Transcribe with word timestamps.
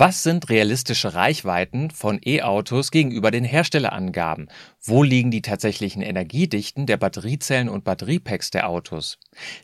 Was 0.00 0.22
sind 0.22 0.48
realistische 0.48 1.14
Reichweiten 1.14 1.90
von 1.90 2.20
E-Autos 2.24 2.92
gegenüber 2.92 3.32
den 3.32 3.42
Herstellerangaben? 3.42 4.48
Wo 4.80 5.02
liegen 5.02 5.32
die 5.32 5.42
tatsächlichen 5.42 6.02
Energiedichten 6.02 6.86
der 6.86 6.98
Batteriezellen 6.98 7.68
und 7.68 7.82
Batteriepacks 7.82 8.52
der 8.52 8.68
Autos? 8.68 9.18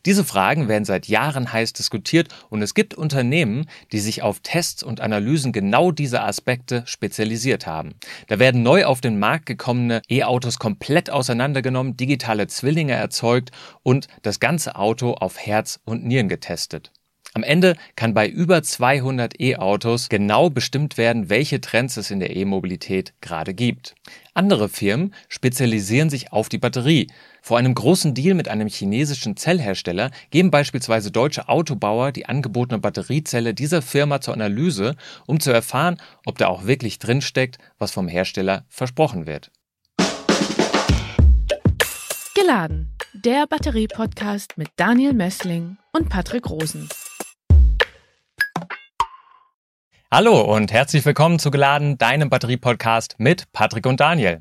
Diese 0.06 0.24
Fragen 0.24 0.66
werden 0.66 0.84
seit 0.84 1.06
Jahren 1.06 1.52
heiß 1.52 1.72
diskutiert 1.74 2.34
und 2.50 2.62
es 2.62 2.74
gibt 2.74 2.94
Unternehmen, 2.94 3.66
die 3.92 4.00
sich 4.00 4.22
auf 4.22 4.40
Tests 4.40 4.82
und 4.82 5.00
Analysen 5.00 5.52
genau 5.52 5.92
dieser 5.92 6.24
Aspekte 6.24 6.82
spezialisiert 6.84 7.68
haben. 7.68 7.94
Da 8.26 8.40
werden 8.40 8.64
neu 8.64 8.86
auf 8.86 9.00
den 9.00 9.20
Markt 9.20 9.46
gekommene 9.46 10.02
E-Autos 10.10 10.58
komplett 10.58 11.10
auseinandergenommen, 11.10 11.96
digitale 11.96 12.48
Zwillinge 12.48 12.94
erzeugt 12.94 13.52
und 13.84 14.08
das 14.22 14.40
ganze 14.40 14.74
Auto 14.74 15.12
auf 15.12 15.38
Herz 15.38 15.78
und 15.84 16.04
Nieren 16.04 16.28
getestet. 16.28 16.90
Am 17.36 17.42
Ende 17.42 17.74
kann 17.96 18.14
bei 18.14 18.28
über 18.28 18.62
200 18.62 19.40
E-Autos 19.40 20.08
genau 20.08 20.50
bestimmt 20.50 20.96
werden, 20.96 21.30
welche 21.30 21.60
Trends 21.60 21.96
es 21.96 22.12
in 22.12 22.20
der 22.20 22.36
E-Mobilität 22.36 23.12
gerade 23.20 23.54
gibt. 23.54 23.96
Andere 24.34 24.68
Firmen 24.68 25.12
spezialisieren 25.28 26.10
sich 26.10 26.32
auf 26.32 26.48
die 26.48 26.58
Batterie. 26.58 27.08
Vor 27.42 27.58
einem 27.58 27.74
großen 27.74 28.14
Deal 28.14 28.34
mit 28.34 28.46
einem 28.46 28.68
chinesischen 28.68 29.36
Zellhersteller 29.36 30.12
geben 30.30 30.52
beispielsweise 30.52 31.10
deutsche 31.10 31.48
Autobauer 31.48 32.12
die 32.12 32.26
angebotene 32.26 32.78
Batteriezelle 32.78 33.52
dieser 33.52 33.82
Firma 33.82 34.20
zur 34.20 34.34
Analyse, 34.34 34.94
um 35.26 35.40
zu 35.40 35.50
erfahren, 35.50 36.00
ob 36.24 36.38
da 36.38 36.46
auch 36.46 36.66
wirklich 36.66 37.00
drinsteckt, 37.00 37.58
was 37.78 37.90
vom 37.90 38.06
Hersteller 38.06 38.64
versprochen 38.68 39.26
wird. 39.26 39.50
Geladen, 42.36 42.94
der 43.12 43.48
Batterie-Podcast 43.48 44.56
mit 44.56 44.68
Daniel 44.76 45.14
Messling 45.14 45.78
und 45.92 46.08
Patrick 46.08 46.48
Rosen. 46.48 46.88
Hallo 50.16 50.42
und 50.42 50.70
herzlich 50.70 51.04
willkommen 51.04 51.40
zu 51.40 51.50
Geladen, 51.50 51.98
deinem 51.98 52.30
Batterie-Podcast 52.30 53.16
mit 53.18 53.50
Patrick 53.52 53.84
und 53.84 53.98
Daniel. 53.98 54.38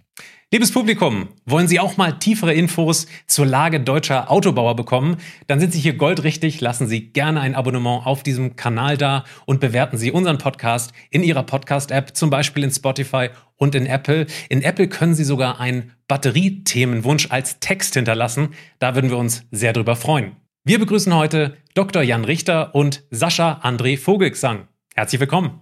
Liebes 0.52 0.72
Publikum, 0.72 1.30
wollen 1.48 1.68
Sie 1.68 1.80
auch 1.80 1.98
mal 1.98 2.12
tiefere 2.20 2.54
Infos 2.54 3.08
zur 3.26 3.48
Lage 3.48 3.80
deutscher 3.80 4.30
Autobauer 4.30 4.76
bekommen? 4.76 5.18
Dann 5.48 5.60
sind 5.60 5.74
Sie 5.74 5.80
hier 5.80 5.96
goldrichtig. 5.96 6.62
Lassen 6.62 6.86
Sie 6.86 7.12
gerne 7.12 7.42
ein 7.42 7.56
Abonnement 7.56 8.06
auf 8.06 8.22
diesem 8.22 8.56
Kanal 8.56 8.98
da 8.98 9.24
und 9.48 9.62
bewerten 9.62 9.98
Sie 9.98 10.12
unseren 10.12 10.38
Podcast 10.38 10.94
in 11.10 11.24
Ihrer 11.24 11.42
Podcast-App, 11.42 12.16
zum 12.16 12.30
Beispiel 12.30 12.64
in 12.64 12.70
Spotify 12.70 13.30
und 13.56 13.74
in 13.74 13.88
Apple. 13.88 14.28
In 14.50 14.62
Apple 14.62 14.90
können 14.90 15.16
Sie 15.16 15.24
sogar 15.24 15.60
einen 15.60 15.94
Batteriethemenwunsch 16.08 17.32
als 17.32 17.60
Text 17.62 17.96
hinterlassen. 17.96 18.50
Da 18.78 18.94
würden 18.94 19.10
wir 19.10 19.18
uns 19.18 19.48
sehr 19.50 19.74
drüber 19.74 19.96
freuen. 19.96 20.36
Wir 20.64 20.78
begrüßen 20.78 21.16
heute 21.16 21.58
Dr. 21.74 22.04
Jan 22.04 22.26
Richter 22.26 22.76
und 22.76 23.02
Sascha 23.10 23.62
André 23.64 23.98
Vogelsang. 23.98 24.68
Herzlich 24.96 25.20
willkommen. 25.20 25.62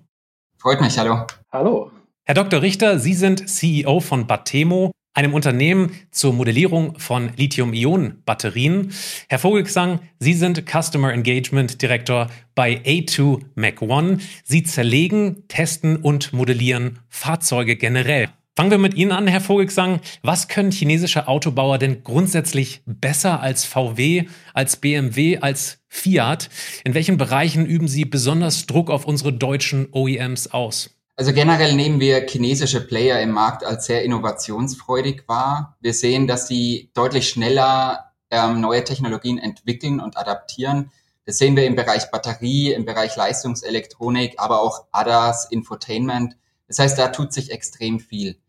Freut 0.58 0.82
mich, 0.82 0.98
hallo. 0.98 1.26
Hallo. 1.52 1.92
Herr 2.26 2.36
Dr. 2.36 2.62
Richter, 2.62 3.00
Sie 3.00 3.14
sind 3.14 3.50
CEO 3.50 4.02
von 4.02 4.28
Batemo, 4.28 4.92
einem 5.14 5.34
Unternehmen 5.34 5.92
zur 6.12 6.34
Modellierung 6.34 7.00
von 7.00 7.32
Lithium-Ionen-Batterien. 7.38 8.92
Herr 9.30 9.40
Vogelsang, 9.40 10.02
Sie 10.20 10.34
sind 10.34 10.66
Customer 10.70 11.14
Engagement 11.14 11.82
Director 11.82 12.30
bei 12.56 12.82
A2 12.84 13.42
Mac 13.56 13.82
One. 13.82 14.18
Sie 14.44 14.64
zerlegen, 14.64 15.48
testen 15.48 15.96
und 15.96 16.34
modellieren 16.34 17.00
Fahrzeuge 17.08 17.78
generell. 17.78 18.30
Fangen 18.58 18.72
wir 18.72 18.78
mit 18.78 18.96
Ihnen 18.96 19.14
an, 19.14 19.28
Herr 19.28 19.40
Vogelsang. 19.40 20.02
Was 20.24 20.50
können 20.50 20.72
chinesische 20.72 21.30
Autobauer 21.30 21.78
denn 21.78 22.04
grundsätzlich 22.04 22.82
besser 22.86 23.40
als 23.40 23.64
VW, 23.64 24.26
als 24.54 24.76
BMW, 24.76 25.38
als 25.38 25.80
Fiat? 25.88 26.50
In 26.84 26.94
welchen 26.94 27.18
Bereichen 27.18 27.66
üben 27.66 27.88
Sie 27.88 28.04
besonders 28.04 28.66
Druck 28.66 28.90
auf 28.90 29.06
unsere 29.06 29.32
deutschen 29.32 29.88
OEMs 29.94 30.48
aus? 30.52 30.90
Also 31.16 31.32
generell 31.32 31.76
nehmen 31.76 32.02
wir 32.02 32.28
chinesische 32.28 32.86
Player 32.86 33.22
im 33.22 33.32
Markt 33.32 33.64
als 33.64 33.86
sehr 33.86 34.04
innovationsfreudig 34.04 35.24
wahr. 35.28 35.78
Wir 35.80 35.94
sehen, 35.94 36.28
dass 36.28 36.50
sie 36.50 36.90
deutlich 36.94 37.30
schneller 37.30 38.12
ähm, 38.32 38.60
neue 38.60 38.84
Technologien 38.84 39.38
entwickeln 39.38 40.02
und 40.02 40.18
adaptieren. 40.18 40.92
Das 41.26 41.38
sehen 41.38 41.56
wir 41.56 41.66
im 41.66 41.76
Bereich 41.76 42.12
Batterie, 42.12 42.74
im 42.74 42.84
Bereich 42.84 43.16
Leistungselektronik, 43.16 44.34
aber 44.38 44.62
auch 44.62 44.88
ADAS, 44.92 45.50
Infotainment. 45.52 46.36
Das 46.68 46.80
heißt, 46.80 46.98
da 46.98 47.10
tut 47.10 47.34
sich 47.34 47.52
extrem 47.52 48.00
viel. 48.00 48.41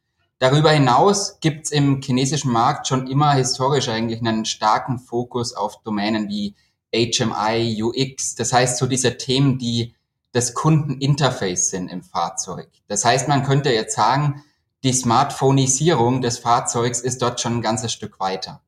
Darüber 0.42 0.72
hinaus 0.72 1.38
gibt 1.38 1.66
es 1.66 1.70
im 1.70 2.02
chinesischen 2.02 2.50
Markt 2.50 2.88
schon 2.88 3.06
immer 3.06 3.34
historisch 3.34 3.88
eigentlich 3.88 4.18
einen 4.18 4.44
starken 4.44 4.98
Fokus 4.98 5.54
auf 5.54 5.80
Domänen 5.84 6.28
wie 6.28 6.56
HMI, 6.92 7.80
UX. 7.80 8.34
Das 8.34 8.52
heißt, 8.52 8.76
so 8.76 8.86
diese 8.86 9.16
Themen, 9.18 9.58
die 9.58 9.94
das 10.32 10.54
Kundeninterface 10.54 11.70
sind 11.70 11.88
im 11.92 12.02
Fahrzeug. 12.02 12.68
Das 12.88 13.04
heißt, 13.04 13.28
man 13.28 13.44
könnte 13.44 13.72
jetzt 13.72 13.94
sagen, 13.94 14.42
die 14.82 14.92
Smartphoneisierung 14.92 16.22
des 16.22 16.38
Fahrzeugs 16.38 16.98
ist 16.98 17.22
dort 17.22 17.40
schon 17.40 17.58
ein 17.58 17.62
ganzes 17.62 17.92
Stück 17.92 18.18
weiter. 18.18 18.62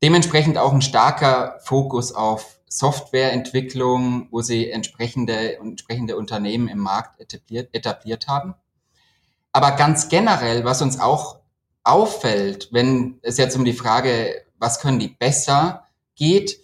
Dementsprechend 0.00 0.58
auch 0.58 0.72
ein 0.72 0.80
starker 0.80 1.58
Fokus 1.64 2.12
auf 2.12 2.60
Softwareentwicklung, 2.68 4.28
wo 4.30 4.42
sie 4.42 4.70
entsprechende, 4.70 5.58
entsprechende 5.58 6.16
Unternehmen 6.16 6.68
im 6.68 6.78
Markt 6.78 7.20
etabliert, 7.20 7.70
etabliert 7.72 8.28
haben. 8.28 8.54
Aber 9.54 9.70
ganz 9.70 10.08
generell, 10.08 10.64
was 10.64 10.82
uns 10.82 10.98
auch 10.98 11.38
auffällt, 11.84 12.70
wenn 12.72 13.20
es 13.22 13.36
jetzt 13.36 13.56
um 13.56 13.64
die 13.64 13.72
Frage, 13.72 14.42
was 14.58 14.80
können 14.80 14.98
die 14.98 15.06
besser 15.06 15.86
geht, 16.16 16.58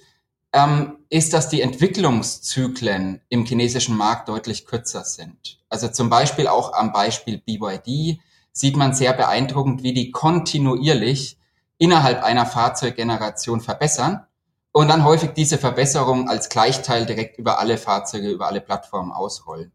ähm, 0.53 0.99
ist, 1.09 1.33
dass 1.33 1.49
die 1.49 1.61
Entwicklungszyklen 1.61 3.21
im 3.29 3.47
chinesischen 3.47 3.97
Markt 3.97 4.29
deutlich 4.29 4.67
kürzer 4.67 5.05
sind. 5.05 5.61
Also 5.69 5.87
zum 5.87 6.11
Beispiel 6.11 6.49
auch 6.49 6.73
am 6.73 6.93
Beispiel 6.93 7.39
BYD 7.39 8.19
sieht 8.51 8.77
man 8.77 8.93
sehr 8.93 9.13
beeindruckend, 9.13 9.85
wie 9.85 9.95
die 9.95 10.11
kontinuierlich 10.11 11.39
innerhalb 11.79 12.25
einer 12.25 12.45
Fahrzeuggeneration 12.45 13.61
verbessern 13.61 14.27
und 14.73 14.89
dann 14.89 15.05
häufig 15.05 15.31
diese 15.35 15.59
Verbesserung 15.59 16.29
als 16.29 16.49
Gleichteil 16.49 17.07
direkt 17.07 17.39
über 17.39 17.61
alle 17.61 17.79
Fahrzeuge, 17.79 18.31
über 18.31 18.49
alle 18.49 18.61
Plattformen 18.61 19.13
ausrollen. 19.13 19.71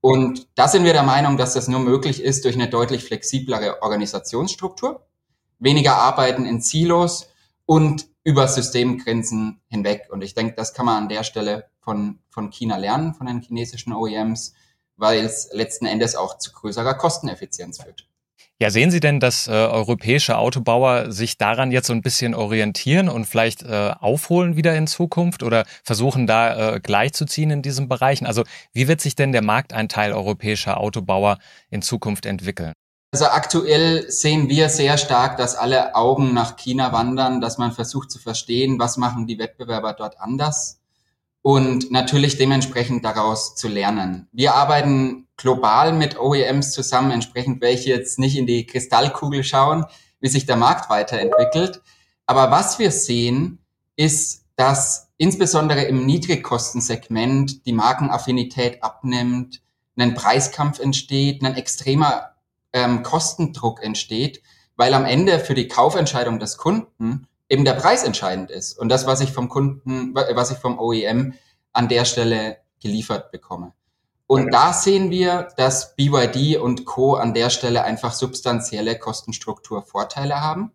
Und 0.00 0.48
da 0.54 0.66
sind 0.66 0.84
wir 0.84 0.92
der 0.92 1.02
Meinung, 1.02 1.36
dass 1.36 1.54
das 1.54 1.68
nur 1.68 1.80
möglich 1.80 2.22
ist 2.22 2.44
durch 2.44 2.54
eine 2.54 2.68
deutlich 2.68 3.04
flexiblere 3.04 3.82
Organisationsstruktur, 3.82 5.06
weniger 5.58 5.96
Arbeiten 5.96 6.46
in 6.46 6.60
Silos 6.60 7.28
und 7.66 8.06
über 8.24 8.48
Systemgrenzen 8.48 9.60
hinweg. 9.68 10.08
Und 10.10 10.22
ich 10.22 10.34
denke, 10.34 10.54
das 10.54 10.74
kann 10.74 10.86
man 10.86 11.02
an 11.02 11.08
der 11.08 11.22
Stelle 11.22 11.70
von, 11.80 12.18
von 12.30 12.50
China 12.50 12.76
lernen, 12.76 13.14
von 13.14 13.26
den 13.26 13.40
chinesischen 13.40 13.92
OEMs, 13.92 14.54
weil 14.96 15.24
es 15.24 15.48
letzten 15.52 15.86
Endes 15.86 16.16
auch 16.16 16.38
zu 16.38 16.52
größerer 16.52 16.94
Kosteneffizienz 16.94 17.82
führt. 17.82 18.09
Ja, 18.60 18.70
sehen 18.70 18.90
Sie 18.90 19.00
denn, 19.00 19.20
dass 19.20 19.48
äh, 19.48 19.52
europäische 19.52 20.36
Autobauer 20.36 21.10
sich 21.12 21.38
daran 21.38 21.72
jetzt 21.72 21.86
so 21.86 21.94
ein 21.94 22.02
bisschen 22.02 22.34
orientieren 22.34 23.08
und 23.08 23.24
vielleicht 23.24 23.62
äh, 23.62 23.92
aufholen 23.98 24.54
wieder 24.54 24.76
in 24.76 24.86
Zukunft 24.86 25.42
oder 25.42 25.64
versuchen 25.82 26.26
da 26.26 26.74
äh, 26.74 26.80
gleichzuziehen 26.80 27.50
in 27.50 27.62
diesen 27.62 27.88
Bereichen? 27.88 28.26
Also 28.26 28.44
wie 28.74 28.86
wird 28.86 29.00
sich 29.00 29.14
denn 29.14 29.32
der 29.32 29.42
Markteinteil 29.42 30.12
europäischer 30.12 30.78
Autobauer 30.78 31.38
in 31.70 31.80
Zukunft 31.80 32.26
entwickeln? 32.26 32.74
Also 33.12 33.26
aktuell 33.26 34.10
sehen 34.10 34.48
wir 34.48 34.68
sehr 34.68 34.98
stark, 34.98 35.36
dass 35.36 35.56
alle 35.56 35.94
Augen 35.94 36.34
nach 36.34 36.56
China 36.56 36.92
wandern, 36.92 37.40
dass 37.40 37.58
man 37.58 37.72
versucht 37.72 38.10
zu 38.10 38.18
verstehen, 38.18 38.78
was 38.78 38.98
machen 38.98 39.26
die 39.26 39.38
Wettbewerber 39.38 39.94
dort 39.94 40.20
anders 40.20 40.80
und 41.42 41.90
natürlich 41.90 42.36
dementsprechend 42.36 43.04
daraus 43.04 43.56
zu 43.56 43.68
lernen. 43.68 44.28
Wir 44.32 44.54
arbeiten 44.54 45.26
global 45.40 45.92
mit 45.92 46.18
OEMs 46.18 46.72
zusammen, 46.72 47.10
entsprechend 47.10 47.60
welche 47.60 47.90
jetzt 47.90 48.18
nicht 48.18 48.36
in 48.36 48.46
die 48.46 48.66
Kristallkugel 48.66 49.42
schauen, 49.42 49.86
wie 50.20 50.28
sich 50.28 50.46
der 50.46 50.56
Markt 50.56 50.90
weiterentwickelt. 50.90 51.82
Aber 52.26 52.50
was 52.50 52.78
wir 52.78 52.90
sehen, 52.90 53.58
ist, 53.96 54.44
dass 54.56 55.08
insbesondere 55.16 55.82
im 55.84 56.06
Niedrigkostensegment 56.06 57.66
die 57.66 57.72
Markenaffinität 57.72 58.82
abnimmt, 58.82 59.62
ein 59.96 60.14
Preiskampf 60.14 60.78
entsteht, 60.78 61.42
ein 61.42 61.56
extremer 61.56 62.30
ähm, 62.72 63.02
Kostendruck 63.02 63.82
entsteht, 63.82 64.42
weil 64.76 64.94
am 64.94 65.04
Ende 65.04 65.40
für 65.40 65.54
die 65.54 65.68
Kaufentscheidung 65.68 66.38
des 66.38 66.56
Kunden 66.56 67.26
eben 67.48 67.64
der 67.64 67.74
Preis 67.74 68.04
entscheidend 68.04 68.50
ist 68.50 68.78
und 68.78 68.88
das, 68.88 69.06
was 69.06 69.20
ich 69.20 69.32
vom 69.32 69.48
Kunden, 69.48 70.14
was 70.14 70.50
ich 70.50 70.58
vom 70.58 70.78
OEM 70.78 71.34
an 71.72 71.88
der 71.88 72.04
Stelle 72.04 72.58
geliefert 72.80 73.30
bekomme. 73.30 73.72
Und 74.30 74.52
da 74.54 74.72
sehen 74.72 75.10
wir, 75.10 75.48
dass 75.56 75.96
BYD 75.96 76.58
und 76.58 76.84
Co. 76.84 77.16
an 77.16 77.34
der 77.34 77.50
Stelle 77.50 77.82
einfach 77.82 78.12
substanzielle 78.12 78.96
Kostenstrukturvorteile 78.96 80.40
haben, 80.40 80.70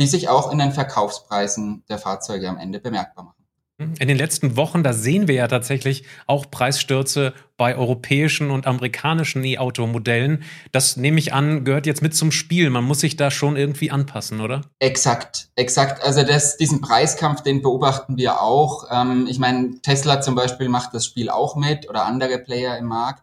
die 0.00 0.06
sich 0.06 0.30
auch 0.30 0.50
in 0.50 0.56
den 0.56 0.72
Verkaufspreisen 0.72 1.84
der 1.90 1.98
Fahrzeuge 1.98 2.48
am 2.48 2.56
Ende 2.56 2.80
bemerkbar 2.80 3.26
machen. 3.26 3.37
In 3.80 4.08
den 4.08 4.16
letzten 4.16 4.56
Wochen, 4.56 4.82
da 4.82 4.92
sehen 4.92 5.28
wir 5.28 5.36
ja 5.36 5.46
tatsächlich 5.46 6.02
auch 6.26 6.50
Preisstürze 6.50 7.32
bei 7.56 7.76
europäischen 7.76 8.50
und 8.50 8.66
amerikanischen 8.66 9.44
E-Auto-Modellen. 9.44 10.42
Das 10.72 10.96
nehme 10.96 11.20
ich 11.20 11.32
an, 11.32 11.64
gehört 11.64 11.86
jetzt 11.86 12.02
mit 12.02 12.12
zum 12.12 12.32
Spiel. 12.32 12.70
Man 12.70 12.82
muss 12.82 12.98
sich 12.98 13.14
da 13.14 13.30
schon 13.30 13.56
irgendwie 13.56 13.92
anpassen, 13.92 14.40
oder? 14.40 14.62
Exakt, 14.80 15.50
exakt. 15.54 16.02
Also 16.02 16.24
das, 16.24 16.56
diesen 16.56 16.80
Preiskampf, 16.80 17.42
den 17.42 17.62
beobachten 17.62 18.16
wir 18.16 18.42
auch. 18.42 18.88
Ähm, 18.90 19.28
ich 19.30 19.38
meine, 19.38 19.80
Tesla 19.80 20.20
zum 20.20 20.34
Beispiel 20.34 20.68
macht 20.68 20.92
das 20.92 21.06
Spiel 21.06 21.30
auch 21.30 21.54
mit 21.54 21.88
oder 21.88 22.04
andere 22.04 22.38
Player 22.38 22.76
im 22.78 22.86
Markt. 22.86 23.22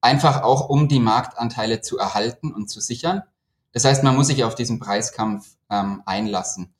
einfach 0.00 0.42
auch 0.42 0.68
um 0.68 0.88
die 0.88 1.00
Marktanteile 1.00 1.80
zu 1.80 1.98
erhalten 1.98 2.52
und 2.52 2.70
zu 2.70 2.80
sichern. 2.80 3.22
Das 3.72 3.84
heißt, 3.84 4.02
man 4.02 4.16
muss 4.16 4.28
sich 4.28 4.44
auf 4.44 4.54
diesen 4.54 4.78
Preiskampf 4.78 5.46
ähm, 5.70 6.02
einlassen. 6.06 6.72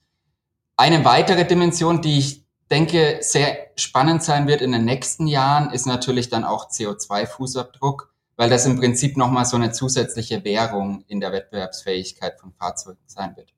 Eine 0.77 1.05
weitere 1.05 1.45
Dimension, 1.45 2.01
die 2.01 2.19
ich 2.19 2.45
denke, 2.71 3.19
sehr 3.21 3.71
spannend 3.77 4.23
sein 4.23 4.47
wird 4.47 4.63
in 4.63 4.73
den 4.73 4.85
nächsten 4.85 5.27
Jahren, 5.27 5.73
ist 5.73 5.87
natürlich 5.87 6.29
dann 6.29 6.45
auch 6.45 6.71
CO2-Fußabdruck 6.71 8.11
weil 8.41 8.49
das 8.49 8.65
im 8.65 8.79
Prinzip 8.79 9.19
nochmal 9.19 9.45
so 9.45 9.57
eine 9.57 9.71
zusätzliche 9.71 10.43
Währung 10.45 11.05
in 11.09 11.21
der 11.21 11.31
Wettbewerbsfähigkeit 11.31 12.41
von 12.41 12.55
Fahrzeugen 12.55 13.03
sein 13.05 13.37
wird. 13.37 13.53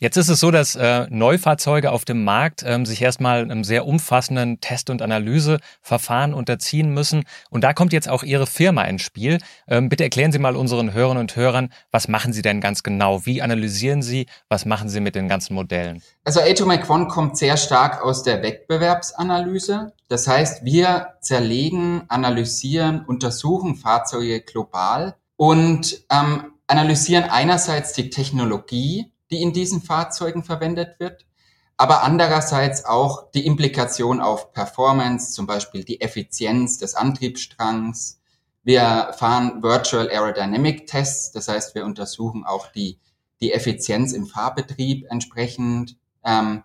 Jetzt 0.00 0.16
ist 0.16 0.28
es 0.28 0.38
so, 0.38 0.52
dass 0.52 0.76
äh, 0.76 1.08
Neufahrzeuge 1.10 1.90
auf 1.90 2.04
dem 2.04 2.22
Markt 2.22 2.62
ähm, 2.64 2.86
sich 2.86 3.02
erstmal 3.02 3.42
einem 3.42 3.64
sehr 3.64 3.84
umfassenden 3.84 4.60
Test- 4.60 4.90
und 4.90 5.02
Analyseverfahren 5.02 6.34
unterziehen 6.34 6.94
müssen. 6.94 7.24
Und 7.50 7.64
da 7.64 7.72
kommt 7.72 7.92
jetzt 7.92 8.08
auch 8.08 8.22
Ihre 8.22 8.46
Firma 8.46 8.84
ins 8.84 9.02
Spiel. 9.02 9.38
Ähm, 9.66 9.88
bitte 9.88 10.04
erklären 10.04 10.30
Sie 10.30 10.38
mal 10.38 10.54
unseren 10.54 10.92
Hörern 10.92 11.16
und 11.16 11.34
Hörern, 11.34 11.70
was 11.90 12.06
machen 12.06 12.32
Sie 12.32 12.42
denn 12.42 12.60
ganz 12.60 12.84
genau? 12.84 13.26
Wie 13.26 13.42
analysieren 13.42 14.02
Sie? 14.02 14.26
Was 14.48 14.64
machen 14.64 14.88
Sie 14.88 15.00
mit 15.00 15.16
den 15.16 15.26
ganzen 15.26 15.54
Modellen? 15.54 16.00
Also 16.22 16.42
Atomic 16.42 16.88
One 16.88 17.08
kommt 17.08 17.36
sehr 17.36 17.56
stark 17.56 18.00
aus 18.04 18.22
der 18.22 18.40
Wettbewerbsanalyse. 18.40 19.94
Das 20.06 20.28
heißt, 20.28 20.64
wir 20.64 21.14
zerlegen, 21.22 22.02
analysieren, 22.06 23.04
untersuchen 23.04 23.74
Fahrzeuge 23.74 24.42
global 24.42 25.16
und 25.36 26.04
ähm, 26.08 26.52
analysieren 26.68 27.24
einerseits 27.24 27.94
die 27.94 28.10
Technologie, 28.10 29.10
die 29.30 29.42
in 29.42 29.52
diesen 29.52 29.82
Fahrzeugen 29.82 30.44
verwendet 30.44 30.98
wird, 30.98 31.26
aber 31.76 32.02
andererseits 32.02 32.84
auch 32.84 33.30
die 33.30 33.46
Implikation 33.46 34.20
auf 34.20 34.52
Performance, 34.52 35.32
zum 35.32 35.46
Beispiel 35.46 35.84
die 35.84 36.00
Effizienz 36.00 36.78
des 36.78 36.96
Antriebsstrangs. 36.96 38.20
Wir 38.64 39.14
fahren 39.16 39.62
Virtual 39.62 40.10
Aerodynamic 40.10 40.88
Tests, 40.88 41.30
das 41.30 41.46
heißt, 41.46 41.76
wir 41.76 41.84
untersuchen 41.84 42.44
auch 42.44 42.72
die, 42.72 42.98
die 43.40 43.52
Effizienz 43.52 44.12
im 44.12 44.26
Fahrbetrieb 44.26 45.06
entsprechend. 45.08 45.96
Ähm, 46.24 46.64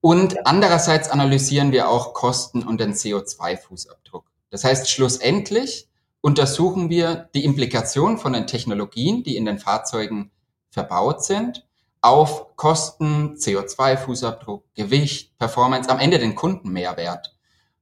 und 0.00 0.44
andererseits 0.44 1.08
analysieren 1.08 1.70
wir 1.70 1.88
auch 1.88 2.12
Kosten 2.12 2.64
und 2.64 2.80
den 2.80 2.94
CO2-Fußabdruck. 2.94 4.24
Das 4.50 4.64
heißt, 4.64 4.90
schlussendlich 4.90 5.88
untersuchen 6.20 6.90
wir 6.90 7.28
die 7.32 7.44
Implikation 7.44 8.18
von 8.18 8.32
den 8.32 8.48
Technologien, 8.48 9.22
die 9.22 9.36
in 9.36 9.44
den 9.44 9.60
Fahrzeugen 9.60 10.32
verbaut 10.70 11.24
sind 11.24 11.67
auf 12.00 12.56
Kosten, 12.56 13.36
CO2-Fußabdruck, 13.36 14.62
Gewicht, 14.74 15.36
Performance, 15.38 15.90
am 15.90 15.98
Ende 15.98 16.18
den 16.18 16.34
Kundenmehrwert. 16.34 17.34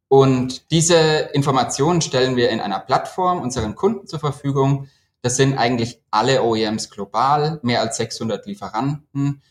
Und 0.08 0.70
diese 0.70 0.96
Informationen 1.32 2.00
stellen 2.00 2.36
wir 2.36 2.50
in 2.50 2.60
einer 2.60 2.78
Plattform 2.78 3.40
unseren 3.40 3.74
Kunden 3.74 4.06
zur 4.06 4.20
Verfügung. 4.20 4.88
Das 5.22 5.36
sind 5.36 5.58
eigentlich 5.58 6.00
alle 6.10 6.42
OEMs 6.42 6.90
global, 6.90 7.58
mehr 7.62 7.80
als 7.80 7.96
600 7.96 8.46
Lieferanten. 8.46 9.42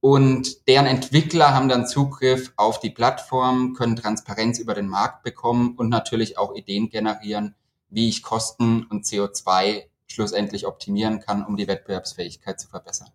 Und 0.00 0.68
deren 0.68 0.86
Entwickler 0.86 1.54
haben 1.54 1.68
dann 1.68 1.86
Zugriff 1.86 2.52
auf 2.56 2.78
die 2.78 2.90
Plattform, 2.90 3.74
können 3.74 3.96
Transparenz 3.96 4.58
über 4.58 4.74
den 4.74 4.86
Markt 4.86 5.22
bekommen 5.22 5.74
und 5.76 5.88
natürlich 5.88 6.38
auch 6.38 6.54
Ideen 6.54 6.90
generieren, 6.90 7.54
wie 7.88 8.08
ich 8.08 8.22
Kosten 8.22 8.84
und 8.90 9.06
CO2 9.06 9.84
schlussendlich 10.06 10.66
optimieren 10.66 11.20
kann, 11.20 11.44
um 11.44 11.56
die 11.56 11.66
Wettbewerbsfähigkeit 11.66 12.60
zu 12.60 12.68
verbessern. 12.68 13.08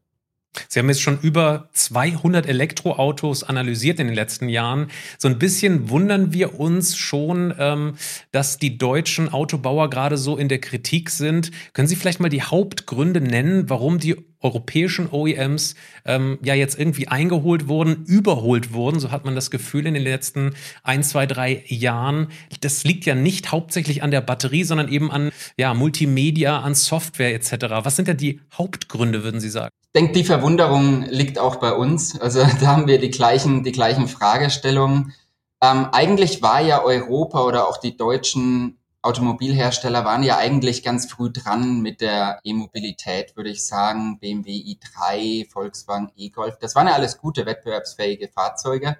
Sie 0.68 0.80
haben 0.80 0.90
jetzt 0.90 1.02
schon 1.02 1.20
über 1.22 1.70
200 1.74 2.48
Elektroautos 2.48 3.44
analysiert 3.44 4.00
in 4.00 4.08
den 4.08 4.16
letzten 4.16 4.50
Jahren. 4.50 4.90
So 5.18 5.28
ein 5.28 5.40
bisschen 5.40 5.90
wundern 5.90 6.34
wir 6.34 6.60
uns 6.60 6.98
schon, 6.98 7.54
ähm, 7.58 7.96
dass 8.32 8.58
die 8.58 8.78
deutschen 8.78 9.30
Autobauer 9.32 9.90
gerade 9.90 10.18
so 10.18 10.38
in 10.38 10.50
der 10.50 10.60
Kritik 10.60 11.12
sind. 11.12 11.52
Können 11.74 11.88
Sie 11.88 11.96
vielleicht 11.96 12.20
mal 12.20 12.30
die 12.30 12.42
Hauptgründe 12.42 13.22
nennen, 13.22 13.70
warum 13.70 14.00
die 14.00 14.16
europäischen 14.42 15.10
OEMs 15.12 15.76
ähm, 16.06 16.40
ja 16.42 16.54
jetzt 16.54 16.80
irgendwie 16.80 17.10
eingeholt 17.10 17.68
wurden, 17.68 18.06
überholt 18.06 18.74
wurden, 18.74 19.00
so 19.00 19.12
hat 19.12 19.26
man 19.26 19.36
das 19.36 19.52
Gefühl 19.52 19.86
in 19.86 19.94
den 19.94 20.04
letzten 20.04 20.54
ein, 20.82 21.04
zwei, 21.04 21.26
drei 21.26 21.64
Jahren. 21.68 22.30
Das 22.62 22.86
liegt 22.86 23.06
ja 23.06 23.16
nicht 23.16 23.52
hauptsächlich 23.52 24.02
an 24.02 24.12
der 24.12 24.22
Batterie, 24.22 24.64
sondern 24.64 24.88
eben 24.88 25.12
an 25.12 25.32
ja, 25.58 25.74
Multimedia, 25.74 26.62
an 26.62 26.74
Software 26.74 27.36
etc. 27.36 27.66
Was 27.84 27.98
sind 27.98 28.08
denn 28.08 28.18
die 28.18 28.40
Hauptgründe, 28.54 29.24
würden 29.24 29.42
Sie 29.42 29.50
sagen? 29.50 29.72
Denke, 29.96 30.14
die 30.14 30.24
Verwunderung 30.24 31.04
liegt 31.04 31.40
auch 31.40 31.58
bei 31.58 31.74
uns. 31.74 32.20
Also 32.20 32.40
da 32.60 32.68
haben 32.68 32.88
wir 32.88 33.00
die 33.00 33.12
gleichen, 33.12 33.64
die 33.64 33.72
gleichen 33.72 34.08
Fragestellungen. 34.08 35.14
Ähm, 35.62 35.88
eigentlich 35.92 36.42
war 36.42 36.62
ja 36.62 36.84
Europa 36.84 37.44
oder 37.44 37.68
auch 37.68 37.78
die 37.78 37.98
deutschen 37.98 38.80
Automobilhersteller 39.02 40.04
waren 40.04 40.24
ja 40.24 40.38
eigentlich 40.38 40.84
ganz 40.84 41.10
früh 41.10 41.32
dran 41.32 41.82
mit 41.82 42.02
der 42.02 42.40
E-Mobilität, 42.44 43.36
würde 43.38 43.50
ich 43.50 43.66
sagen. 43.66 44.20
BMW 44.20 44.52
i3, 44.52 45.50
Volkswagen 45.50 46.12
e-Golf. 46.18 46.58
Das 46.60 46.76
waren 46.76 46.88
ja 46.88 46.94
alles 46.94 47.18
gute, 47.18 47.46
wettbewerbsfähige 47.46 48.28
Fahrzeuge, 48.28 48.98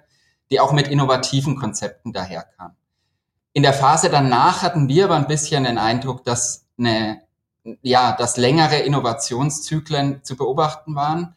die 0.50 0.58
auch 0.58 0.72
mit 0.72 0.88
innovativen 0.88 1.56
Konzepten 1.56 2.14
daherkamen. 2.14 2.76
In 3.52 3.62
der 3.62 3.74
Phase 3.74 4.08
danach 4.08 4.62
hatten 4.62 4.88
wir 4.88 5.04
aber 5.04 5.16
ein 5.16 5.26
bisschen 5.26 5.64
den 5.64 5.76
Eindruck, 5.76 6.24
dass 6.24 6.66
eine, 6.78 7.20
ja, 7.82 8.12
dass 8.12 8.36
längere 8.36 8.78
Innovationszyklen 8.78 10.24
zu 10.24 10.36
beobachten 10.36 10.94
waren. 10.94 11.34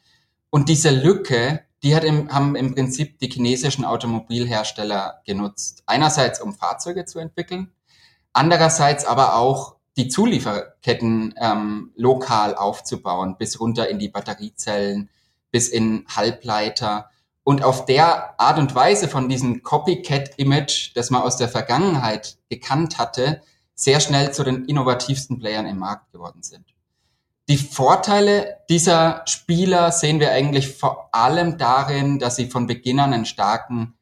Und 0.49 0.69
diese 0.69 0.89
Lücke, 0.89 1.61
die 1.83 1.95
hat 1.95 2.03
im, 2.03 2.31
haben 2.31 2.55
im 2.55 2.73
Prinzip 2.73 3.19
die 3.19 3.29
chinesischen 3.29 3.85
Automobilhersteller 3.85 5.21
genutzt. 5.25 5.83
Einerseits, 5.85 6.41
um 6.41 6.53
Fahrzeuge 6.53 7.05
zu 7.05 7.19
entwickeln, 7.19 7.71
Andererseits 8.33 9.05
aber 9.05 9.35
auch 9.35 9.75
die 9.95 10.07
Zulieferketten 10.07 11.35
ähm, 11.37 11.91
lokal 11.95 12.55
aufzubauen, 12.55 13.37
bis 13.37 13.59
runter 13.59 13.87
in 13.89 13.99
die 13.99 14.09
Batteriezellen, 14.09 15.09
bis 15.51 15.69
in 15.69 16.05
Halbleiter 16.09 17.11
und 17.43 17.63
auf 17.63 17.85
der 17.85 18.39
Art 18.39 18.57
und 18.57 18.73
Weise 18.73 19.07
von 19.07 19.29
diesem 19.29 19.61
Copycat-Image, 19.61 20.95
das 20.95 21.11
man 21.11 21.21
aus 21.21 21.37
der 21.37 21.47
Vergangenheit 21.47 22.37
gekannt 22.49 22.97
hatte, 22.97 23.43
sehr 23.83 23.99
schnell 23.99 24.33
zu 24.33 24.43
den 24.43 24.65
innovativsten 24.65 25.39
Playern 25.39 25.67
im 25.67 25.77
Markt 25.77 26.11
geworden 26.11 26.43
sind. 26.43 26.65
Die 27.49 27.57
Vorteile 27.57 28.57
dieser 28.69 29.23
Spieler 29.25 29.91
sehen 29.91 30.19
wir 30.19 30.31
eigentlich 30.31 30.77
vor 30.77 31.09
allem 31.13 31.57
darin, 31.57 32.19
dass 32.19 32.37
sie 32.37 32.49
von 32.49 32.67
Beginn 32.67 32.99
an 32.99 33.13
einen 33.13 33.25
starken 33.25 33.95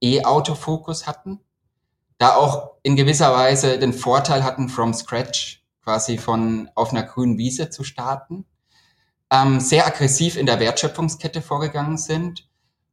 E-Auto-Fokus 0.00 1.06
hatten 1.06 1.40
da 2.22 2.36
auch 2.36 2.74
in 2.84 2.94
gewisser 2.94 3.34
Weise 3.34 3.80
den 3.80 3.92
Vorteil 3.92 4.44
hatten, 4.44 4.68
from 4.68 4.94
scratch 4.94 5.64
quasi 5.82 6.18
von 6.18 6.70
auf 6.76 6.92
einer 6.92 7.02
grünen 7.02 7.36
Wiese 7.36 7.68
zu 7.68 7.82
starten, 7.82 8.44
ähm, 9.28 9.58
sehr 9.58 9.88
aggressiv 9.88 10.36
in 10.36 10.46
der 10.46 10.60
Wertschöpfungskette 10.60 11.42
vorgegangen 11.42 11.98
sind 11.98 12.48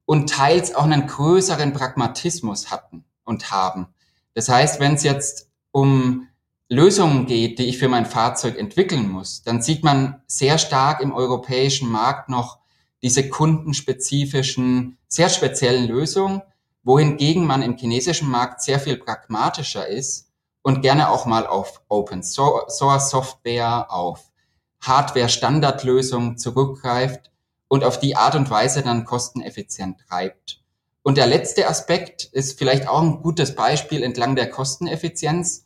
und 0.05 0.31
teils 0.31 0.73
auch 0.73 0.83
einen 0.85 1.05
größeren 1.05 1.73
Pragmatismus 1.73 2.71
hatten 2.71 3.05
und 3.23 3.51
haben. 3.51 3.93
Das 4.33 4.49
heißt, 4.49 4.79
wenn 4.79 4.95
es 4.95 5.03
jetzt 5.03 5.48
um 5.71 6.27
Lösungen 6.69 7.25
geht, 7.25 7.57
die 7.57 7.65
ich 7.65 7.79
für 7.79 7.89
mein 7.89 8.05
Fahrzeug 8.05 8.57
entwickeln 8.57 9.09
muss, 9.09 9.41
dann 9.41 9.61
sieht 9.61 9.83
man 9.83 10.21
sehr 10.27 10.57
stark 10.57 11.01
im 11.01 11.13
europäischen 11.13 11.89
Markt 11.89 12.29
noch 12.29 12.59
diese 13.01 13.29
kundenspezifischen, 13.29 14.97
sehr 15.07 15.29
speziellen 15.29 15.87
Lösungen, 15.87 16.41
wohingegen 16.83 17.45
man 17.45 17.61
im 17.61 17.75
chinesischen 17.77 18.29
Markt 18.29 18.61
sehr 18.61 18.79
viel 18.79 18.97
pragmatischer 18.97 19.87
ist 19.87 20.29
und 20.61 20.81
gerne 20.81 21.09
auch 21.09 21.25
mal 21.25 21.47
auf 21.47 21.81
Open 21.87 22.23
Source 22.23 23.09
Software, 23.09 23.91
auf 23.91 24.31
Hardware-Standardlösungen 24.81 26.37
zurückgreift 26.37 27.31
und 27.67 27.83
auf 27.83 27.99
die 27.99 28.15
Art 28.15 28.35
und 28.35 28.49
Weise 28.49 28.81
dann 28.81 29.05
kosteneffizient 29.05 29.99
treibt. 30.07 30.58
Und 31.01 31.17
der 31.17 31.27
letzte 31.27 31.67
Aspekt 31.67 32.25
ist 32.25 32.57
vielleicht 32.57 32.87
auch 32.87 33.01
ein 33.01 33.21
gutes 33.21 33.55
Beispiel 33.55 34.03
entlang 34.03 34.35
der 34.35 34.49
Kosteneffizienz. 34.49 35.65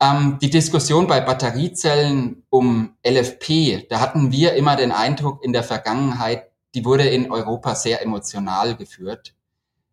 Ähm, 0.00 0.38
die 0.42 0.50
Diskussion 0.50 1.06
bei 1.06 1.20
Batteriezellen 1.20 2.44
um 2.50 2.96
LFP, 3.06 3.86
da 3.88 4.00
hatten 4.00 4.32
wir 4.32 4.54
immer 4.54 4.76
den 4.76 4.92
Eindruck 4.92 5.44
in 5.44 5.52
der 5.52 5.62
Vergangenheit, 5.62 6.50
die 6.74 6.84
wurde 6.84 7.08
in 7.08 7.30
Europa 7.30 7.74
sehr 7.74 8.02
emotional 8.02 8.76
geführt 8.76 9.36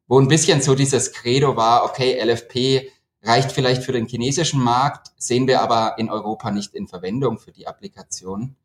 wo 0.08 0.20
ein 0.20 0.28
bisschen 0.28 0.62
so 0.62 0.76
dieses 0.76 1.12
Credo 1.14 1.56
war, 1.56 1.86
okay, 1.86 2.22
LFP 2.24 2.90
reicht 3.24 3.52
vielleicht 3.52 3.84
für 3.84 3.94
den 3.94 4.06
chinesischen 4.06 4.62
Markt, 4.62 5.12
sehen 5.18 5.48
wir 5.48 5.62
aber 5.62 5.96
in 5.98 6.10
Europa 6.10 6.52
nicht 6.52 6.76
in 6.76 6.88
Verwendung 6.88 7.40
für 7.40 7.52
die 7.52 7.68
Applikation. 7.68 8.56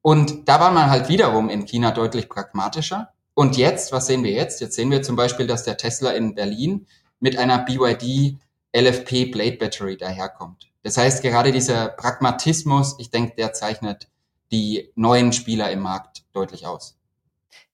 Und 0.00 0.48
da 0.48 0.58
war 0.58 0.72
man 0.72 0.90
halt 0.90 1.08
wiederum 1.08 1.48
in 1.48 1.66
China 1.66 1.92
deutlich 1.92 2.28
pragmatischer. 2.28 3.12
Und 3.34 3.56
jetzt, 3.56 3.92
was 3.92 4.06
sehen 4.06 4.24
wir 4.24 4.32
jetzt? 4.32 4.60
Jetzt 4.60 4.74
sehen 4.74 4.90
wir 4.90 5.02
zum 5.02 5.16
Beispiel, 5.16 5.46
dass 5.46 5.64
der 5.64 5.76
Tesla 5.76 6.10
in 6.10 6.34
Berlin 6.34 6.86
mit 7.18 7.38
einer 7.38 7.58
BYD 7.58 8.38
LFP 8.76 9.26
Blade 9.30 9.56
Battery 9.56 9.96
daherkommt. 9.96 10.70
Das 10.82 10.96
heißt, 10.96 11.22
gerade 11.22 11.52
dieser 11.52 11.88
Pragmatismus, 11.88 12.96
ich 12.98 13.10
denke, 13.10 13.36
der 13.36 13.52
zeichnet 13.52 14.08
die 14.50 14.90
neuen 14.96 15.32
Spieler 15.32 15.70
im 15.70 15.80
Markt 15.80 16.24
deutlich 16.32 16.66
aus. 16.66 16.98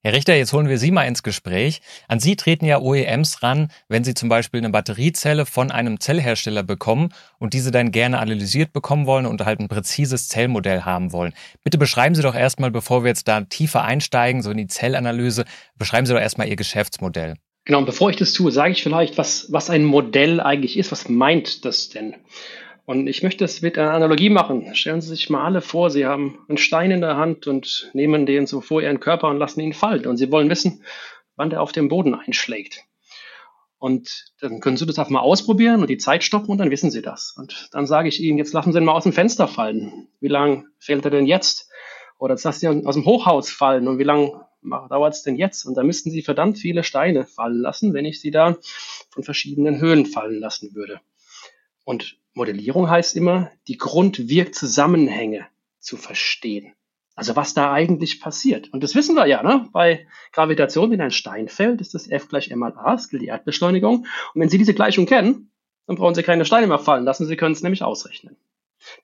Herr 0.04 0.12
Richter, 0.12 0.36
jetzt 0.36 0.52
holen 0.52 0.68
wir 0.68 0.78
Sie 0.78 0.92
mal 0.92 1.08
ins 1.08 1.24
Gespräch. 1.24 1.80
An 2.06 2.20
Sie 2.20 2.36
treten 2.36 2.64
ja 2.64 2.78
OEMs 2.78 3.42
ran, 3.42 3.72
wenn 3.88 4.04
Sie 4.04 4.14
zum 4.14 4.28
Beispiel 4.28 4.58
eine 4.58 4.70
Batteriezelle 4.70 5.44
von 5.44 5.72
einem 5.72 5.98
Zellhersteller 5.98 6.62
bekommen 6.62 7.08
und 7.40 7.52
diese 7.52 7.72
dann 7.72 7.90
gerne 7.90 8.20
analysiert 8.20 8.72
bekommen 8.72 9.06
wollen 9.06 9.26
und 9.26 9.44
halt 9.44 9.58
ein 9.58 9.66
präzises 9.66 10.28
Zellmodell 10.28 10.82
haben 10.82 11.10
wollen. 11.10 11.34
Bitte 11.64 11.78
beschreiben 11.78 12.14
Sie 12.14 12.22
doch 12.22 12.36
erstmal, 12.36 12.70
bevor 12.70 13.02
wir 13.02 13.08
jetzt 13.08 13.26
da 13.26 13.40
tiefer 13.40 13.82
einsteigen, 13.82 14.40
so 14.40 14.52
in 14.52 14.58
die 14.58 14.68
Zellanalyse, 14.68 15.44
beschreiben 15.76 16.06
Sie 16.06 16.12
doch 16.12 16.20
erstmal 16.20 16.46
Ihr 16.46 16.54
Geschäftsmodell. 16.54 17.34
Genau, 17.64 17.80
und 17.80 17.86
bevor 17.86 18.10
ich 18.10 18.16
das 18.16 18.32
tue, 18.32 18.52
sage 18.52 18.72
ich 18.72 18.84
vielleicht, 18.84 19.18
was, 19.18 19.50
was 19.50 19.68
ein 19.68 19.82
Modell 19.82 20.40
eigentlich 20.40 20.78
ist. 20.78 20.92
Was 20.92 21.08
meint 21.08 21.64
das 21.64 21.88
denn? 21.88 22.14
Und 22.88 23.06
ich 23.06 23.22
möchte 23.22 23.44
es 23.44 23.60
mit 23.60 23.76
einer 23.76 23.92
Analogie 23.92 24.30
machen. 24.30 24.74
Stellen 24.74 25.02
Sie 25.02 25.10
sich 25.10 25.28
mal 25.28 25.44
alle 25.44 25.60
vor, 25.60 25.90
Sie 25.90 26.06
haben 26.06 26.38
einen 26.48 26.56
Stein 26.56 26.90
in 26.90 27.02
der 27.02 27.18
Hand 27.18 27.46
und 27.46 27.90
nehmen 27.92 28.24
den 28.24 28.46
so 28.46 28.62
vor 28.62 28.80
Ihren 28.80 28.98
Körper 28.98 29.28
und 29.28 29.36
lassen 29.36 29.60
ihn 29.60 29.74
fallen. 29.74 30.06
Und 30.06 30.16
Sie 30.16 30.32
wollen 30.32 30.48
wissen, 30.48 30.82
wann 31.36 31.50
der 31.50 31.60
auf 31.60 31.72
dem 31.72 31.88
Boden 31.90 32.14
einschlägt. 32.14 32.84
Und 33.76 34.32
dann 34.40 34.60
können 34.60 34.78
Sie 34.78 34.86
das 34.86 34.98
einfach 34.98 35.10
mal 35.10 35.20
ausprobieren 35.20 35.82
und 35.82 35.90
die 35.90 35.98
Zeit 35.98 36.24
stoppen 36.24 36.48
und 36.48 36.56
dann 36.56 36.70
wissen 36.70 36.90
Sie 36.90 37.02
das. 37.02 37.34
Und 37.36 37.68
dann 37.72 37.86
sage 37.86 38.08
ich 38.08 38.22
Ihnen, 38.22 38.38
jetzt 38.38 38.54
lassen 38.54 38.72
Sie 38.72 38.78
ihn 38.78 38.86
mal 38.86 38.92
aus 38.92 39.02
dem 39.02 39.12
Fenster 39.12 39.48
fallen. 39.48 40.08
Wie 40.20 40.28
lange 40.28 40.64
fällt 40.78 41.04
er 41.04 41.10
denn 41.10 41.26
jetzt? 41.26 41.68
Oder 42.18 42.36
jetzt 42.36 42.44
lassen 42.44 42.60
Sie 42.60 42.66
ihn 42.68 42.86
aus 42.86 42.94
dem 42.94 43.04
Hochhaus 43.04 43.50
fallen 43.50 43.86
und 43.86 43.98
wie 43.98 44.04
lange 44.04 44.46
dauert 44.62 45.12
es 45.12 45.22
denn 45.22 45.36
jetzt? 45.36 45.66
Und 45.66 45.74
da 45.74 45.82
müssten 45.82 46.10
Sie 46.10 46.22
verdammt 46.22 46.56
viele 46.56 46.82
Steine 46.82 47.26
fallen 47.26 47.60
lassen, 47.60 47.92
wenn 47.92 48.06
ich 48.06 48.18
sie 48.18 48.30
da 48.30 48.56
von 49.10 49.24
verschiedenen 49.24 49.78
Höhen 49.78 50.06
fallen 50.06 50.40
lassen 50.40 50.74
würde. 50.74 51.02
Und 51.88 52.18
Modellierung 52.34 52.90
heißt 52.90 53.16
immer, 53.16 53.50
die 53.66 53.78
Grundwirkzusammenhänge 53.78 55.46
zu 55.78 55.96
verstehen. 55.96 56.74
Also 57.14 57.34
was 57.34 57.54
da 57.54 57.72
eigentlich 57.72 58.20
passiert. 58.20 58.70
Und 58.74 58.84
das 58.84 58.94
wissen 58.94 59.16
wir 59.16 59.24
ja, 59.24 59.42
ne? 59.42 59.70
Bei 59.72 60.06
Gravitation, 60.32 60.90
wenn 60.90 61.00
ein 61.00 61.10
Stein 61.10 61.48
fällt, 61.48 61.80
ist 61.80 61.94
das 61.94 62.06
F 62.06 62.28
gleich 62.28 62.50
m 62.50 62.58
mal 62.58 62.74
a, 62.76 62.92
das 62.92 63.08
gilt 63.08 63.22
die 63.22 63.28
Erdbeschleunigung. 63.28 64.00
Und 64.00 64.06
wenn 64.34 64.50
Sie 64.50 64.58
diese 64.58 64.74
Gleichung 64.74 65.06
kennen, 65.06 65.50
dann 65.86 65.96
brauchen 65.96 66.14
Sie 66.14 66.22
keine 66.22 66.44
Steine 66.44 66.66
mehr 66.66 66.78
fallen 66.78 67.06
lassen, 67.06 67.24
Sie 67.24 67.36
können 67.36 67.54
es 67.54 67.62
nämlich 67.62 67.82
ausrechnen. 67.82 68.36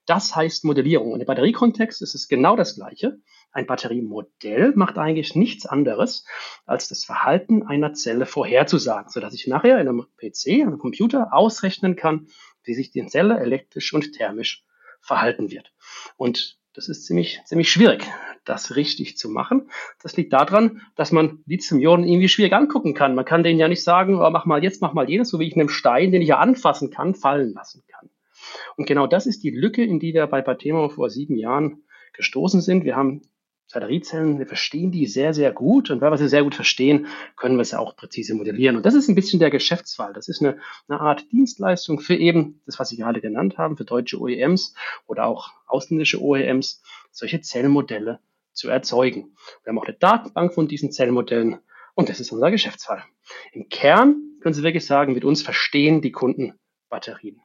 Das 0.04 0.36
heißt 0.36 0.66
Modellierung. 0.66 1.12
Und 1.12 1.20
im 1.20 1.26
Batteriekontext 1.26 2.02
ist 2.02 2.14
es 2.14 2.28
genau 2.28 2.54
das 2.54 2.74
Gleiche. 2.74 3.18
Ein 3.50 3.66
Batteriemodell 3.66 4.72
macht 4.74 4.98
eigentlich 4.98 5.34
nichts 5.36 5.64
anderes, 5.64 6.26
als 6.66 6.88
das 6.88 7.04
Verhalten 7.04 7.62
einer 7.62 7.94
Zelle 7.94 8.26
vorherzusagen, 8.26 9.10
sodass 9.10 9.32
ich 9.32 9.46
nachher 9.46 9.80
in 9.80 9.88
einem 9.88 10.06
PC, 10.18 10.60
einem 10.60 10.78
Computer 10.78 11.32
ausrechnen 11.32 11.96
kann, 11.96 12.26
wie 12.64 12.74
sich 12.74 12.90
die 12.90 13.06
Zelle 13.06 13.38
elektrisch 13.38 13.92
und 13.92 14.12
thermisch 14.12 14.64
verhalten 15.00 15.50
wird. 15.50 15.72
Und 16.16 16.58
das 16.74 16.88
ist 16.88 17.06
ziemlich, 17.06 17.40
ziemlich 17.44 17.70
schwierig, 17.70 18.04
das 18.44 18.74
richtig 18.74 19.16
zu 19.16 19.28
machen. 19.28 19.70
Das 20.02 20.16
liegt 20.16 20.32
daran, 20.32 20.82
dass 20.96 21.12
man 21.12 21.42
Lithium-Ionen 21.46 22.06
irgendwie 22.06 22.28
schwierig 22.28 22.52
angucken 22.52 22.94
kann. 22.94 23.14
Man 23.14 23.24
kann 23.24 23.44
denen 23.44 23.60
ja 23.60 23.68
nicht 23.68 23.84
sagen, 23.84 24.20
oh, 24.20 24.30
mach 24.30 24.44
mal 24.44 24.62
jetzt, 24.62 24.82
mach 24.82 24.92
mal 24.92 25.08
jenes, 25.08 25.28
so 25.28 25.38
wie 25.38 25.46
ich 25.46 25.54
einen 25.54 25.68
Stein, 25.68 26.10
den 26.10 26.20
ich 26.20 26.28
ja 26.28 26.38
anfassen 26.38 26.90
kann, 26.90 27.14
fallen 27.14 27.52
lassen 27.52 27.84
kann. 27.86 28.10
Und 28.76 28.86
genau 28.86 29.06
das 29.06 29.26
ist 29.26 29.44
die 29.44 29.50
Lücke, 29.50 29.84
in 29.84 30.00
die 30.00 30.14
wir 30.14 30.26
bei 30.26 30.42
Patemo 30.42 30.88
vor 30.88 31.10
sieben 31.10 31.36
Jahren 31.36 31.84
gestoßen 32.12 32.60
sind. 32.60 32.84
Wir 32.84 32.96
haben 32.96 33.22
Batteriezellen, 33.74 34.38
wir 34.38 34.46
verstehen 34.46 34.90
die 34.90 35.06
sehr, 35.06 35.34
sehr 35.34 35.52
gut. 35.52 35.90
Und 35.90 36.00
weil 36.00 36.10
wir 36.10 36.16
sie 36.16 36.28
sehr 36.28 36.42
gut 36.42 36.54
verstehen, 36.54 37.06
können 37.36 37.58
wir 37.58 37.64
sie 37.64 37.78
auch 37.78 37.96
präzise 37.96 38.34
modellieren. 38.34 38.76
Und 38.76 38.86
das 38.86 38.94
ist 38.94 39.08
ein 39.08 39.14
bisschen 39.14 39.40
der 39.40 39.50
Geschäftsfall. 39.50 40.12
Das 40.14 40.28
ist 40.28 40.40
eine, 40.40 40.58
eine 40.88 41.00
Art 41.00 41.30
Dienstleistung 41.32 42.00
für 42.00 42.14
eben 42.14 42.60
das, 42.64 42.78
was 42.78 42.88
Sie 42.88 42.96
gerade 42.96 43.20
genannt 43.20 43.58
haben, 43.58 43.76
für 43.76 43.84
deutsche 43.84 44.20
OEMs 44.20 44.74
oder 45.06 45.26
auch 45.26 45.50
ausländische 45.66 46.22
OEMs, 46.22 46.82
solche 47.10 47.40
Zellmodelle 47.40 48.20
zu 48.52 48.68
erzeugen. 48.68 49.36
Wir 49.62 49.70
haben 49.70 49.78
auch 49.78 49.86
eine 49.86 49.96
Datenbank 49.96 50.54
von 50.54 50.68
diesen 50.68 50.92
Zellmodellen 50.92 51.58
und 51.94 52.08
das 52.08 52.20
ist 52.20 52.32
unser 52.32 52.50
Geschäftsfall. 52.50 53.02
Im 53.52 53.68
Kern 53.68 54.38
können 54.40 54.54
Sie 54.54 54.62
wirklich 54.62 54.86
sagen, 54.86 55.14
mit 55.14 55.24
uns 55.24 55.42
verstehen 55.42 56.00
die 56.00 56.12
Kunden 56.12 56.54
Batterien. 56.88 57.40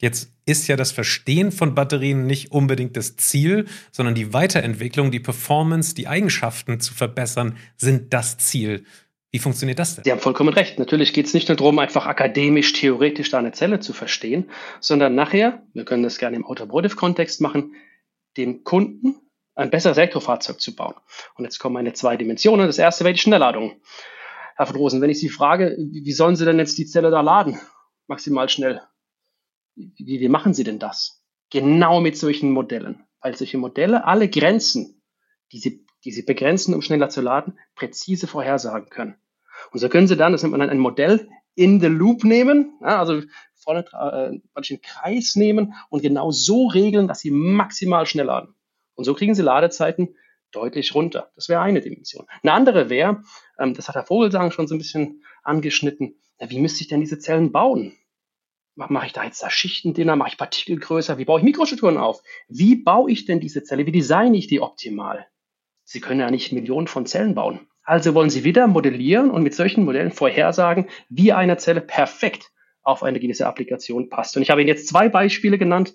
Jetzt 0.00 0.32
ist 0.46 0.66
ja 0.66 0.76
das 0.76 0.92
Verstehen 0.92 1.52
von 1.52 1.74
Batterien 1.74 2.26
nicht 2.26 2.52
unbedingt 2.52 2.96
das 2.96 3.16
Ziel, 3.16 3.66
sondern 3.92 4.14
die 4.14 4.32
Weiterentwicklung, 4.32 5.10
die 5.10 5.20
Performance, 5.20 5.94
die 5.94 6.08
Eigenschaften 6.08 6.80
zu 6.80 6.94
verbessern, 6.94 7.58
sind 7.76 8.14
das 8.14 8.38
Ziel. 8.38 8.84
Wie 9.30 9.38
funktioniert 9.38 9.78
das 9.78 9.94
denn? 9.94 10.04
Sie 10.04 10.10
haben 10.10 10.20
vollkommen 10.20 10.48
recht. 10.54 10.78
Natürlich 10.78 11.12
geht 11.12 11.26
es 11.26 11.34
nicht 11.34 11.48
nur 11.48 11.56
darum, 11.56 11.78
einfach 11.78 12.06
akademisch, 12.06 12.72
theoretisch 12.72 13.30
da 13.30 13.38
eine 13.38 13.52
Zelle 13.52 13.78
zu 13.78 13.92
verstehen, 13.92 14.50
sondern 14.80 15.14
nachher, 15.14 15.62
wir 15.74 15.84
können 15.84 16.02
das 16.02 16.18
gerne 16.18 16.36
im 16.36 16.46
Automotive-Kontext 16.46 17.42
machen, 17.42 17.74
dem 18.38 18.64
Kunden 18.64 19.16
ein 19.54 19.70
besseres 19.70 19.98
Elektrofahrzeug 19.98 20.60
zu 20.60 20.74
bauen. 20.74 20.94
Und 21.34 21.44
jetzt 21.44 21.58
kommen 21.58 21.74
meine 21.74 21.92
zwei 21.92 22.16
Dimensionen. 22.16 22.66
Das 22.66 22.78
erste 22.78 23.04
wäre 23.04 23.12
die 23.12 23.20
Schnellladung. 23.20 23.80
Herr 24.56 24.66
von 24.66 24.76
Rosen, 24.76 25.00
wenn 25.02 25.10
ich 25.10 25.20
Sie 25.20 25.28
frage, 25.28 25.76
wie 25.78 26.12
sollen 26.12 26.36
Sie 26.36 26.46
denn 26.46 26.58
jetzt 26.58 26.78
die 26.78 26.86
Zelle 26.86 27.10
da 27.10 27.20
laden? 27.20 27.60
Maximal 28.08 28.48
schnell 28.48 28.80
wie, 29.74 30.20
wie 30.20 30.28
machen 30.28 30.54
Sie 30.54 30.64
denn 30.64 30.78
das? 30.78 31.22
Genau 31.50 32.00
mit 32.00 32.16
solchen 32.16 32.52
Modellen, 32.52 33.04
weil 33.20 33.36
solche 33.36 33.58
Modelle 33.58 34.04
alle 34.04 34.28
Grenzen, 34.28 35.02
die 35.52 35.58
sie, 35.58 35.86
die 36.04 36.12
sie 36.12 36.22
begrenzen, 36.22 36.74
um 36.74 36.82
schneller 36.82 37.08
zu 37.08 37.20
laden, 37.20 37.58
präzise 37.74 38.26
vorhersagen 38.26 38.88
können. 38.88 39.16
Und 39.72 39.80
so 39.80 39.88
können 39.88 40.06
Sie 40.06 40.16
dann, 40.16 40.32
das 40.32 40.42
nennt 40.42 40.52
man 40.52 40.60
dann 40.60 40.70
ein 40.70 40.78
Modell, 40.78 41.28
in 41.54 41.80
the 41.80 41.88
loop 41.88 42.24
nehmen, 42.24 42.78
ja, 42.80 42.98
also 42.98 43.22
vorne 43.54 43.84
äh, 43.92 44.40
einen 44.54 44.82
Kreis 44.82 45.36
nehmen 45.36 45.74
und 45.90 46.02
genau 46.02 46.30
so 46.30 46.68
regeln, 46.68 47.08
dass 47.08 47.20
Sie 47.20 47.30
maximal 47.30 48.06
schnell 48.06 48.26
laden. 48.26 48.54
Und 48.94 49.04
so 49.04 49.14
kriegen 49.14 49.34
Sie 49.34 49.42
Ladezeiten 49.42 50.16
deutlich 50.52 50.94
runter. 50.94 51.30
Das 51.34 51.48
wäre 51.48 51.60
eine 51.60 51.80
Dimension. 51.80 52.26
Eine 52.42 52.52
andere 52.52 52.90
wäre, 52.90 53.22
ähm, 53.58 53.74
das 53.74 53.88
hat 53.88 53.96
Herr 53.96 54.06
Vogelsang 54.06 54.50
schon 54.50 54.66
so 54.66 54.74
ein 54.74 54.78
bisschen 54.78 55.22
angeschnitten, 55.42 56.16
ja, 56.40 56.48
wie 56.50 56.58
müsste 56.58 56.80
ich 56.80 56.88
denn 56.88 57.00
diese 57.00 57.18
Zellen 57.18 57.52
bauen? 57.52 57.92
Mache 58.74 59.06
ich 59.06 59.12
da 59.12 59.24
jetzt 59.24 59.42
da 59.42 59.50
Schichten 59.50 59.94
dünner, 59.94 60.16
mache 60.16 60.30
ich 60.30 60.38
Partikel 60.38 60.78
größer, 60.78 61.18
wie 61.18 61.24
baue 61.24 61.40
ich 61.40 61.44
Mikrostrukturen 61.44 61.98
auf? 61.98 62.22
Wie 62.48 62.76
baue 62.76 63.10
ich 63.10 63.24
denn 63.24 63.40
diese 63.40 63.62
Zelle? 63.62 63.86
Wie 63.86 63.92
designe 63.92 64.36
ich 64.36 64.46
die 64.46 64.60
optimal? 64.60 65.26
Sie 65.84 66.00
können 66.00 66.20
ja 66.20 66.30
nicht 66.30 66.52
Millionen 66.52 66.86
von 66.86 67.06
Zellen 67.06 67.34
bauen. 67.34 67.66
Also 67.82 68.14
wollen 68.14 68.30
Sie 68.30 68.44
wieder 68.44 68.66
modellieren 68.66 69.30
und 69.30 69.42
mit 69.42 69.54
solchen 69.54 69.84
Modellen 69.84 70.12
vorhersagen, 70.12 70.88
wie 71.08 71.32
eine 71.32 71.56
Zelle 71.56 71.80
perfekt 71.80 72.52
auf 72.82 73.02
eine 73.02 73.20
gewisse 73.20 73.46
Applikation 73.46 74.08
passt. 74.08 74.36
Und 74.36 74.42
ich 74.42 74.50
habe 74.50 74.60
Ihnen 74.60 74.68
jetzt 74.68 74.88
zwei 74.88 75.08
Beispiele 75.08 75.58
genannt, 75.58 75.92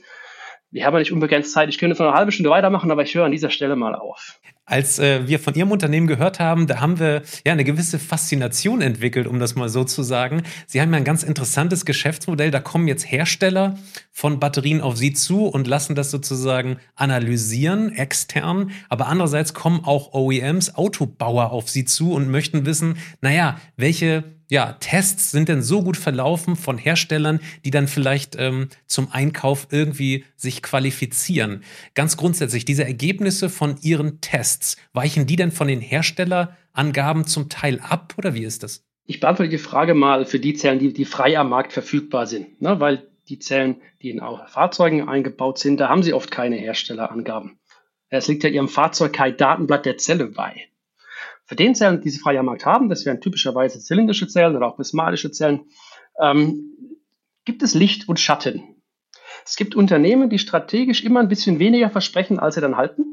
wir 0.76 0.86
haben 0.86 0.94
ja 0.94 1.00
nicht 1.00 1.14
unbegrenzt 1.14 1.54
Zeit. 1.54 1.70
Ich 1.70 1.78
könnte 1.78 1.96
noch 1.96 2.10
eine 2.10 2.18
halbe 2.18 2.34
Stunde 2.34 2.50
weitermachen, 2.50 2.92
aber 2.92 3.02
ich 3.02 3.16
höre 3.16 3.24
an 3.24 3.32
dieser 3.32 3.50
Stelle 3.50 3.78
mal 3.78 3.96
auf. 3.96 4.40
Als 4.66 5.00
äh, 5.00 5.26
wir 5.26 5.40
von 5.40 5.54
Ihrem 5.54 5.72
Unternehmen 5.72 6.06
gehört 6.06 6.40
haben, 6.42 6.68
da 6.68 6.82
haben 6.82 7.00
wir 7.00 7.22
ja 7.46 7.54
eine 7.54 7.64
gewisse 7.64 7.98
Faszination 7.98 8.82
entwickelt, 8.82 9.26
um 9.26 9.40
das 9.40 9.56
mal 9.56 9.70
so 9.70 9.86
zu 9.86 10.04
sagen. 10.04 10.44
Sie 10.68 10.82
haben 10.82 10.92
ja 10.92 10.98
ein 10.98 11.06
ganz 11.06 11.24
interessantes 11.24 11.86
Geschäftsmodell. 11.86 12.52
Da 12.52 12.60
kommen 12.60 12.90
jetzt 12.90 13.10
Hersteller 13.10 13.78
von 14.12 14.40
Batterien 14.42 14.82
auf 14.82 14.98
Sie 14.98 15.14
zu 15.14 15.46
und 15.46 15.66
lassen 15.66 15.96
das 15.96 16.12
sozusagen 16.12 16.78
analysieren, 16.96 17.94
extern. 17.94 18.72
Aber 18.90 19.08
andererseits 19.08 19.54
kommen 19.54 19.86
auch 19.86 20.14
OEMs, 20.14 20.76
Autobauer 20.76 21.52
auf 21.52 21.70
Sie 21.70 21.86
zu 21.86 22.12
und 22.12 22.30
möchten 22.30 22.66
wissen, 22.66 22.98
naja, 23.22 23.58
welche 23.78 24.35
ja, 24.50 24.74
Tests 24.74 25.32
sind 25.32 25.50
denn 25.50 25.62
so 25.62 25.82
gut 25.82 25.98
verlaufen 25.98 26.56
von 26.56 26.78
Herstellern, 26.78 27.40
die 27.64 27.72
dann 27.72 27.88
vielleicht 27.88 28.36
ähm, 28.38 28.70
zum 28.86 29.12
Einkauf 29.12 29.68
irgendwie 29.72 30.26
sich 30.36 30.62
qualifizieren? 30.62 31.64
Ganz 31.96 32.18
grundsätzlich, 32.18 32.66
diese 32.66 32.86
Ergebnisse 32.86 33.50
von 33.50 33.78
Ihren 33.82 34.22
Tests, 34.22 34.78
weichen 34.94 35.26
die 35.26 35.36
denn 35.36 35.52
von 35.52 35.68
den 35.68 35.82
Herstellerangaben 35.82 37.26
zum 37.26 37.50
Teil 37.50 37.80
ab 37.80 38.14
oder 38.18 38.34
wie 38.34 38.44
ist 38.44 38.64
das? 38.64 38.84
Ich 39.08 39.20
beantworte 39.20 39.50
die 39.50 39.58
Frage 39.58 39.94
mal 39.94 40.26
für 40.26 40.40
die 40.40 40.54
Zellen, 40.54 40.80
die, 40.80 40.94
die 40.94 41.06
frei 41.06 41.38
am 41.38 41.50
Markt 41.50 41.74
verfügbar 41.74 42.26
sind, 42.26 42.62
ne? 42.62 42.80
weil 42.80 43.08
die 43.30 43.40
Zellen, 43.40 43.82
die 44.02 44.12
in 44.12 44.22
Fahrzeugen 44.48 45.08
eingebaut 45.08 45.58
sind, 45.58 45.80
da 45.80 45.90
haben 45.90 46.04
sie 46.04 46.14
oft 46.14 46.32
keine 46.32 46.58
Herstellerangaben. 46.58 47.60
Es 48.10 48.28
liegt 48.28 48.44
ja 48.44 48.50
Ihrem 48.50 48.68
Fahrzeug 48.68 49.14
kein 49.14 49.36
Datenblatt 49.36 49.86
der 49.86 49.98
Zelle 49.98 50.28
bei. 50.28 50.68
Für 51.46 51.56
den 51.56 51.76
Zellen, 51.76 52.02
die 52.02 52.10
sie 52.10 52.20
frei 52.20 52.40
am 52.40 52.48
Markt 52.48 52.66
haben, 52.66 52.90
das 52.90 53.06
wären 53.06 53.22
typischerweise 53.22 53.80
zylindrische 53.80 54.28
Zellen 54.28 54.56
oder 54.56 54.68
auch 54.68 54.76
prismatische 54.76 55.32
Zellen, 55.32 55.66
ähm, 56.20 56.74
gibt 57.46 57.62
es 57.62 57.76
Licht 57.76 58.10
und 58.10 58.20
Schatten. 58.20 58.76
Es 59.46 59.56
gibt 59.56 59.76
Unternehmen, 59.76 60.30
die 60.30 60.40
strategisch 60.40 61.04
immer 61.04 61.20
ein 61.20 61.28
bisschen 61.28 61.60
weniger 61.60 61.92
versprechen, 61.92 62.40
als 62.40 62.56
sie 62.56 62.62
dann 62.62 62.78
halten. 62.78 63.06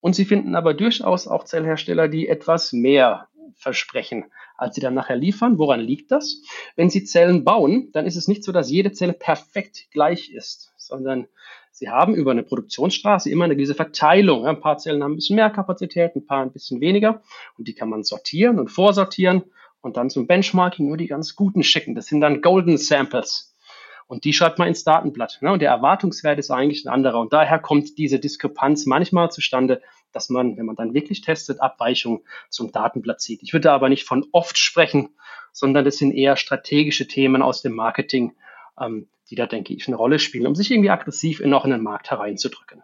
Und 0.00 0.14
sie 0.14 0.24
finden 0.24 0.56
aber 0.56 0.72
durchaus 0.74 1.28
auch 1.28 1.44
Zellhersteller, 1.44 2.08
die 2.08 2.26
etwas 2.26 2.72
mehr 2.72 3.28
versprechen, 3.54 4.24
als 4.56 4.74
sie 4.74 4.80
dann 4.80 4.94
nachher 4.94 5.16
liefern. 5.16 5.58
Woran 5.58 5.80
liegt 5.80 6.10
das? 6.10 6.42
Wenn 6.74 6.90
sie 6.90 7.04
Zellen 7.04 7.44
bauen, 7.44 7.90
dann 7.92 8.06
ist 8.06 8.16
es 8.16 8.28
nicht 8.28 8.44
so, 8.44 8.50
dass 8.50 8.70
jede 8.70 8.92
Zelle 8.92 9.12
perfekt 9.12 9.88
gleich 9.92 10.30
ist, 10.30 10.71
sondern 10.86 11.26
Sie 11.70 11.88
haben 11.88 12.14
über 12.14 12.32
eine 12.32 12.42
Produktionsstraße 12.42 13.30
immer 13.30 13.44
eine 13.44 13.56
gewisse 13.56 13.74
Verteilung. 13.74 14.46
Ein 14.46 14.60
paar 14.60 14.76
Zellen 14.76 15.02
haben 15.02 15.12
ein 15.12 15.16
bisschen 15.16 15.36
mehr 15.36 15.50
Kapazität, 15.50 16.14
ein 16.14 16.26
paar 16.26 16.42
ein 16.42 16.52
bisschen 16.52 16.80
weniger. 16.80 17.22
Und 17.56 17.66
die 17.66 17.74
kann 17.74 17.88
man 17.88 18.04
sortieren 18.04 18.58
und 18.58 18.68
vorsortieren 18.68 19.44
und 19.80 19.96
dann 19.96 20.10
zum 20.10 20.26
Benchmarking 20.26 20.88
nur 20.88 20.96
die 20.96 21.06
ganz 21.06 21.34
guten 21.34 21.62
schicken. 21.62 21.94
Das 21.94 22.06
sind 22.06 22.20
dann 22.20 22.42
Golden 22.42 22.76
Samples. 22.76 23.56
Und 24.06 24.24
die 24.24 24.34
schreibt 24.34 24.58
man 24.58 24.68
ins 24.68 24.84
Datenblatt. 24.84 25.38
Ne? 25.40 25.52
Und 25.52 25.62
der 25.62 25.70
Erwartungswert 25.70 26.38
ist 26.38 26.50
eigentlich 26.50 26.84
ein 26.84 26.92
anderer. 26.92 27.18
Und 27.20 27.32
daher 27.32 27.58
kommt 27.58 27.96
diese 27.96 28.18
Diskrepanz 28.18 28.84
manchmal 28.84 29.30
zustande, 29.30 29.80
dass 30.12 30.28
man, 30.28 30.58
wenn 30.58 30.66
man 30.66 30.76
dann 30.76 30.92
wirklich 30.92 31.22
testet, 31.22 31.60
Abweichungen 31.60 32.20
zum 32.50 32.70
Datenblatt 32.70 33.22
zieht. 33.22 33.42
Ich 33.42 33.54
würde 33.54 33.72
aber 33.72 33.88
nicht 33.88 34.04
von 34.04 34.26
oft 34.32 34.58
sprechen, 34.58 35.08
sondern 35.52 35.86
das 35.86 35.96
sind 35.96 36.12
eher 36.12 36.36
strategische 36.36 37.08
Themen 37.08 37.40
aus 37.40 37.62
dem 37.62 37.72
Marketing, 37.72 38.34
ähm, 38.78 39.08
die 39.32 39.36
da, 39.36 39.46
denke 39.46 39.72
ich, 39.72 39.88
eine 39.88 39.96
Rolle 39.96 40.18
spielen, 40.18 40.46
um 40.46 40.54
sich 40.54 40.70
irgendwie 40.70 40.90
aggressiv 40.90 41.40
in 41.40 41.48
noch 41.48 41.64
in 41.64 41.70
den 41.70 41.82
Markt 41.82 42.10
hereinzudrücken. 42.10 42.82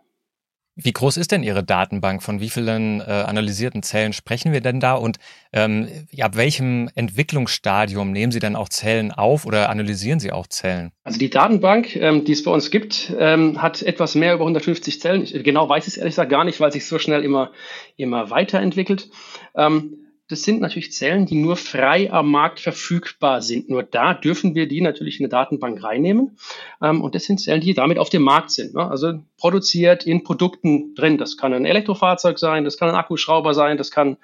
Wie 0.80 0.92
groß 0.92 1.18
ist 1.18 1.32
denn 1.32 1.42
Ihre 1.42 1.62
Datenbank? 1.62 2.22
Von 2.22 2.40
wie 2.40 2.48
vielen 2.48 3.00
äh, 3.00 3.04
analysierten 3.04 3.82
Zellen 3.82 4.14
sprechen 4.14 4.52
wir 4.52 4.62
denn 4.62 4.80
da? 4.80 4.94
Und 4.94 5.18
ähm, 5.52 5.88
ab 6.20 6.36
welchem 6.36 6.88
Entwicklungsstadium 6.94 8.12
nehmen 8.12 8.32
Sie 8.32 8.38
dann 8.38 8.56
auch 8.56 8.70
Zellen 8.70 9.12
auf 9.12 9.44
oder 9.44 9.68
analysieren 9.68 10.20
Sie 10.20 10.32
auch 10.32 10.46
Zellen? 10.46 10.92
Also 11.02 11.18
die 11.18 11.28
Datenbank, 11.28 11.96
ähm, 11.96 12.24
die 12.24 12.32
es 12.32 12.44
bei 12.44 12.52
uns 12.52 12.70
gibt, 12.70 13.12
ähm, 13.18 13.60
hat 13.60 13.82
etwas 13.82 14.14
mehr 14.14 14.34
über 14.34 14.44
150 14.44 15.00
Zellen. 15.00 15.24
Ich, 15.24 15.32
genau 15.44 15.68
weiß 15.68 15.86
ich 15.86 15.94
es 15.94 15.98
ehrlich 15.98 16.12
gesagt 16.12 16.30
gar 16.30 16.44
nicht, 16.44 16.60
weil 16.60 16.72
sich 16.72 16.86
so 16.86 16.98
schnell 16.98 17.24
immer, 17.24 17.50
immer 17.96 18.30
weiterentwickelt. 18.30 19.10
Ähm, 19.54 20.07
das 20.28 20.42
sind 20.42 20.60
natürlich 20.60 20.92
Zellen, 20.92 21.24
die 21.24 21.36
nur 21.36 21.56
frei 21.56 22.12
am 22.12 22.30
Markt 22.30 22.60
verfügbar 22.60 23.40
sind. 23.40 23.70
Nur 23.70 23.82
da 23.82 24.12
dürfen 24.12 24.54
wir 24.54 24.68
die 24.68 24.82
natürlich 24.82 25.18
in 25.18 25.24
eine 25.24 25.30
Datenbank 25.30 25.82
reinnehmen. 25.82 26.36
Ähm, 26.82 27.02
und 27.02 27.14
das 27.14 27.24
sind 27.24 27.40
Zellen, 27.40 27.62
die 27.62 27.72
damit 27.72 27.98
auf 27.98 28.10
dem 28.10 28.22
Markt 28.22 28.50
sind. 28.50 28.74
Ne? 28.74 28.88
Also 28.88 29.20
produziert 29.38 30.06
in 30.06 30.22
Produkten 30.22 30.94
drin. 30.94 31.16
Das 31.16 31.38
kann 31.38 31.54
ein 31.54 31.64
Elektrofahrzeug 31.64 32.38
sein, 32.38 32.64
das 32.64 32.76
kann 32.76 32.90
ein 32.90 32.94
Akkuschrauber 32.94 33.54
sein, 33.54 33.78
das 33.78 33.90
kann 33.90 34.18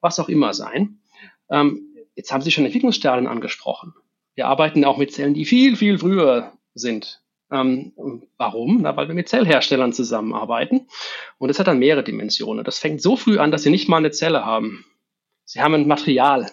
was 0.00 0.18
auch 0.18 0.28
immer 0.28 0.52
sein. 0.52 0.98
Ähm, 1.48 1.94
jetzt 2.16 2.32
haben 2.32 2.42
Sie 2.42 2.50
schon 2.50 2.64
Entwicklungsstadien 2.64 3.28
angesprochen. 3.28 3.94
Wir 4.34 4.48
arbeiten 4.48 4.84
auch 4.84 4.98
mit 4.98 5.12
Zellen, 5.12 5.34
die 5.34 5.44
viel, 5.44 5.76
viel 5.76 5.98
früher 5.98 6.52
sind. 6.74 7.22
Ähm, 7.52 7.92
warum? 8.36 8.82
Na, 8.82 8.96
weil 8.96 9.06
wir 9.06 9.14
mit 9.14 9.28
Zellherstellern 9.28 9.92
zusammenarbeiten. 9.92 10.88
Und 11.38 11.48
das 11.48 11.60
hat 11.60 11.68
dann 11.68 11.78
mehrere 11.78 12.02
Dimensionen. 12.02 12.64
Das 12.64 12.80
fängt 12.80 13.00
so 13.00 13.16
früh 13.16 13.38
an, 13.38 13.52
dass 13.52 13.62
Sie 13.62 13.70
nicht 13.70 13.88
mal 13.88 13.98
eine 13.98 14.10
Zelle 14.10 14.44
haben 14.44 14.84
Sie 15.46 15.60
haben 15.60 15.74
ein 15.74 15.88
Material. 15.88 16.50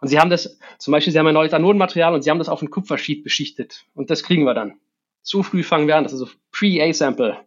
Und 0.00 0.08
Sie 0.08 0.18
haben 0.18 0.30
das, 0.30 0.58
zum 0.78 0.92
Beispiel, 0.92 1.12
Sie 1.12 1.18
haben 1.18 1.26
ein 1.28 1.34
neues 1.34 1.52
Anodenmaterial 1.52 2.14
und 2.14 2.22
Sie 2.22 2.30
haben 2.30 2.38
das 2.38 2.48
auf 2.48 2.60
ein 2.60 2.70
Kupfersheet 2.70 3.22
beschichtet. 3.22 3.84
Und 3.94 4.10
das 4.10 4.22
kriegen 4.22 4.44
wir 4.44 4.54
dann. 4.54 4.80
Zu 5.22 5.42
früh 5.42 5.62
fangen 5.62 5.86
wir 5.86 5.96
an, 5.96 6.04
das 6.04 6.12
ist 6.12 6.18
so 6.18 6.28
Pre-A-Sample. 6.50 7.38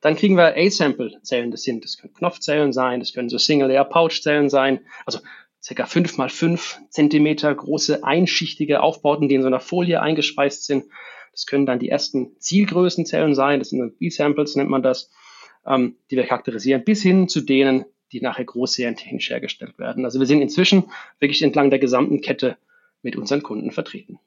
Dann 0.00 0.16
kriegen 0.16 0.36
wir 0.36 0.56
A-Sample-Zellen, 0.56 1.50
das 1.50 1.62
sind, 1.62 1.84
das 1.84 1.96
können 1.96 2.12
Knopfzellen 2.12 2.72
sein, 2.72 3.00
das 3.00 3.12
können 3.12 3.28
so 3.28 3.38
Single-Layer-Pouch-Zellen 3.38 4.50
sein, 4.50 4.80
also 5.06 5.20
circa 5.62 5.86
fünf 5.86 6.18
mal 6.18 6.28
fünf 6.28 6.78
Zentimeter 6.90 7.54
große 7.54 8.04
einschichtige 8.04 8.82
Aufbauten, 8.82 9.28
die 9.28 9.34
in 9.34 9.42
so 9.42 9.48
einer 9.48 9.60
Folie 9.60 10.00
eingespeist 10.02 10.66
sind. 10.66 10.84
Das 11.32 11.46
können 11.46 11.66
dann 11.66 11.78
die 11.78 11.88
ersten 11.88 12.38
Zielgrößenzellen 12.38 13.34
sein, 13.34 13.58
das 13.58 13.70
sind 13.70 13.98
B-Samples, 13.98 14.56
nennt 14.56 14.70
man 14.70 14.82
das, 14.82 15.10
ähm, 15.66 15.96
die 16.10 16.16
wir 16.16 16.26
charakterisieren, 16.26 16.84
bis 16.84 17.02
hin 17.02 17.28
zu 17.28 17.40
denen, 17.40 17.86
die 18.12 18.20
nachher 18.20 18.44
großserientechnisch 18.44 19.30
hergestellt 19.30 19.78
werden. 19.78 20.04
Also 20.04 20.18
wir 20.18 20.26
sind 20.26 20.42
inzwischen 20.42 20.84
wirklich 21.18 21.42
entlang 21.42 21.70
der 21.70 21.78
gesamten 21.78 22.20
Kette 22.20 22.56
mit 23.02 23.16
unseren 23.16 23.42
Kunden 23.42 23.70
vertreten. 23.70 24.18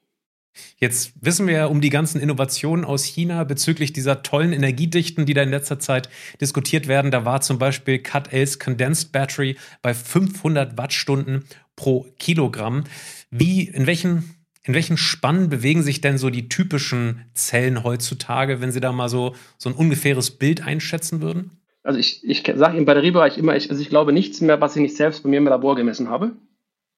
Jetzt 0.78 1.12
wissen 1.20 1.46
wir 1.46 1.54
ja 1.54 1.66
um 1.66 1.80
die 1.80 1.90
ganzen 1.90 2.20
Innovationen 2.20 2.84
aus 2.84 3.04
China 3.04 3.44
bezüglich 3.44 3.92
dieser 3.92 4.22
tollen 4.22 4.52
Energiedichten, 4.52 5.26
die 5.26 5.34
da 5.34 5.42
in 5.42 5.50
letzter 5.50 5.78
Zeit 5.78 6.08
diskutiert 6.40 6.88
werden. 6.88 7.10
Da 7.10 7.24
war 7.24 7.40
zum 7.40 7.58
Beispiel 7.58 7.98
Cut-Ace 7.98 8.58
Condensed 8.58 9.12
Battery 9.12 9.56
bei 9.82 9.94
500 9.94 10.76
Wattstunden 10.76 11.44
pro 11.76 12.06
Kilogramm. 12.18 12.84
Wie, 13.30 13.64
in 13.68 13.86
welchen, 13.86 14.34
in 14.64 14.74
welchen 14.74 14.96
Spannen 14.96 15.50
bewegen 15.50 15.82
sich 15.82 16.00
denn 16.00 16.18
so 16.18 16.30
die 16.30 16.48
typischen 16.48 17.26
Zellen 17.34 17.84
heutzutage, 17.84 18.60
wenn 18.60 18.72
Sie 18.72 18.80
da 18.80 18.92
mal 18.92 19.08
so, 19.08 19.34
so 19.56 19.68
ein 19.68 19.76
ungefähres 19.76 20.32
Bild 20.32 20.62
einschätzen 20.62 21.20
würden? 21.20 21.59
Also 21.82 21.98
ich, 21.98 22.22
ich 22.24 22.44
sage 22.56 22.76
im 22.76 22.84
Batteriebereich 22.84 23.38
immer, 23.38 23.56
ich, 23.56 23.70
also 23.70 23.80
ich 23.82 23.88
glaube 23.88 24.12
nichts 24.12 24.40
mehr, 24.40 24.60
was 24.60 24.76
ich 24.76 24.82
nicht 24.82 24.96
selbst 24.96 25.22
bei 25.22 25.28
mir 25.28 25.38
im 25.38 25.46
Labor 25.46 25.76
gemessen 25.76 26.08
habe. 26.08 26.32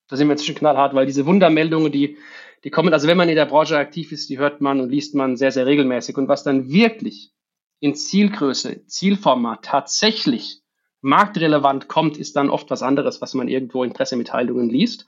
Da 0.09 0.17
sind 0.17 0.29
wir 0.29 0.33
inzwischen 0.33 0.57
knallhart, 0.57 0.95
weil 0.95 1.07
diese 1.07 1.27
Wundermeldungen, 1.27 1.93
die, 1.93 2.19
die 2.65 2.71
kommen, 2.71 2.93
also 2.93 3.09
wenn 3.09 3.17
man 3.17 3.29
in 3.29 3.37
der 3.37 3.47
Branche 3.47 3.79
aktiv 3.79 4.13
ist, 4.13 4.29
die 4.29 4.39
hört 4.39 4.61
man 4.61 4.81
und 4.81 4.91
liest 4.91 5.15
man 5.15 5.37
sehr, 5.37 5.53
sehr 5.53 5.67
regelmäßig. 5.67 6.17
Und 6.17 6.29
was 6.29 6.43
dann 6.43 6.69
wirklich 6.69 7.33
in 7.81 7.95
Zielgröße, 7.95 8.87
Zielformat 8.87 9.65
tatsächlich 9.65 10.61
marktrelevant 11.01 11.89
kommt, 11.89 12.17
ist 12.17 12.37
dann 12.37 12.51
oft 12.51 12.71
was 12.71 12.83
anderes, 12.83 13.21
was 13.21 13.35
man 13.35 13.49
irgendwo 13.49 13.85
in 13.85 13.93
Pressemitteilungen 13.93 14.69
liest. 14.69 15.07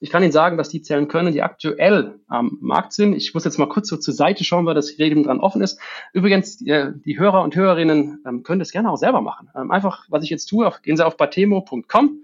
Ich 0.00 0.10
kann 0.10 0.22
Ihnen 0.22 0.32
sagen, 0.32 0.56
dass 0.56 0.68
die 0.68 0.82
Zellen 0.82 1.08
können, 1.08 1.32
die 1.32 1.42
aktuell 1.42 2.20
am 2.28 2.58
Markt 2.60 2.92
sind. 2.92 3.14
Ich 3.14 3.34
muss 3.34 3.44
jetzt 3.44 3.58
mal 3.58 3.68
kurz 3.68 3.88
so 3.88 3.96
zur 3.96 4.14
Seite 4.14 4.44
schauen, 4.44 4.64
weil 4.64 4.74
das 4.74 4.96
Gerät 4.96 5.26
dran 5.26 5.40
offen 5.40 5.60
ist. 5.60 5.80
Übrigens, 6.12 6.58
die, 6.58 6.92
die 7.04 7.18
Hörer 7.18 7.42
und 7.42 7.56
Hörerinnen 7.56 8.22
ähm, 8.26 8.42
können 8.44 8.60
das 8.60 8.70
gerne 8.70 8.90
auch 8.90 8.96
selber 8.96 9.20
machen. 9.20 9.50
Ähm, 9.56 9.72
einfach, 9.72 10.06
was 10.08 10.22
ich 10.22 10.30
jetzt 10.30 10.46
tue, 10.46 10.72
gehen 10.82 10.96
Sie 10.96 11.04
auf 11.04 11.16
batemo.com, 11.16 12.22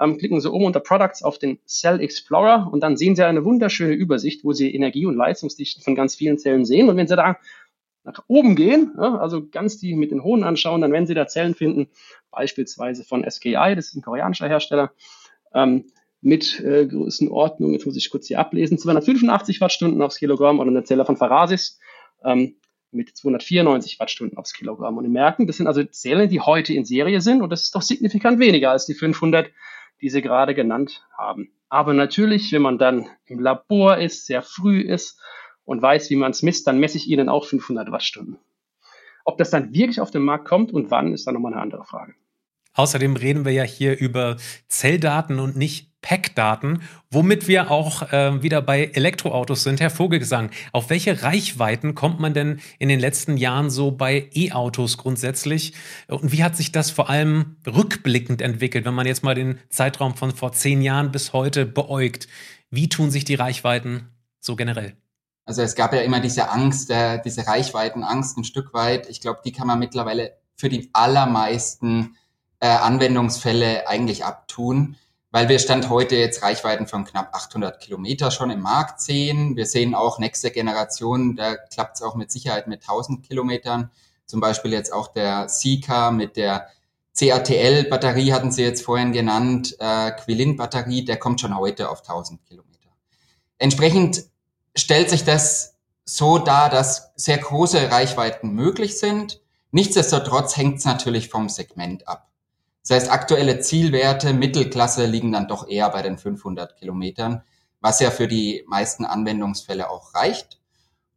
ähm, 0.00 0.18
klicken 0.18 0.40
Sie 0.40 0.50
oben 0.50 0.64
unter 0.64 0.80
Products 0.80 1.22
auf 1.22 1.38
den 1.38 1.60
Cell 1.64 2.00
Explorer 2.00 2.68
und 2.72 2.80
dann 2.82 2.96
sehen 2.96 3.14
Sie 3.14 3.24
eine 3.24 3.44
wunderschöne 3.44 3.94
Übersicht, 3.94 4.42
wo 4.42 4.52
Sie 4.52 4.74
Energie- 4.74 5.06
und 5.06 5.14
Leistungsdichten 5.14 5.82
von 5.82 5.94
ganz 5.94 6.16
vielen 6.16 6.38
Zellen 6.38 6.64
sehen. 6.64 6.88
Und 6.88 6.96
wenn 6.96 7.06
Sie 7.06 7.14
da 7.14 7.36
nach 8.02 8.24
oben 8.26 8.56
gehen, 8.56 8.98
also 8.98 9.46
ganz 9.48 9.78
die 9.78 9.94
mit 9.94 10.10
den 10.10 10.24
hohen 10.24 10.42
anschauen, 10.42 10.80
dann 10.80 10.90
werden 10.90 11.06
Sie 11.06 11.14
da 11.14 11.28
Zellen 11.28 11.54
finden, 11.54 11.86
beispielsweise 12.32 13.04
von 13.04 13.24
SKI, 13.28 13.76
das 13.76 13.88
ist 13.88 13.94
ein 13.94 14.02
koreanischer 14.02 14.48
Hersteller, 14.48 14.90
mit 16.22 16.60
äh, 16.60 16.86
Größenordnung, 16.86 17.72
jetzt 17.72 17.84
muss 17.84 17.96
ich 17.96 18.08
kurz 18.08 18.28
hier 18.28 18.38
ablesen, 18.38 18.78
285 18.78 19.60
Wattstunden 19.60 20.00
aufs 20.00 20.16
Kilogramm 20.16 20.60
oder 20.60 20.70
eine 20.70 20.84
Zelle 20.84 21.04
von 21.04 21.16
Farasis 21.16 21.78
ähm, 22.24 22.54
mit 22.92 23.14
294 23.16 23.98
Wattstunden 23.98 24.38
aufs 24.38 24.52
Kilogramm. 24.52 24.96
Und 24.96 25.04
wir 25.04 25.10
merken, 25.10 25.46
das 25.46 25.56
sind 25.56 25.66
also 25.66 25.82
Zellen, 25.82 26.30
die 26.30 26.40
heute 26.40 26.72
in 26.74 26.84
Serie 26.84 27.20
sind 27.20 27.42
und 27.42 27.50
das 27.50 27.62
ist 27.62 27.74
doch 27.74 27.82
signifikant 27.82 28.38
weniger 28.38 28.70
als 28.70 28.86
die 28.86 28.94
500, 28.94 29.50
die 30.00 30.10
Sie 30.10 30.22
gerade 30.22 30.54
genannt 30.54 31.04
haben. 31.18 31.52
Aber 31.68 31.92
natürlich, 31.92 32.52
wenn 32.52 32.62
man 32.62 32.78
dann 32.78 33.06
im 33.26 33.40
Labor 33.40 33.98
ist, 33.98 34.26
sehr 34.26 34.42
früh 34.42 34.80
ist 34.80 35.18
und 35.64 35.82
weiß, 35.82 36.10
wie 36.10 36.16
man 36.16 36.30
es 36.30 36.42
misst, 36.42 36.66
dann 36.66 36.78
messe 36.78 36.98
ich 36.98 37.08
Ihnen 37.08 37.28
auch 37.28 37.46
500 37.46 37.90
Wattstunden. 37.90 38.38
Ob 39.24 39.38
das 39.38 39.50
dann 39.50 39.74
wirklich 39.74 40.00
auf 40.00 40.10
den 40.10 40.22
Markt 40.22 40.46
kommt 40.46 40.72
und 40.72 40.90
wann, 40.90 41.12
ist 41.12 41.26
dann 41.26 41.34
nochmal 41.34 41.52
eine 41.52 41.62
andere 41.62 41.84
Frage. 41.84 42.14
Außerdem 42.74 43.16
reden 43.16 43.44
wir 43.44 43.52
ja 43.52 43.64
hier 43.64 43.98
über 43.98 44.36
Zelldaten 44.68 45.38
und 45.38 45.56
nicht 45.56 45.91
Pack-Daten, 46.02 46.82
womit 47.10 47.48
wir 47.48 47.70
auch 47.70 48.12
äh, 48.12 48.42
wieder 48.42 48.60
bei 48.60 48.90
Elektroautos 48.92 49.62
sind. 49.62 49.80
Herr 49.80 49.88
Vogelgesang, 49.88 50.50
auf 50.72 50.90
welche 50.90 51.22
Reichweiten 51.22 51.94
kommt 51.94 52.20
man 52.20 52.34
denn 52.34 52.60
in 52.78 52.88
den 52.88 53.00
letzten 53.00 53.36
Jahren 53.36 53.70
so 53.70 53.92
bei 53.92 54.28
E-Autos 54.34 54.98
grundsätzlich? 54.98 55.72
Und 56.08 56.32
wie 56.32 56.44
hat 56.44 56.56
sich 56.56 56.72
das 56.72 56.90
vor 56.90 57.08
allem 57.08 57.56
rückblickend 57.66 58.42
entwickelt, 58.42 58.84
wenn 58.84 58.94
man 58.94 59.06
jetzt 59.06 59.22
mal 59.22 59.34
den 59.34 59.58
Zeitraum 59.70 60.16
von 60.16 60.32
vor 60.32 60.52
zehn 60.52 60.82
Jahren 60.82 61.12
bis 61.12 61.32
heute 61.32 61.64
beäugt? 61.64 62.28
Wie 62.70 62.88
tun 62.88 63.10
sich 63.10 63.24
die 63.24 63.36
Reichweiten 63.36 64.08
so 64.40 64.56
generell? 64.56 64.96
Also 65.44 65.62
es 65.62 65.74
gab 65.74 65.92
ja 65.92 66.00
immer 66.00 66.20
diese 66.20 66.50
Angst, 66.50 66.90
äh, 66.90 67.20
diese 67.24 67.46
Reichweitenangst 67.46 68.38
ein 68.38 68.44
Stück 68.44 68.74
weit. 68.74 69.08
Ich 69.08 69.20
glaube, 69.20 69.40
die 69.44 69.52
kann 69.52 69.66
man 69.66 69.78
mittlerweile 69.78 70.32
für 70.56 70.68
die 70.68 70.90
allermeisten 70.92 72.16
äh, 72.60 72.66
Anwendungsfälle 72.66 73.88
eigentlich 73.88 74.24
abtun 74.24 74.96
weil 75.32 75.48
wir 75.48 75.58
Stand 75.58 75.88
heute 75.88 76.14
jetzt 76.14 76.42
Reichweiten 76.42 76.86
von 76.86 77.04
knapp 77.04 77.34
800 77.34 77.80
Kilometer 77.80 78.30
schon 78.30 78.50
im 78.50 78.60
Markt 78.60 79.00
sehen. 79.00 79.56
Wir 79.56 79.66
sehen 79.66 79.94
auch 79.94 80.18
nächste 80.18 80.50
Generation, 80.50 81.36
da 81.36 81.56
klappt 81.56 81.96
es 81.96 82.02
auch 82.02 82.14
mit 82.14 82.30
Sicherheit 82.30 82.68
mit 82.68 82.82
1000 82.82 83.26
Kilometern. 83.26 83.90
Zum 84.26 84.40
Beispiel 84.40 84.72
jetzt 84.72 84.92
auch 84.92 85.08
der 85.08 85.48
Sika 85.48 86.10
mit 86.10 86.36
der 86.36 86.68
CATL-Batterie 87.18 88.32
hatten 88.32 88.52
Sie 88.52 88.62
jetzt 88.62 88.84
vorhin 88.84 89.12
genannt, 89.12 89.76
äh, 89.80 90.12
Quilin-Batterie, 90.12 91.04
der 91.04 91.18
kommt 91.18 91.40
schon 91.40 91.56
heute 91.56 91.88
auf 91.88 92.02
1000 92.02 92.44
Kilometer. 92.44 92.90
Entsprechend 93.58 94.24
stellt 94.76 95.10
sich 95.10 95.24
das 95.24 95.76
so 96.04 96.38
dar, 96.38 96.68
dass 96.68 97.12
sehr 97.16 97.38
große 97.38 97.90
Reichweiten 97.90 98.54
möglich 98.54 98.98
sind. 98.98 99.40
Nichtsdestotrotz 99.70 100.56
hängt 100.56 100.78
es 100.78 100.84
natürlich 100.84 101.28
vom 101.28 101.48
Segment 101.48 102.06
ab. 102.06 102.31
Das 102.82 102.96
heißt, 102.96 103.12
aktuelle 103.12 103.60
Zielwerte 103.60 104.32
Mittelklasse 104.32 105.06
liegen 105.06 105.32
dann 105.32 105.48
doch 105.48 105.68
eher 105.68 105.88
bei 105.90 106.02
den 106.02 106.18
500 106.18 106.76
Kilometern, 106.76 107.42
was 107.80 108.00
ja 108.00 108.10
für 108.10 108.28
die 108.28 108.64
meisten 108.66 109.04
Anwendungsfälle 109.04 109.88
auch 109.88 110.14
reicht. 110.14 110.60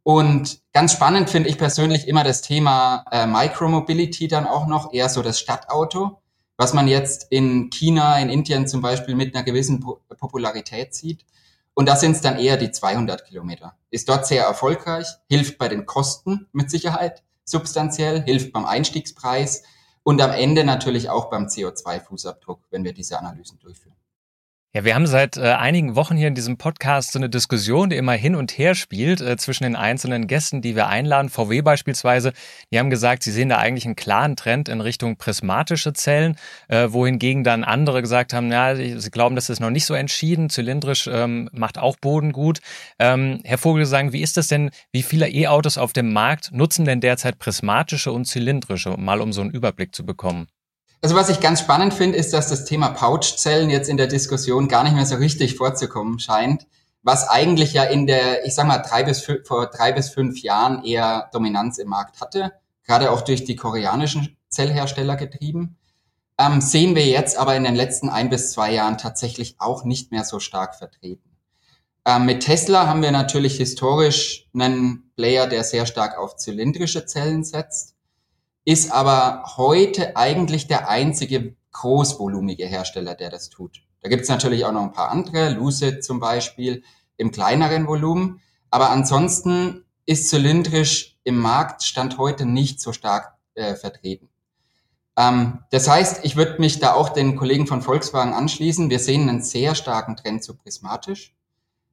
Und 0.04 0.60
ganz 0.72 0.92
spannend 0.92 1.30
finde 1.30 1.48
ich 1.48 1.58
persönlich 1.58 2.06
immer 2.06 2.22
das 2.22 2.40
Thema 2.40 3.04
äh, 3.10 3.26
Micromobility 3.26 4.28
dann 4.28 4.46
auch 4.46 4.68
noch, 4.68 4.92
eher 4.92 5.08
so 5.08 5.20
das 5.20 5.40
Stadtauto, 5.40 6.22
was 6.56 6.72
man 6.72 6.86
jetzt 6.86 7.26
in 7.30 7.70
China, 7.70 8.16
in 8.20 8.30
Indien 8.30 8.68
zum 8.68 8.80
Beispiel 8.80 9.16
mit 9.16 9.34
einer 9.34 9.44
gewissen 9.44 9.80
po 9.80 10.00
Popularität 10.16 10.94
sieht. 10.94 11.26
Und 11.74 11.88
da 11.88 11.96
sind 11.96 12.12
es 12.12 12.20
dann 12.20 12.38
eher 12.38 12.56
die 12.56 12.70
200 12.70 13.26
Kilometer. 13.26 13.76
Ist 13.90 14.08
dort 14.08 14.26
sehr 14.26 14.44
erfolgreich, 14.44 15.08
hilft 15.28 15.58
bei 15.58 15.68
den 15.68 15.86
Kosten 15.86 16.46
mit 16.52 16.70
Sicherheit 16.70 17.24
substanziell, 17.44 18.22
hilft 18.22 18.52
beim 18.52 18.64
Einstiegspreis 18.64 19.64
und 20.06 20.20
am 20.20 20.30
Ende 20.30 20.62
natürlich 20.62 21.10
auch 21.10 21.30
beim 21.30 21.46
CO2-Fußabdruck, 21.46 22.60
wenn 22.70 22.84
wir 22.84 22.92
diese 22.92 23.18
Analysen 23.18 23.58
durchführen. 23.58 23.95
Ja, 24.76 24.84
wir 24.84 24.94
haben 24.94 25.06
seit 25.06 25.38
äh, 25.38 25.52
einigen 25.52 25.96
Wochen 25.96 26.18
hier 26.18 26.28
in 26.28 26.34
diesem 26.34 26.58
Podcast 26.58 27.12
so 27.12 27.18
eine 27.18 27.30
Diskussion, 27.30 27.88
die 27.88 27.96
immer 27.96 28.12
hin 28.12 28.34
und 28.34 28.58
her 28.58 28.74
spielt 28.74 29.22
äh, 29.22 29.38
zwischen 29.38 29.64
den 29.64 29.74
einzelnen 29.74 30.26
Gästen, 30.26 30.60
die 30.60 30.76
wir 30.76 30.86
einladen. 30.88 31.30
VW 31.30 31.62
beispielsweise, 31.62 32.34
die 32.70 32.78
haben 32.78 32.90
gesagt, 32.90 33.22
sie 33.22 33.32
sehen 33.32 33.48
da 33.48 33.56
eigentlich 33.56 33.86
einen 33.86 33.96
klaren 33.96 34.36
Trend 34.36 34.68
in 34.68 34.82
Richtung 34.82 35.16
prismatische 35.16 35.94
Zellen, 35.94 36.36
äh, 36.68 36.88
wohingegen 36.90 37.42
dann 37.42 37.64
andere 37.64 38.02
gesagt 38.02 38.34
haben, 38.34 38.52
ja, 38.52 38.76
sie 38.76 39.10
glauben, 39.10 39.34
das 39.34 39.48
ist 39.48 39.60
noch 39.60 39.70
nicht 39.70 39.86
so 39.86 39.94
entschieden. 39.94 40.50
Zylindrisch 40.50 41.08
ähm, 41.10 41.48
macht 41.52 41.78
auch 41.78 41.96
Boden 41.96 42.32
gut. 42.32 42.58
Ähm, 42.98 43.40
Herr 43.44 43.56
Vogelsang, 43.56 44.12
wie 44.12 44.20
ist 44.20 44.36
das 44.36 44.48
denn? 44.48 44.70
Wie 44.92 45.02
viele 45.02 45.30
E-Autos 45.30 45.78
auf 45.78 45.94
dem 45.94 46.12
Markt 46.12 46.52
nutzen 46.52 46.84
denn 46.84 47.00
derzeit 47.00 47.38
prismatische 47.38 48.12
und 48.12 48.26
zylindrische, 48.26 48.90
mal 48.98 49.22
um 49.22 49.32
so 49.32 49.40
einen 49.40 49.52
Überblick 49.52 49.94
zu 49.94 50.04
bekommen? 50.04 50.48
Also 51.06 51.14
was 51.14 51.28
ich 51.28 51.38
ganz 51.38 51.60
spannend 51.60 51.94
finde, 51.94 52.18
ist, 52.18 52.32
dass 52.32 52.48
das 52.48 52.64
Thema 52.64 52.88
Pouchzellen 52.88 53.70
jetzt 53.70 53.88
in 53.88 53.96
der 53.96 54.08
Diskussion 54.08 54.66
gar 54.66 54.82
nicht 54.82 54.96
mehr 54.96 55.06
so 55.06 55.14
richtig 55.14 55.54
vorzukommen 55.54 56.18
scheint, 56.18 56.66
was 57.04 57.28
eigentlich 57.28 57.74
ja 57.74 57.84
in 57.84 58.08
der, 58.08 58.44
ich 58.44 58.56
sag 58.56 58.66
mal, 58.66 58.78
drei 58.78 59.04
bis 59.04 59.20
fünf, 59.20 59.46
vor 59.46 59.66
drei 59.66 59.92
bis 59.92 60.08
fünf 60.08 60.42
Jahren 60.42 60.82
eher 60.82 61.30
Dominanz 61.32 61.78
im 61.78 61.90
Markt 61.90 62.20
hatte, 62.20 62.54
gerade 62.82 63.12
auch 63.12 63.20
durch 63.20 63.44
die 63.44 63.54
koreanischen 63.54 64.36
Zellhersteller 64.48 65.14
getrieben. 65.14 65.76
Ähm, 66.38 66.60
sehen 66.60 66.96
wir 66.96 67.06
jetzt 67.06 67.38
aber 67.38 67.54
in 67.54 67.62
den 67.62 67.76
letzten 67.76 68.08
ein 68.08 68.28
bis 68.28 68.50
zwei 68.50 68.72
Jahren 68.72 68.98
tatsächlich 68.98 69.60
auch 69.60 69.84
nicht 69.84 70.10
mehr 70.10 70.24
so 70.24 70.40
stark 70.40 70.74
vertreten. 70.74 71.36
Ähm, 72.04 72.26
mit 72.26 72.42
Tesla 72.42 72.88
haben 72.88 73.02
wir 73.02 73.12
natürlich 73.12 73.58
historisch 73.58 74.48
einen 74.52 75.12
Player, 75.14 75.46
der 75.46 75.62
sehr 75.62 75.86
stark 75.86 76.18
auf 76.18 76.34
zylindrische 76.34 77.06
Zellen 77.06 77.44
setzt 77.44 77.95
ist 78.66 78.90
aber 78.90 79.44
heute 79.56 80.16
eigentlich 80.16 80.66
der 80.66 80.88
einzige 80.88 81.54
großvolumige 81.72 82.66
Hersteller, 82.66 83.14
der 83.14 83.30
das 83.30 83.48
tut. 83.48 83.82
Da 84.02 84.08
gibt 84.08 84.24
es 84.24 84.28
natürlich 84.28 84.64
auch 84.64 84.72
noch 84.72 84.82
ein 84.82 84.92
paar 84.92 85.10
andere, 85.10 85.50
Lucid 85.50 86.04
zum 86.04 86.18
Beispiel, 86.18 86.82
im 87.16 87.30
kleineren 87.30 87.86
Volumen. 87.86 88.40
Aber 88.70 88.90
ansonsten 88.90 89.84
ist 90.04 90.28
zylindrisch 90.28 91.16
im 91.22 91.38
Markt 91.38 91.84
Stand 91.84 92.18
heute 92.18 92.44
nicht 92.44 92.80
so 92.80 92.92
stark 92.92 93.34
äh, 93.54 93.76
vertreten. 93.76 94.28
Ähm, 95.16 95.60
das 95.70 95.88
heißt, 95.88 96.24
ich 96.24 96.34
würde 96.34 96.60
mich 96.60 96.80
da 96.80 96.94
auch 96.94 97.10
den 97.10 97.36
Kollegen 97.36 97.68
von 97.68 97.82
Volkswagen 97.82 98.34
anschließen. 98.34 98.90
Wir 98.90 98.98
sehen 98.98 99.28
einen 99.28 99.42
sehr 99.42 99.76
starken 99.76 100.16
Trend 100.16 100.42
zu 100.42 100.56
prismatisch. 100.56 101.36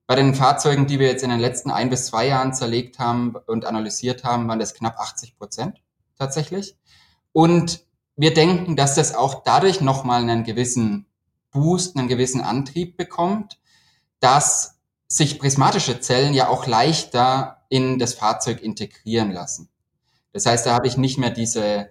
Bei 0.07 0.15
den 0.15 0.33
Fahrzeugen, 0.33 0.87
die 0.87 0.97
wir 0.97 1.07
jetzt 1.07 1.23
in 1.23 1.29
den 1.29 1.39
letzten 1.39 1.69
ein 1.69 1.91
bis 1.91 2.07
zwei 2.07 2.27
Jahren 2.27 2.53
zerlegt 2.53 2.97
haben 2.97 3.35
und 3.45 3.65
analysiert 3.65 4.23
haben, 4.23 4.47
waren 4.47 4.59
das 4.59 4.73
knapp 4.73 4.99
80 4.99 5.37
Prozent 5.37 5.83
tatsächlich. 6.17 6.75
Und 7.31 7.85
wir 8.15 8.33
denken, 8.33 8.75
dass 8.75 8.95
das 8.95 9.15
auch 9.15 9.43
dadurch 9.43 9.81
nochmal 9.81 10.21
einen 10.21 10.43
gewissen 10.43 11.07
Boost, 11.51 11.97
einen 11.97 12.07
gewissen 12.07 12.41
Antrieb 12.41 12.97
bekommt, 12.97 13.59
dass 14.19 14.79
sich 15.07 15.39
prismatische 15.39 15.99
Zellen 15.99 16.33
ja 16.33 16.47
auch 16.47 16.65
leichter 16.67 17.63
in 17.69 17.99
das 17.99 18.13
Fahrzeug 18.13 18.61
integrieren 18.61 19.31
lassen. 19.31 19.69
Das 20.31 20.45
heißt, 20.45 20.65
da 20.65 20.73
habe 20.73 20.87
ich 20.87 20.97
nicht 20.97 21.17
mehr 21.17 21.29
diese 21.29 21.89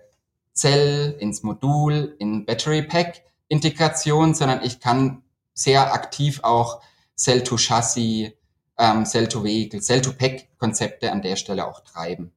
Zell 0.53 1.17
ins 1.19 1.43
Modul, 1.43 2.17
in 2.19 2.45
Battery 2.45 2.83
Pack 2.83 3.23
Integration, 3.49 4.35
sondern 4.35 4.63
ich 4.65 4.81
kann 4.81 5.23
sehr 5.55 5.93
aktiv 5.93 6.41
auch 6.43 6.83
Cell-to-Chassis, 7.17 8.33
ähm, 8.79 9.05
Cell-to-Vehicle, 9.05 9.81
Cell-to-Pack 9.81 10.59
Konzepte 10.59 11.13
an 11.13 11.23
der 11.23 11.37
Stelle 11.37 11.67
auch 11.67 11.81
treiben. 11.81 12.33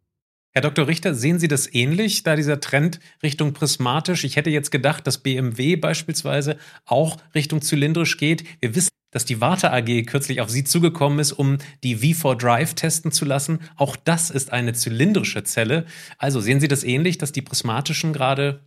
Herr 0.57 0.61
Dr. 0.61 0.87
Richter, 0.87 1.13
sehen 1.13 1.37
Sie 1.37 1.49
das 1.49 1.73
ähnlich, 1.73 2.23
da 2.23 2.37
dieser 2.37 2.61
Trend 2.61 3.01
Richtung 3.21 3.51
prismatisch? 3.51 4.23
Ich 4.23 4.37
hätte 4.37 4.49
jetzt 4.49 4.71
gedacht, 4.71 5.05
dass 5.05 5.17
BMW 5.17 5.75
beispielsweise 5.75 6.55
auch 6.85 7.17
Richtung 7.35 7.61
zylindrisch 7.61 8.15
geht. 8.15 8.45
Wir 8.61 8.73
wissen, 8.73 8.87
dass 9.11 9.25
die 9.25 9.41
Warte 9.41 9.73
AG 9.73 10.05
kürzlich 10.05 10.39
auf 10.39 10.49
Sie 10.49 10.63
zugekommen 10.63 11.19
ist, 11.19 11.33
um 11.33 11.57
die 11.83 11.97
V4 11.97 12.37
Drive 12.37 12.73
testen 12.73 13.11
zu 13.11 13.25
lassen. 13.25 13.59
Auch 13.75 13.97
das 13.97 14.29
ist 14.29 14.53
eine 14.53 14.71
zylindrische 14.71 15.43
Zelle. 15.43 15.87
Also 16.19 16.39
sehen 16.39 16.61
Sie 16.61 16.69
das 16.69 16.85
ähnlich, 16.85 17.17
dass 17.17 17.33
die 17.33 17.41
prismatischen 17.41 18.13
gerade 18.13 18.61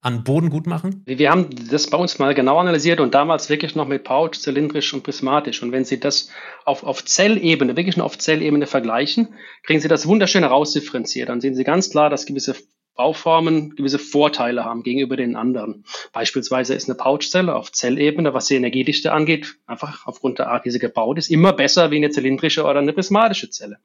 an 0.00 0.24
Boden 0.24 0.50
gut 0.50 0.66
machen? 0.66 1.02
Wir 1.06 1.30
haben 1.30 1.48
das 1.70 1.88
bei 1.88 1.98
uns 1.98 2.18
mal 2.18 2.34
genau 2.34 2.58
analysiert 2.58 3.00
und 3.00 3.14
damals 3.14 3.50
wirklich 3.50 3.74
noch 3.74 3.88
mit 3.88 4.04
Pouch, 4.04 4.32
zylindrisch 4.32 4.94
und 4.94 5.02
prismatisch. 5.02 5.62
Und 5.62 5.72
wenn 5.72 5.84
Sie 5.84 5.98
das 5.98 6.30
auf, 6.64 6.84
auf 6.84 7.04
Zellebene, 7.04 7.76
wirklich 7.76 7.96
nur 7.96 8.06
auf 8.06 8.18
Zellebene 8.18 8.66
vergleichen, 8.66 9.34
kriegen 9.64 9.80
Sie 9.80 9.88
das 9.88 10.06
wunderschön 10.06 10.42
herausdifferenziert. 10.42 11.28
Dann 11.28 11.40
sehen 11.40 11.54
Sie 11.54 11.64
ganz 11.64 11.90
klar, 11.90 12.10
dass 12.10 12.26
gewisse 12.26 12.54
Bauformen 12.96 13.76
gewisse 13.76 13.98
Vorteile 13.98 14.64
haben 14.64 14.82
gegenüber 14.82 15.16
den 15.16 15.36
anderen. 15.36 15.84
Beispielsweise 16.12 16.74
ist 16.74 16.88
eine 16.88 16.96
Pouchzelle 16.96 17.54
auf 17.54 17.70
Zellebene, 17.70 18.34
was 18.34 18.46
die 18.46 18.56
Energiedichte 18.56 19.12
angeht, 19.12 19.56
einfach 19.66 20.06
aufgrund 20.06 20.38
der 20.38 20.48
Art, 20.48 20.64
wie 20.64 20.70
sie 20.70 20.78
gebaut 20.78 21.18
ist, 21.18 21.30
immer 21.30 21.52
besser 21.52 21.90
wie 21.90 21.96
eine 21.96 22.10
zylindrische 22.10 22.64
oder 22.64 22.78
eine 22.78 22.94
prismatische 22.94 23.50
Zelle. 23.50 23.76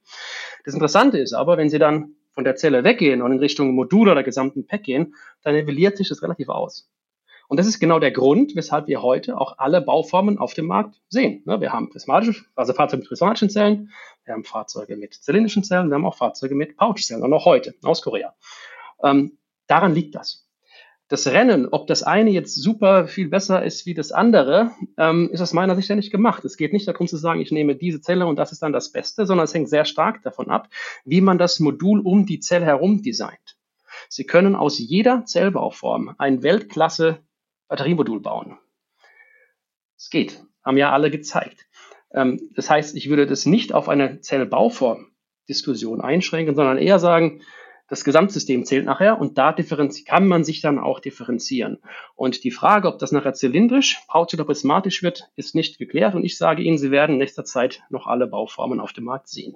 Das 0.64 0.74
Interessante 0.74 1.20
ist 1.20 1.34
aber, 1.34 1.58
wenn 1.58 1.70
Sie 1.70 1.80
dann 1.80 2.16
von 2.34 2.46
der 2.46 2.56
Zelle 2.56 2.86
weggehen 2.86 3.22
und 3.22 3.34
in 3.34 3.40
Richtung 3.40 3.76
Modul 3.76 4.08
oder 4.08 4.24
gesamten 4.24 4.66
Pack 4.66 4.84
gehen, 4.84 5.16
dann 5.44 5.56
nivelliert 5.56 5.98
sich 5.98 6.10
das 6.10 6.22
relativ 6.24 6.50
aus. 6.50 6.90
Und 7.48 7.58
das 7.58 7.68
ist 7.68 7.80
genau 7.80 8.00
der 8.00 8.12
Grund, 8.12 8.56
weshalb 8.56 8.88
wir 8.88 9.02
heute 9.02 9.38
auch 9.38 9.58
alle 9.58 9.82
Bauformen 9.82 10.38
auf 10.38 10.54
dem 10.54 10.68
Markt 10.68 11.02
sehen. 11.10 11.44
Ne, 11.46 11.60
wir 11.60 11.74
haben 11.74 11.90
prismatische, 11.90 12.46
also 12.56 12.74
Fahrzeuge 12.74 13.02
mit 13.02 13.10
prismatischen 13.10 13.50
Zellen, 13.50 13.92
wir 14.24 14.34
haben 14.34 14.46
Fahrzeuge 14.46 14.96
mit 14.96 15.14
zylindrischen 15.14 15.64
Zellen, 15.64 15.90
wir 15.90 15.96
haben 15.96 16.06
auch 16.06 16.16
Fahrzeuge 16.16 16.56
mit 16.56 16.78
Pouchzellen, 16.78 17.24
und 17.24 17.34
auch 17.34 17.46
heute 17.46 17.76
aus 17.84 18.02
Korea. 18.02 18.34
Ähm, 19.04 19.38
daran 19.68 19.94
liegt 19.94 20.16
das 20.16 20.48
das 21.12 21.28
Rennen, 21.28 21.68
ob 21.70 21.88
das 21.88 22.04
eine 22.04 22.30
jetzt 22.30 22.56
super 22.56 23.06
viel 23.06 23.28
besser 23.28 23.64
ist 23.66 23.86
wie 23.86 23.94
das 23.94 24.14
andere, 24.14 24.72
ähm, 24.98 25.30
ist 25.34 25.42
aus 25.42 25.52
meiner 25.52 25.76
Sicht 25.76 25.90
ja 25.90 25.96
nicht 25.98 26.10
gemacht. 26.10 26.46
Es 26.46 26.56
geht 26.56 26.72
nicht 26.72 26.88
darum 26.88 27.06
zu 27.06 27.18
sagen, 27.18 27.42
ich 27.42 27.52
nehme 27.52 27.76
diese 27.76 28.00
Zelle 28.00 28.26
und 28.26 28.38
das 28.38 28.54
ist 28.54 28.64
dann 28.64 28.72
das 28.72 28.94
Beste, 28.94 29.26
sondern 29.26 29.44
es 29.44 29.54
hängt 29.54 29.68
sehr 29.68 29.84
stark 29.84 30.24
davon 30.24 30.50
ab, 30.50 30.70
wie 31.04 31.20
man 31.20 31.38
das 31.38 31.60
Modul 31.60 32.00
um 32.00 32.26
die 32.26 32.40
Zelle 32.40 32.66
herum 32.66 33.02
designt. 33.02 33.51
Sie 34.14 34.26
können 34.26 34.58
aus 34.58 34.78
jeder 34.78 35.24
Zellbauform 35.24 36.16
ein 36.18 36.44
Weltklasse 36.44 37.20
Batteriemodul 37.70 38.20
bauen. 38.20 38.58
Es 39.96 40.10
geht, 40.10 40.44
haben 40.66 40.76
ja 40.76 40.92
alle 40.92 41.10
gezeigt. 41.10 41.66
Ähm, 42.14 42.50
das 42.54 42.70
heißt, 42.70 42.98
ich 42.98 43.10
würde 43.10 43.26
das 43.26 43.46
nicht 43.46 43.74
auf 43.74 43.88
eine 43.88 44.20
Zellbauform 44.20 45.08
Diskussion 45.48 46.02
einschränken, 46.02 46.56
sondern 46.56 46.78
eher 46.78 47.00
sagen, 47.00 47.42
das 47.88 48.04
Gesamtsystem 48.04 48.66
zählt 48.66 48.84
nachher 48.84 49.18
und 49.18 49.38
da 49.38 49.56
kann 50.06 50.28
man 50.28 50.44
sich 50.44 50.60
dann 50.60 50.78
auch 50.78 51.00
differenzieren. 51.00 51.78
Und 52.16 52.44
die 52.44 52.52
Frage, 52.52 52.90
ob 52.90 53.00
das 53.00 53.14
nachher 53.14 53.34
zylindrisch, 53.34 54.02
pouch 54.10 54.34
oder 54.34 54.44
prismatisch 54.44 55.04
wird, 55.04 55.32
ist 55.38 55.56
nicht 55.56 55.78
geklärt 55.78 56.16
und 56.16 56.26
ich 56.26 56.38
sage 56.38 56.64
Ihnen, 56.64 56.78
Sie 56.78 56.92
werden 56.92 57.14
in 57.14 57.20
nächster 57.20 57.46
Zeit 57.46 57.82
noch 57.90 58.08
alle 58.08 58.28
Bauformen 58.28 58.82
auf 58.82 58.92
dem 58.92 59.06
Markt 59.06 59.30
sehen. 59.30 59.56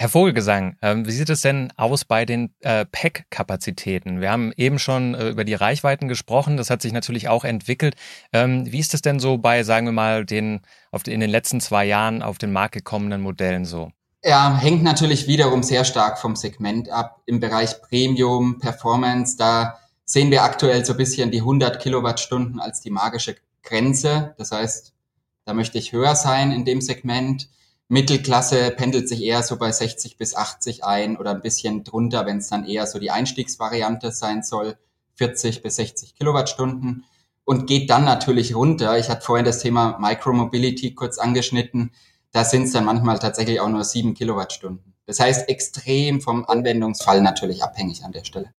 Herr 0.00 0.08
Vogelgesang, 0.08 0.78
ähm, 0.80 1.06
wie 1.06 1.10
sieht 1.10 1.28
es 1.28 1.42
denn 1.42 1.74
aus 1.76 2.06
bei 2.06 2.24
den 2.24 2.54
äh, 2.60 2.86
Pack-Kapazitäten? 2.86 4.22
Wir 4.22 4.30
haben 4.30 4.50
eben 4.56 4.78
schon 4.78 5.14
äh, 5.14 5.28
über 5.28 5.44
die 5.44 5.52
Reichweiten 5.52 6.08
gesprochen. 6.08 6.56
Das 6.56 6.70
hat 6.70 6.80
sich 6.80 6.94
natürlich 6.94 7.28
auch 7.28 7.44
entwickelt. 7.44 7.96
Ähm, 8.32 8.64
wie 8.72 8.78
ist 8.78 8.94
es 8.94 9.02
denn 9.02 9.20
so 9.20 9.36
bei, 9.36 9.62
sagen 9.62 9.86
wir 9.86 9.92
mal, 9.92 10.24
den 10.24 10.62
auf, 10.90 11.06
in 11.06 11.20
den 11.20 11.28
letzten 11.28 11.60
zwei 11.60 11.84
Jahren 11.84 12.22
auf 12.22 12.38
den 12.38 12.50
Markt 12.50 12.72
gekommenen 12.72 13.20
Modellen 13.20 13.66
so? 13.66 13.92
Er 14.22 14.56
hängt 14.56 14.82
natürlich 14.82 15.26
wiederum 15.26 15.62
sehr 15.62 15.84
stark 15.84 16.18
vom 16.18 16.34
Segment 16.34 16.88
ab. 16.88 17.20
Im 17.26 17.38
Bereich 17.38 17.82
Premium, 17.82 18.58
Performance, 18.58 19.36
da 19.36 19.80
sehen 20.06 20.30
wir 20.30 20.44
aktuell 20.44 20.82
so 20.82 20.94
ein 20.94 20.96
bisschen 20.96 21.30
die 21.30 21.40
100 21.40 21.78
Kilowattstunden 21.78 22.58
als 22.58 22.80
die 22.80 22.90
magische 22.90 23.36
Grenze. 23.62 24.34
Das 24.38 24.50
heißt, 24.50 24.94
da 25.44 25.52
möchte 25.52 25.76
ich 25.76 25.92
höher 25.92 26.14
sein 26.14 26.52
in 26.52 26.64
dem 26.64 26.80
Segment. 26.80 27.50
Mittelklasse 27.90 28.70
pendelt 28.70 29.08
sich 29.08 29.22
eher 29.22 29.42
so 29.42 29.58
bei 29.58 29.70
60 29.70 30.16
bis 30.16 30.34
80 30.34 30.84
ein 30.84 31.16
oder 31.16 31.32
ein 31.32 31.42
bisschen 31.42 31.84
drunter, 31.84 32.24
wenn 32.24 32.38
es 32.38 32.48
dann 32.48 32.64
eher 32.64 32.86
so 32.86 32.98
die 32.98 33.10
Einstiegsvariante 33.10 34.12
sein 34.12 34.42
soll, 34.42 34.78
40 35.16 35.62
bis 35.62 35.76
60 35.76 36.14
Kilowattstunden 36.14 37.04
und 37.44 37.66
geht 37.66 37.90
dann 37.90 38.04
natürlich 38.04 38.54
runter. 38.54 38.96
Ich 38.98 39.10
hatte 39.10 39.26
vorhin 39.26 39.44
das 39.44 39.58
Thema 39.58 39.98
Micromobility 39.98 40.94
kurz 40.94 41.18
angeschnitten 41.18 41.90
da 42.32 42.44
sind 42.44 42.64
es 42.64 42.72
dann 42.72 42.84
manchmal 42.84 43.18
tatsächlich 43.18 43.60
auch 43.60 43.68
nur 43.68 43.84
sieben 43.84 44.14
Kilowattstunden. 44.14 44.94
Das 45.06 45.18
heißt, 45.18 45.48
extrem 45.48 46.20
vom 46.20 46.44
Anwendungsfall 46.44 47.20
natürlich 47.20 47.64
abhängig 47.64 48.04
an 48.04 48.12
der 48.12 48.24
Stelle. 48.24 48.54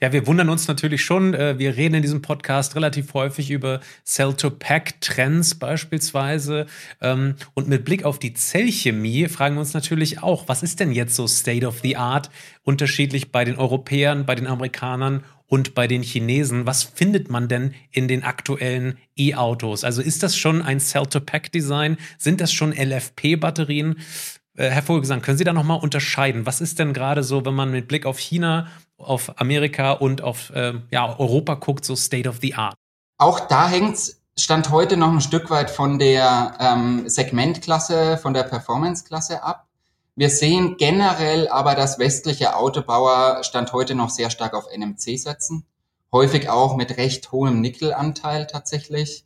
Ja, 0.00 0.12
wir 0.12 0.26
wundern 0.26 0.48
uns 0.48 0.68
natürlich 0.68 1.04
schon. 1.04 1.34
Äh, 1.34 1.58
wir 1.58 1.76
reden 1.76 1.96
in 1.96 2.02
diesem 2.02 2.22
Podcast 2.22 2.76
relativ 2.76 3.14
häufig 3.14 3.50
über 3.50 3.80
Cell-to-Pack-Trends 4.04 5.56
beispielsweise. 5.56 6.66
Ähm, 7.00 7.34
und 7.54 7.68
mit 7.68 7.84
Blick 7.84 8.04
auf 8.04 8.18
die 8.18 8.34
Zellchemie 8.34 9.28
fragen 9.28 9.56
wir 9.56 9.60
uns 9.60 9.74
natürlich 9.74 10.22
auch, 10.22 10.48
was 10.48 10.62
ist 10.62 10.80
denn 10.80 10.92
jetzt 10.92 11.16
so 11.16 11.26
State 11.26 11.66
of 11.66 11.80
the 11.80 11.96
Art 11.96 12.30
unterschiedlich 12.62 13.32
bei 13.32 13.44
den 13.44 13.56
Europäern, 13.56 14.24
bei 14.24 14.34
den 14.34 14.46
Amerikanern 14.46 15.24
und 15.46 15.74
bei 15.74 15.88
den 15.88 16.02
Chinesen? 16.02 16.64
Was 16.64 16.84
findet 16.84 17.28
man 17.28 17.48
denn 17.48 17.74
in 17.90 18.06
den 18.06 18.22
aktuellen 18.22 18.98
E-Autos? 19.16 19.82
Also 19.84 20.00
ist 20.00 20.22
das 20.22 20.36
schon 20.36 20.62
ein 20.62 20.78
Cell-to-Pack-Design? 20.78 21.96
Sind 22.18 22.40
das 22.40 22.52
schon 22.52 22.72
LFP-Batterien? 22.72 23.96
Äh, 24.56 24.68
Herr 24.70 24.82
Vogelgesang, 24.82 25.22
können 25.22 25.38
Sie 25.38 25.44
da 25.44 25.52
nochmal 25.52 25.80
unterscheiden? 25.80 26.46
Was 26.46 26.60
ist 26.60 26.78
denn 26.78 26.92
gerade 26.92 27.22
so, 27.22 27.44
wenn 27.44 27.54
man 27.54 27.70
mit 27.70 27.88
Blick 27.88 28.06
auf 28.06 28.18
China, 28.18 28.68
auf 29.02 29.40
Amerika 29.40 29.92
und 29.92 30.22
auf 30.22 30.50
äh, 30.50 30.74
ja, 30.90 31.18
Europa 31.18 31.54
guckt, 31.54 31.84
so 31.84 31.96
State 31.96 32.28
of 32.28 32.38
the 32.40 32.54
Art? 32.54 32.74
Auch 33.18 33.40
da 33.40 33.68
hängt 33.68 33.94
es 33.94 34.22
stand 34.36 34.70
heute 34.70 34.96
noch 34.96 35.12
ein 35.12 35.20
Stück 35.20 35.50
weit 35.50 35.70
von 35.70 35.98
der 35.98 36.54
ähm, 36.58 37.08
Segmentklasse, 37.08 38.16
von 38.18 38.34
der 38.34 38.44
Performance-Klasse 38.44 39.42
ab. 39.42 39.66
Wir 40.14 40.30
sehen 40.30 40.76
generell 40.78 41.48
aber, 41.48 41.74
dass 41.74 41.98
westliche 41.98 42.56
Autobauer 42.56 43.42
Stand 43.44 43.72
heute 43.72 43.94
noch 43.94 44.10
sehr 44.10 44.30
stark 44.30 44.54
auf 44.54 44.66
NMC 44.74 45.18
setzen. 45.18 45.64
Häufig 46.12 46.48
auch 46.50 46.76
mit 46.76 46.98
recht 46.98 47.32
hohem 47.32 47.60
Nickelanteil 47.60 48.46
tatsächlich. 48.46 49.24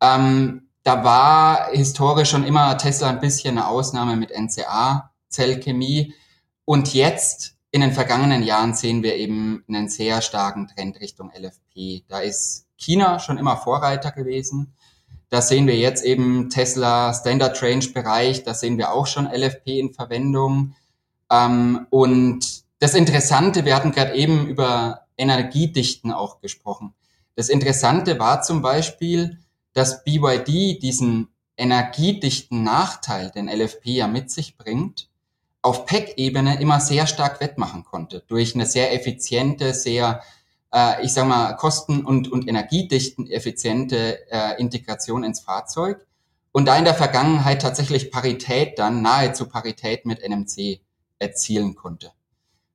Ähm, 0.00 0.68
da 0.82 1.04
war 1.04 1.70
historisch 1.72 2.30
schon 2.30 2.44
immer 2.44 2.76
Tesla 2.78 3.10
ein 3.10 3.20
bisschen 3.20 3.58
eine 3.58 3.68
Ausnahme 3.68 4.16
mit 4.16 4.30
NCA-Zellchemie. 4.30 6.14
Und 6.64 6.94
jetzt 6.94 7.53
in 7.74 7.80
den 7.80 7.90
vergangenen 7.90 8.44
Jahren 8.44 8.72
sehen 8.72 9.02
wir 9.02 9.16
eben 9.16 9.64
einen 9.66 9.88
sehr 9.88 10.22
starken 10.22 10.68
Trend 10.68 11.00
Richtung 11.00 11.32
LFP. 11.36 12.04
Da 12.06 12.20
ist 12.20 12.68
China 12.76 13.18
schon 13.18 13.36
immer 13.36 13.56
Vorreiter 13.56 14.12
gewesen. 14.12 14.74
Da 15.28 15.42
sehen 15.42 15.66
wir 15.66 15.76
jetzt 15.76 16.04
eben 16.04 16.50
Tesla 16.50 17.12
Standard 17.12 17.60
Range 17.60 17.84
Bereich, 17.88 18.44
da 18.44 18.54
sehen 18.54 18.78
wir 18.78 18.92
auch 18.92 19.08
schon 19.08 19.26
LFP 19.26 19.80
in 19.80 19.92
Verwendung. 19.92 20.76
Ähm, 21.28 21.88
und 21.90 22.62
das 22.78 22.94
Interessante, 22.94 23.64
wir 23.64 23.74
hatten 23.74 23.90
gerade 23.90 24.14
eben 24.14 24.46
über 24.46 25.00
Energiedichten 25.18 26.12
auch 26.12 26.40
gesprochen. 26.40 26.94
Das 27.34 27.48
Interessante 27.48 28.20
war 28.20 28.42
zum 28.42 28.62
Beispiel, 28.62 29.40
dass 29.72 30.04
BYD 30.04 30.80
diesen 30.80 31.26
energiedichten 31.56 32.62
Nachteil, 32.62 33.32
den 33.32 33.48
LFP 33.48 33.86
ja 33.86 34.06
mit 34.06 34.30
sich 34.30 34.56
bringt, 34.56 35.08
auf 35.64 35.86
Pack-Ebene 35.86 36.60
immer 36.60 36.78
sehr 36.78 37.06
stark 37.06 37.40
wettmachen 37.40 37.84
konnte. 37.84 38.22
Durch 38.28 38.54
eine 38.54 38.66
sehr 38.66 38.92
effiziente, 38.92 39.72
sehr 39.72 40.22
äh, 40.74 41.02
ich 41.04 41.14
sage 41.14 41.28
mal, 41.28 41.54
kosten- 41.54 42.04
und, 42.04 42.30
und 42.30 42.46
energiedichten 42.48 43.30
effiziente 43.30 44.30
äh, 44.30 44.60
Integration 44.60 45.24
ins 45.24 45.40
Fahrzeug 45.40 46.06
und 46.52 46.66
da 46.66 46.76
in 46.76 46.84
der 46.84 46.94
Vergangenheit 46.94 47.62
tatsächlich 47.62 48.10
Parität 48.10 48.78
dann 48.78 49.00
nahezu 49.00 49.48
Parität 49.48 50.04
mit 50.04 50.20
NMC 50.22 50.80
erzielen 51.18 51.74
konnte. 51.74 52.12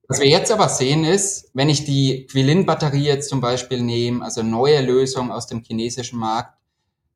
Was 0.07 0.19
wir 0.19 0.27
jetzt 0.27 0.51
aber 0.51 0.69
sehen 0.69 1.03
ist, 1.03 1.51
wenn 1.53 1.69
ich 1.69 1.85
die 1.85 2.25
Quilin-Batterie 2.25 3.03
jetzt 3.03 3.29
zum 3.29 3.39
Beispiel 3.39 3.83
nehme, 3.83 4.25
also 4.25 4.41
neue 4.41 4.81
Lösung 4.81 5.31
aus 5.31 5.45
dem 5.45 5.61
chinesischen 5.61 6.17
Markt, 6.17 6.58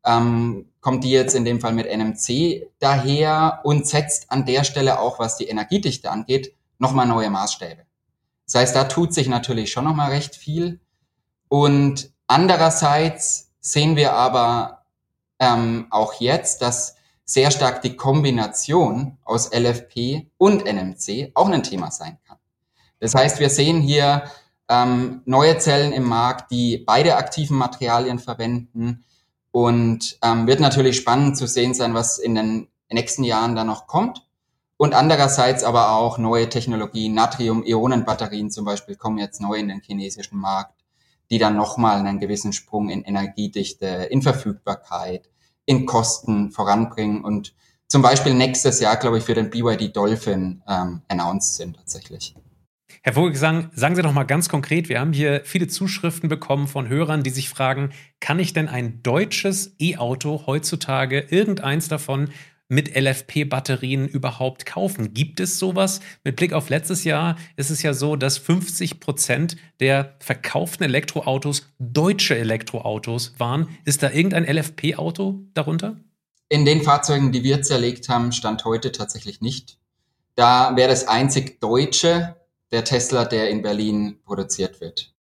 ähm, 0.06 0.70
kommt 0.82 1.04
die 1.04 1.12
jetzt 1.12 1.36
in 1.36 1.46
dem 1.46 1.62
Fall 1.62 1.74
mit 1.74 1.88
NMC 1.88 2.70
daher 2.80 3.62
und 3.64 3.88
setzt 3.88 4.32
an 4.32 4.46
der 4.46 4.64
Stelle 4.64 5.00
auch, 5.00 5.20
was 5.20 5.38
die 5.38 5.48
Energiedichte 5.48 6.12
angeht, 6.12 6.54
nochmal 6.78 7.08
neue 7.08 7.30
Maßstäbe. 7.30 7.86
Das 8.46 8.56
heißt, 8.56 8.76
da 8.76 8.84
tut 8.86 9.14
sich 9.14 9.28
natürlich 9.28 9.72
schon 9.72 9.86
nochmal 9.86 10.12
recht 10.12 10.36
viel. 10.36 10.80
Und 11.48 12.12
andererseits 12.28 13.52
sehen 13.62 13.96
wir 13.96 14.14
aber 14.14 14.84
ähm, 15.40 15.88
auch 15.90 16.16
jetzt, 16.16 16.62
dass 16.62 16.96
sehr 17.26 17.52
stark 17.52 17.82
die 17.82 17.96
Kombination 17.96 19.18
aus 19.24 19.52
LFP 19.54 20.28
und 20.38 20.66
NMC 20.66 21.32
auch 21.36 21.50
ein 21.50 21.64
Thema 21.64 21.90
sein 21.92 22.18
kann. 22.28 22.38
Das 23.00 23.16
heißt, 23.16 23.40
wir 23.40 23.50
sehen 23.50 23.82
hier 23.82 24.24
ähm, 24.70 25.22
neue 25.26 25.58
Zellen 25.58 25.94
im 25.94 26.04
Markt, 26.04 26.52
die 26.52 26.78
beide 26.78 27.16
aktiven 27.16 27.58
Materialien 27.58 28.20
verwenden. 28.20 29.06
Und 29.54 30.18
ähm, 30.24 30.48
wird 30.48 30.60
natürlich 30.60 30.98
spannend 30.98 31.38
zu 31.38 31.46
sehen 31.46 31.76
sein, 31.76 31.94
was 31.94 32.18
in 32.18 32.34
den 32.34 32.68
nächsten 32.92 33.24
Jahren 33.24 33.56
da 33.56 33.64
noch 33.64 33.86
kommt. 33.86 34.26
Und 34.78 34.96
andererseits 34.96 35.64
aber 35.64 35.92
auch 35.92 36.18
neue 36.18 36.50
Technologien, 36.50 37.14
Natrium-Ionen-Batterien 37.14 38.50
zum 38.50 38.66
Beispiel 38.66 38.96
kommen 38.96 39.20
jetzt 39.20 39.42
neu 39.42 39.54
in 39.56 39.68
den 39.68 39.82
chinesischen 39.82 40.40
Markt, 40.40 40.74
die 41.30 41.38
dann 41.38 41.56
nochmal 41.56 42.00
einen 42.00 42.20
gewissen 42.20 42.52
Sprung 42.52 42.90
in 42.90 43.04
Energiedichte, 43.04 43.86
in 43.86 44.24
Verfügbarkeit, 44.24 45.30
in 45.66 45.86
Kosten 45.86 46.50
voranbringen 46.50 47.24
und 47.24 47.54
zum 47.88 48.02
Beispiel 48.02 48.34
nächstes 48.34 48.80
Jahr, 48.80 48.98
glaube 48.98 49.20
ich, 49.20 49.24
für 49.24 49.36
den 49.36 49.52
BYD 49.52 49.96
Dolphin 49.96 50.64
ähm, 50.68 51.04
announced 51.10 51.58
sind 51.58 51.76
tatsächlich. 51.76 52.36
Herr 53.02 53.14
Vogelsang, 53.14 53.70
sagen 53.74 53.96
Sie 53.96 54.02
doch 54.02 54.14
mal 54.14 54.24
ganz 54.24 54.50
konkret, 54.50 54.90
wir 54.90 55.00
haben 55.00 55.14
hier 55.14 55.42
viele 55.46 55.68
Zuschriften 55.68 56.30
bekommen 56.30 56.68
von 56.68 56.88
Hörern, 56.88 57.24
die 57.24 57.30
sich 57.30 57.50
fragen, 57.50 57.92
kann 58.20 58.40
ich 58.40 58.54
denn 58.54 58.68
ein 58.68 59.02
deutsches 59.04 59.76
E-Auto 59.80 60.44
heutzutage, 60.46 61.20
irgendeins 61.30 61.88
davon, 61.88 62.30
mit 62.74 62.96
LFP-Batterien 62.96 64.08
überhaupt 64.08 64.66
kaufen? 64.66 65.14
Gibt 65.14 65.40
es 65.40 65.60
sowas? 65.60 66.00
Mit 66.24 66.36
Blick 66.36 66.54
auf 66.54 66.70
letztes 66.70 67.04
Jahr 67.04 67.38
ist 67.56 67.70
es 67.70 67.84
ja 67.84 67.94
so, 67.94 68.16
dass 68.16 68.38
50 68.38 69.00
Prozent 69.00 69.58
der 69.80 70.16
verkauften 70.20 70.84
Elektroautos 70.84 71.68
deutsche 71.80 72.38
Elektroautos 72.38 73.36
waren. 73.38 73.70
Ist 73.86 74.04
da 74.04 74.10
irgendein 74.10 74.46
LFP-Auto 74.46 75.42
darunter? 75.54 75.98
In 76.50 76.66
den 76.66 76.82
Fahrzeugen, 76.82 77.32
die 77.32 77.44
wir 77.44 77.62
zerlegt 77.62 78.10
haben, 78.10 78.32
stand 78.32 78.66
heute 78.66 78.92
tatsächlich 78.92 79.42
nicht. 79.42 79.78
Da 80.36 80.76
wäre 80.76 80.90
das 80.90 81.08
einzig 81.08 81.60
deutsche 81.60 82.36
der 82.74 82.84
Tesla, 82.84 83.24
der 83.24 83.50
in 83.50 83.62
Berlin 83.62 84.20
produziert 84.26 84.82
wird. 84.82 85.14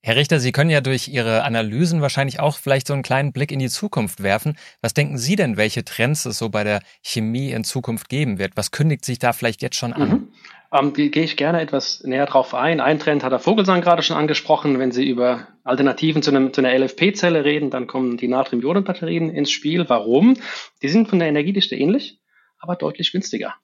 Herr 0.00 0.16
Richter, 0.16 0.40
Sie 0.40 0.52
können 0.52 0.70
ja 0.70 0.80
durch 0.80 1.08
Ihre 1.08 1.42
Analysen 1.42 2.00
wahrscheinlich 2.00 2.40
auch 2.40 2.56
vielleicht 2.56 2.86
so 2.86 2.94
einen 2.94 3.02
kleinen 3.02 3.32
Blick 3.32 3.52
in 3.52 3.58
die 3.58 3.68
Zukunft 3.68 4.22
werfen. 4.22 4.56
Was 4.80 4.94
denken 4.94 5.18
Sie 5.18 5.36
denn, 5.36 5.56
welche 5.56 5.84
Trends 5.84 6.24
es 6.24 6.38
so 6.38 6.48
bei 6.48 6.64
der 6.64 6.80
Chemie 7.02 7.50
in 7.50 7.64
Zukunft 7.64 8.08
geben 8.08 8.38
wird? 8.38 8.56
Was 8.56 8.70
kündigt 8.70 9.04
sich 9.04 9.18
da 9.18 9.32
vielleicht 9.32 9.60
jetzt 9.60 9.76
schon 9.76 9.92
an? 9.92 10.08
Mhm. 10.08 10.28
Ähm, 10.72 10.92
gehe 10.92 11.24
ich 11.24 11.36
gerne 11.36 11.60
etwas 11.60 12.02
näher 12.04 12.26
drauf 12.26 12.54
ein. 12.54 12.80
Ein 12.80 12.98
Trend 12.98 13.24
hat 13.24 13.32
der 13.32 13.38
Vogelsang 13.38 13.80
gerade 13.80 14.02
schon 14.02 14.16
angesprochen. 14.16 14.78
Wenn 14.78 14.92
Sie 14.92 15.06
über 15.06 15.48
Alternativen 15.64 16.22
zu, 16.22 16.30
einem, 16.30 16.52
zu 16.52 16.60
einer 16.60 16.78
LFP-Zelle 16.78 17.44
reden, 17.44 17.70
dann 17.70 17.86
kommen 17.86 18.16
die 18.16 18.28
Natrium-Ionen-Batterien 18.28 19.30
ins 19.30 19.50
Spiel. 19.50 19.88
Warum? 19.88 20.36
Die 20.82 20.88
sind 20.88 21.08
von 21.08 21.18
der 21.18 21.28
Energiedichte 21.28 21.74
ähnlich, 21.74 22.20
aber 22.58 22.76
deutlich 22.76 23.12
günstiger. 23.12 23.54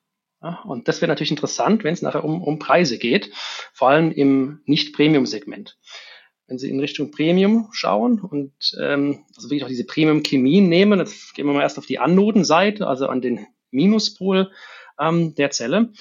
Ja, 0.41 0.61
und 0.65 0.87
das 0.87 1.01
wäre 1.01 1.09
natürlich 1.09 1.31
interessant, 1.31 1.83
wenn 1.83 1.93
es 1.93 2.01
nachher 2.01 2.23
um, 2.23 2.41
um 2.43 2.59
Preise 2.59 2.97
geht, 2.97 3.31
vor 3.73 3.89
allem 3.89 4.11
im 4.11 4.61
Nicht-Premium-Segment 4.65 5.77
wenn 6.47 6.57
Sie 6.57 6.69
in 6.69 6.79
Richtung 6.79 7.11
Premium 7.11 7.69
schauen 7.71 8.19
und 8.21 8.53
ähm, 8.79 9.25
also 9.35 9.49
wirklich 9.49 9.63
auch 9.63 9.67
diese 9.67 9.85
Premium-Chemie 9.85 10.61
nehmen, 10.61 10.99
jetzt 10.99 11.33
gehen 11.33 11.47
wir 11.47 11.53
mal 11.53 11.61
erst 11.61 11.77
auf 11.77 11.85
die 11.85 11.99
Anodenseite, 11.99 12.87
also 12.87 13.07
an 13.07 13.21
den 13.21 13.47
Minuspol 13.71 14.51
ähm, 14.99 15.35
der 15.35 15.51
Zelle, 15.51 15.91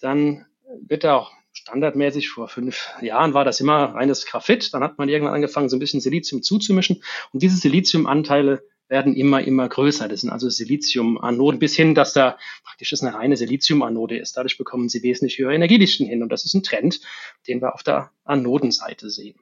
dann 0.00 0.46
wird 0.82 1.04
da 1.04 1.16
auch 1.16 1.32
standardmäßig 1.52 2.30
vor 2.30 2.48
fünf 2.48 2.88
Jahren 3.00 3.34
war 3.34 3.44
das 3.44 3.60
immer 3.60 3.94
reines 3.94 4.24
Graphit. 4.24 4.72
Dann 4.72 4.82
hat 4.82 4.98
man 4.98 5.08
irgendwann 5.08 5.34
angefangen, 5.34 5.68
so 5.68 5.76
ein 5.76 5.80
bisschen 5.80 6.00
Silizium 6.00 6.42
zuzumischen. 6.42 7.02
Und 7.32 7.42
diese 7.42 7.56
Siliziumanteile 7.56 8.62
werden 8.90 9.14
immer, 9.14 9.42
immer 9.42 9.68
größer. 9.68 10.08
Das 10.08 10.22
sind 10.22 10.30
also 10.30 10.50
Silizium-Anoden 10.50 11.60
bis 11.60 11.76
hin, 11.76 11.94
dass 11.94 12.12
da 12.12 12.36
praktisch 12.64 12.90
das 12.90 13.02
eine 13.02 13.14
reine 13.14 13.36
Silizium-Anode 13.36 14.18
ist. 14.18 14.36
Dadurch 14.36 14.58
bekommen 14.58 14.88
sie 14.88 15.02
wesentlich 15.02 15.38
höhere 15.38 15.54
Energiedichten 15.54 16.06
hin. 16.06 16.22
Und 16.22 16.30
das 16.30 16.44
ist 16.44 16.54
ein 16.54 16.62
Trend, 16.62 17.00
den 17.46 17.62
wir 17.62 17.72
auf 17.74 17.82
der 17.82 18.10
Anodenseite 18.24 19.08
sehen. 19.08 19.38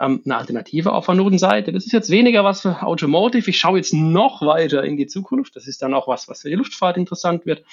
Ähm, 0.00 0.22
eine 0.24 0.36
Alternative 0.36 0.92
auf 0.92 1.08
Anodenseite, 1.08 1.72
das 1.72 1.86
ist 1.86 1.92
jetzt 1.92 2.10
weniger 2.10 2.44
was 2.44 2.62
für 2.62 2.82
Automotive. 2.82 3.50
Ich 3.50 3.58
schaue 3.58 3.78
jetzt 3.78 3.92
noch 3.92 4.42
weiter 4.42 4.84
in 4.84 4.96
die 4.96 5.06
Zukunft. 5.06 5.56
Das 5.56 5.66
ist 5.66 5.82
dann 5.82 5.92
auch 5.92 6.08
was, 6.08 6.28
was 6.28 6.42
für 6.42 6.48
die 6.48 6.56
Luftfahrt 6.56 6.96
interessant 6.96 7.46
wird, 7.46 7.64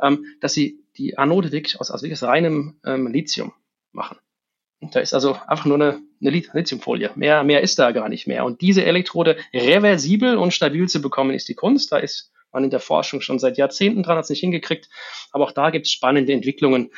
ähm, 0.00 0.26
dass 0.40 0.52
sie 0.52 0.80
die 0.96 1.16
Anode 1.16 1.50
wirklich 1.50 1.80
aus, 1.80 1.90
aus 1.90 2.02
wirklich 2.02 2.22
reinem 2.22 2.76
ähm, 2.84 3.06
Lithium 3.06 3.52
machen. 3.92 4.18
Da 4.80 5.00
ist 5.00 5.12
also 5.12 5.36
einfach 5.46 5.64
nur 5.64 5.76
eine, 5.76 6.00
eine 6.20 6.30
Lithiumfolie. 6.30 7.10
Mehr, 7.16 7.42
mehr 7.42 7.62
ist 7.62 7.78
da 7.78 7.90
gar 7.90 8.08
nicht 8.08 8.26
mehr. 8.26 8.44
Und 8.44 8.60
diese 8.60 8.84
Elektrode 8.84 9.36
reversibel 9.52 10.36
und 10.36 10.54
stabil 10.54 10.88
zu 10.88 11.00
bekommen, 11.00 11.32
ist 11.32 11.48
die 11.48 11.54
Kunst. 11.54 11.90
Da 11.90 11.98
ist 11.98 12.32
man 12.52 12.64
in 12.64 12.70
der 12.70 12.80
Forschung 12.80 13.20
schon 13.20 13.38
seit 13.38 13.58
Jahrzehnten 13.58 14.02
dran, 14.02 14.16
hat 14.16 14.24
es 14.24 14.30
nicht 14.30 14.40
hingekriegt. 14.40 14.88
Aber 15.32 15.44
auch 15.44 15.52
da 15.52 15.70
gibt 15.70 15.86
es 15.86 15.92
spannende 15.92 16.32
Entwicklungen, 16.32 16.90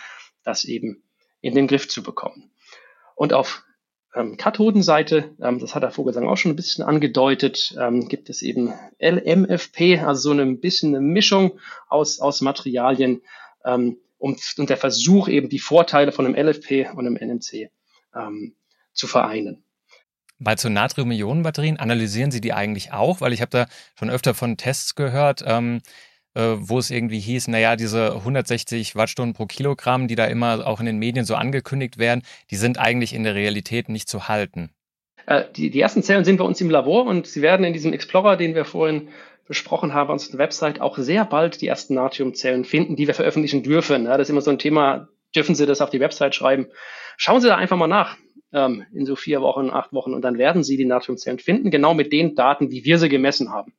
das 0.45 0.65
eben 0.65 1.03
in 1.41 1.55
den 1.55 1.67
Griff 1.67 1.89
zu 1.89 2.03
bekommen. 2.03 2.51
Und 3.15 3.33
auf 3.33 3.65
ähm, 4.15 4.37
Kathodenseite, 4.37 5.31
ähm, 5.41 5.59
das 5.59 5.75
hat 5.75 5.83
der 5.83 5.91
Vogelsang 5.91 6.29
auch 6.29 6.37
schon 6.37 6.53
ein 6.53 6.57
bisschen 6.57 6.85
angedeutet, 6.85 7.75
ähm, 7.81 8.09
gibt 8.09 8.29
es 8.29 8.43
eben 8.43 8.73
LMFP, 9.01 10.01
also 10.05 10.35
so 10.35 10.41
ein 10.41 10.61
bisschen 10.61 10.95
eine 10.95 11.05
Mischung 11.05 11.59
aus, 11.89 12.21
aus 12.21 12.41
Materialien, 12.41 13.23
ähm, 13.65 13.99
und, 14.21 14.41
und 14.59 14.71
der 14.71 14.77
Versuch 14.77 15.29
eben 15.29 15.49
die 15.49 15.59
Vorteile 15.59 16.13
von 16.13 16.27
einem 16.27 16.37
LFP 16.37 16.91
und 16.95 17.07
einem 17.07 17.17
NMC 17.17 17.71
ähm, 18.15 18.55
zu 18.93 19.07
vereinen. 19.07 19.65
Bei 20.39 20.55
zu 20.55 20.71
Natrium-Ionen-Batterien 20.71 21.79
analysieren 21.79 22.31
Sie 22.31 22.41
die 22.41 22.53
eigentlich 22.53 22.93
auch? 22.93 23.21
Weil 23.21 23.33
ich 23.33 23.41
habe 23.41 23.51
da 23.51 23.67
schon 23.99 24.11
öfter 24.11 24.35
von 24.35 24.57
Tests 24.57 24.95
gehört, 24.95 25.43
ähm, 25.47 25.81
äh, 26.35 26.55
wo 26.57 26.79
es 26.79 26.91
irgendwie 26.91 27.19
hieß, 27.19 27.49
naja, 27.49 27.77
diese 27.77 28.15
160 28.15 28.95
Wattstunden 28.95 29.35
pro 29.35 29.47
Kilogramm, 29.47 30.07
die 30.07 30.17
da 30.17 30.27
immer 30.27 30.67
auch 30.67 30.81
in 30.81 30.87
den 30.87 30.99
Medien 30.99 31.25
so 31.25 31.35
angekündigt 31.35 31.99
werden, 31.99 32.23
die 32.51 32.57
sind 32.57 32.79
eigentlich 32.79 33.15
in 33.15 33.25
der 33.25 33.35
Realität 33.35 33.89
nicht 33.89 34.09
zu 34.09 34.29
halten. 34.29 34.71
Äh, 35.27 35.45
die, 35.57 35.71
die 35.71 35.81
ersten 35.81 36.03
Zellen 36.03 36.25
sind 36.25 36.37
bei 36.37 36.45
uns 36.45 36.61
im 36.61 36.71
Labor 36.71 37.07
und 37.07 37.27
sie 37.27 37.43
werden 37.43 37.65
in 37.65 37.73
diesem 37.73 37.93
Explorer, 37.93 38.37
den 38.37 38.55
wir 38.55 38.65
vorhin 38.65 39.09
besprochen 39.51 39.93
haben, 39.93 40.09
auf 40.09 40.15
unserer 40.15 40.39
Website 40.39 40.81
auch 40.81 40.97
sehr 40.97 41.27
bald 41.27 41.61
die 41.61 41.67
ersten 41.67 41.95
Natriumzellen 41.95 42.65
finden, 42.65 42.97
die 42.97 43.07
wir 43.07 43.15
veröffentlichen 43.15 43.63
dürfen. 43.63 44.05
Ja, 44.05 44.17
das 44.17 44.29
ist 44.29 44.31
immer 44.31 44.41
so 44.41 44.51
ein 44.51 44.59
Thema, 44.59 45.09
dürfen 45.37 45.55
Sie 45.55 45.67
das 45.67 45.83
auf 45.83 45.91
die 45.91 46.01
Website 46.01 46.35
schreiben? 46.35 46.69
Schauen 47.19 47.41
Sie 47.43 47.49
da 47.49 47.57
einfach 47.57 47.77
mal 47.77 47.87
nach. 47.87 48.17
ähm, 48.53 48.85
in 48.93 49.07
so 49.07 49.17
vier 49.17 49.41
Wochen, 49.43 49.71
acht 49.71 49.93
Wochen 49.93 50.15
und 50.15 50.23
dann 50.23 50.39
werden 50.39 50.65
sie 50.65 50.77
die 50.77 50.85
Natriumzellen 50.85 51.39
finden, 51.39 51.71
genau 51.71 51.95
mit 51.95 52.13
den 52.13 52.35
Daten, 52.35 52.71
wie 52.71 52.85
wir 52.85 52.99
sie 52.99 53.09
gemessen 53.09 53.51
haben. 53.51 53.73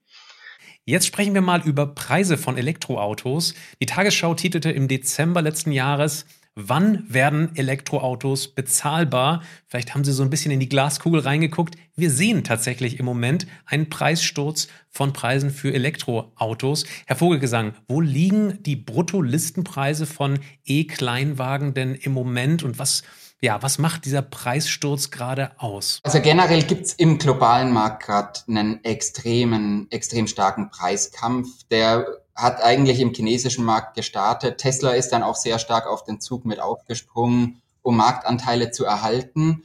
Jetzt 0.85 1.05
sprechen 1.05 1.33
wir 1.33 1.41
mal 1.41 1.61
über 1.63 1.87
Preise 1.87 2.37
von 2.37 2.57
Elektroautos. 2.57 3.53
Die 3.81 3.85
Tagesschau 3.85 4.33
titelte 4.33 4.71
im 4.71 4.87
Dezember 4.87 5.41
letzten 5.41 5.71
Jahres, 5.71 6.25
Wann 6.55 7.05
werden 7.07 7.55
Elektroautos 7.55 8.49
bezahlbar? 8.49 9.41
Vielleicht 9.67 9.93
haben 9.93 10.03
Sie 10.03 10.11
so 10.11 10.21
ein 10.21 10.29
bisschen 10.29 10.51
in 10.51 10.59
die 10.59 10.67
Glaskugel 10.67 11.21
reingeguckt. 11.21 11.75
Wir 11.95 12.11
sehen 12.11 12.43
tatsächlich 12.43 12.99
im 12.99 13.05
Moment 13.05 13.47
einen 13.65 13.89
Preissturz 13.89 14.67
von 14.89 15.13
Preisen 15.13 15.49
für 15.49 15.73
Elektroautos. 15.73 16.83
Herr 17.05 17.15
Vogelgesang, 17.15 17.73
wo 17.87 18.01
liegen 18.01 18.61
die 18.63 18.75
Bruttolistenpreise 18.75 20.05
von 20.05 20.39
E-Kleinwagen 20.65 21.73
denn 21.73 21.95
im 21.95 22.11
Moment 22.11 22.63
und 22.63 22.77
was, 22.77 23.03
ja, 23.39 23.63
was 23.63 23.77
macht 23.79 24.03
dieser 24.03 24.21
Preissturz 24.21 25.09
gerade 25.09 25.51
aus? 25.57 26.01
Also 26.03 26.19
generell 26.19 26.63
gibt's 26.63 26.91
im 26.91 27.17
globalen 27.17 27.71
Markt 27.71 28.03
gerade 28.03 28.41
einen 28.49 28.83
extremen, 28.83 29.87
extrem 29.89 30.27
starken 30.27 30.69
Preiskampf, 30.69 31.47
der 31.69 32.05
hat 32.35 32.61
eigentlich 32.61 32.99
im 32.99 33.13
chinesischen 33.13 33.65
Markt 33.65 33.95
gestartet. 33.95 34.57
Tesla 34.57 34.91
ist 34.91 35.09
dann 35.09 35.23
auch 35.23 35.35
sehr 35.35 35.59
stark 35.59 35.87
auf 35.87 36.03
den 36.03 36.19
Zug 36.19 36.45
mit 36.45 36.59
aufgesprungen, 36.59 37.61
um 37.81 37.97
Marktanteile 37.97 38.71
zu 38.71 38.85
erhalten. 38.85 39.63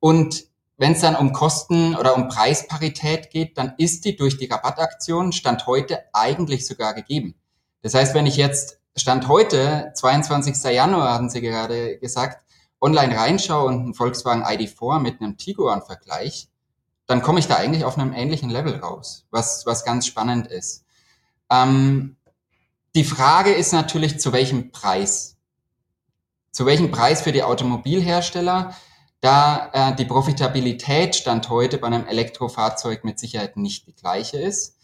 Und 0.00 0.46
wenn 0.76 0.92
es 0.92 1.00
dann 1.00 1.16
um 1.16 1.32
Kosten 1.32 1.96
oder 1.96 2.14
um 2.16 2.28
Preisparität 2.28 3.30
geht, 3.30 3.58
dann 3.58 3.74
ist 3.78 4.04
die 4.04 4.16
durch 4.16 4.36
die 4.36 4.46
Rabattaktion 4.46 5.32
Stand 5.32 5.66
heute 5.66 6.04
eigentlich 6.12 6.66
sogar 6.66 6.94
gegeben. 6.94 7.34
Das 7.82 7.94
heißt, 7.94 8.14
wenn 8.14 8.26
ich 8.26 8.36
jetzt 8.36 8.78
Stand 8.96 9.28
heute, 9.28 9.92
22. 9.94 10.62
Januar, 10.72 11.14
hatten 11.14 11.30
Sie 11.30 11.40
gerade 11.40 11.98
gesagt, 11.98 12.44
online 12.80 13.16
reinschaue 13.16 13.66
und 13.66 13.80
einen 13.80 13.94
Volkswagen 13.94 14.44
ID4 14.44 15.00
mit 15.00 15.20
einem 15.20 15.36
Tiguan 15.36 15.82
vergleiche, 15.82 16.48
dann 17.06 17.22
komme 17.22 17.38
ich 17.38 17.48
da 17.48 17.56
eigentlich 17.56 17.84
auf 17.84 17.98
einem 17.98 18.12
ähnlichen 18.12 18.50
Level 18.50 18.76
raus, 18.76 19.26
was, 19.30 19.66
was 19.66 19.84
ganz 19.84 20.06
spannend 20.06 20.46
ist. 20.46 20.84
Ähm, 21.50 22.16
die 22.94 23.04
Frage 23.04 23.52
ist 23.52 23.72
natürlich, 23.72 24.18
zu 24.20 24.32
welchem 24.32 24.70
Preis? 24.70 25.36
Zu 26.50 26.66
welchem 26.66 26.90
Preis 26.90 27.22
für 27.22 27.32
die 27.32 27.42
Automobilhersteller? 27.42 28.74
Da 29.20 29.70
äh, 29.72 29.96
die 29.96 30.04
Profitabilität 30.04 31.16
Stand 31.16 31.48
heute 31.48 31.78
bei 31.78 31.88
einem 31.88 32.06
Elektrofahrzeug 32.06 33.04
mit 33.04 33.18
Sicherheit 33.18 33.56
nicht 33.56 33.86
die 33.86 33.94
gleiche 33.94 34.38
ist. 34.38 34.76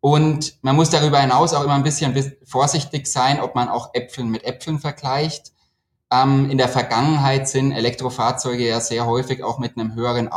Und 0.00 0.56
man 0.62 0.76
muss 0.76 0.90
darüber 0.90 1.20
hinaus 1.20 1.52
auch 1.52 1.62
immer 1.62 1.74
ein 1.74 1.82
bisschen 1.82 2.34
vorsichtig 2.44 3.06
sein, 3.06 3.40
ob 3.40 3.54
man 3.54 3.68
auch 3.68 3.94
Äpfel 3.94 4.24
mit 4.24 4.44
Äpfeln 4.44 4.78
vergleicht. 4.78 5.52
Ähm, 6.10 6.50
in 6.50 6.58
der 6.58 6.68
Vergangenheit 6.68 7.48
sind 7.48 7.72
Elektrofahrzeuge 7.72 8.66
ja 8.66 8.80
sehr 8.80 9.06
häufig 9.06 9.44
auch 9.44 9.58
mit 9.58 9.76
einem 9.76 9.94
höheren 9.94 10.28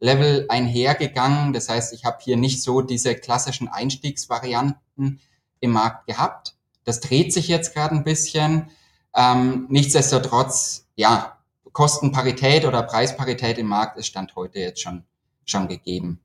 Ausstattungslevel 0.00 0.46
einhergegangen. 0.48 1.52
Das 1.52 1.68
heißt, 1.68 1.92
ich 1.92 2.04
habe 2.04 2.18
hier 2.20 2.36
nicht 2.36 2.62
so 2.62 2.82
diese 2.82 3.14
klassischen 3.14 3.68
Einstiegsvarianten 3.68 5.20
im 5.60 5.70
Markt 5.70 6.06
gehabt. 6.06 6.54
Das 6.84 7.00
dreht 7.00 7.32
sich 7.32 7.48
jetzt 7.48 7.74
gerade 7.74 7.94
ein 7.94 8.04
bisschen. 8.04 8.70
Ähm, 9.14 9.66
nichtsdestotrotz, 9.68 10.86
ja, 10.94 11.38
Kostenparität 11.72 12.64
oder 12.64 12.82
Preisparität 12.82 13.58
im 13.58 13.66
Markt 13.66 13.98
ist 13.98 14.06
Stand 14.06 14.34
heute 14.36 14.60
jetzt 14.60 14.80
schon, 14.80 15.04
schon 15.44 15.68
gegeben. 15.68 16.20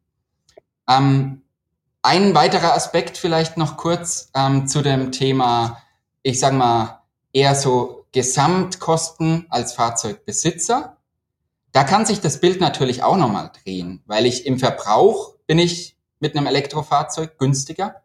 Ähm, 0.87 1.41
ein 2.03 2.33
weiterer 2.33 2.73
Aspekt 2.73 3.17
vielleicht 3.17 3.57
noch 3.57 3.77
kurz 3.77 4.29
ähm, 4.33 4.67
zu 4.67 4.81
dem 4.81 5.11
Thema, 5.11 5.81
ich 6.23 6.39
sage 6.39 6.55
mal, 6.55 7.01
eher 7.33 7.55
so 7.55 8.05
Gesamtkosten 8.11 9.45
als 9.49 9.73
Fahrzeugbesitzer. 9.73 10.97
Da 11.71 11.83
kann 11.83 12.05
sich 12.05 12.19
das 12.19 12.39
Bild 12.39 12.59
natürlich 12.59 13.03
auch 13.03 13.17
nochmal 13.17 13.51
drehen, 13.63 14.03
weil 14.05 14.25
ich 14.25 14.45
im 14.45 14.59
Verbrauch 14.59 15.35
bin 15.47 15.59
ich 15.59 15.97
mit 16.19 16.35
einem 16.35 16.47
Elektrofahrzeug 16.47 17.37
günstiger 17.37 18.03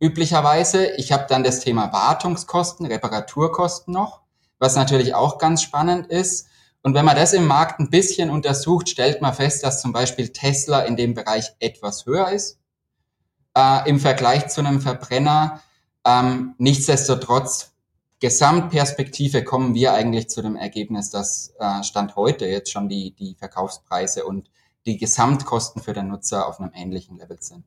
üblicherweise. 0.00 0.86
Ich 0.96 1.12
habe 1.12 1.26
dann 1.28 1.44
das 1.44 1.60
Thema 1.60 1.92
Wartungskosten, 1.92 2.86
Reparaturkosten 2.86 3.94
noch, 3.94 4.22
was 4.58 4.76
natürlich 4.76 5.14
auch 5.14 5.38
ganz 5.38 5.62
spannend 5.62 6.08
ist. 6.08 6.48
Und 6.82 6.94
wenn 6.94 7.04
man 7.04 7.16
das 7.16 7.32
im 7.32 7.46
Markt 7.46 7.80
ein 7.80 7.90
bisschen 7.90 8.28
untersucht, 8.28 8.88
stellt 8.88 9.22
man 9.22 9.32
fest, 9.32 9.62
dass 9.62 9.80
zum 9.80 9.92
Beispiel 9.92 10.30
Tesla 10.30 10.80
in 10.80 10.96
dem 10.96 11.14
Bereich 11.14 11.52
etwas 11.60 12.04
höher 12.04 12.30
ist 12.30 12.58
äh, 13.56 13.88
im 13.88 13.98
Vergleich 14.00 14.48
zu 14.48 14.60
einem 14.60 14.80
Verbrenner. 14.80 15.60
Ähm, 16.04 16.54
nichtsdestotrotz, 16.58 17.73
Gesamtperspektive 18.24 19.44
kommen 19.44 19.74
wir 19.74 19.92
eigentlich 19.92 20.30
zu 20.30 20.40
dem 20.40 20.56
Ergebnis, 20.56 21.10
dass 21.10 21.52
äh, 21.58 21.82
Stand 21.82 22.16
heute 22.16 22.46
jetzt 22.46 22.72
schon 22.72 22.88
die, 22.88 23.10
die 23.10 23.34
Verkaufspreise 23.34 24.24
und 24.24 24.48
die 24.86 24.96
Gesamtkosten 24.96 25.82
für 25.82 25.92
den 25.92 26.08
Nutzer 26.08 26.48
auf 26.48 26.58
einem 26.58 26.72
ähnlichen 26.74 27.18
Level 27.18 27.36
sind. 27.42 27.66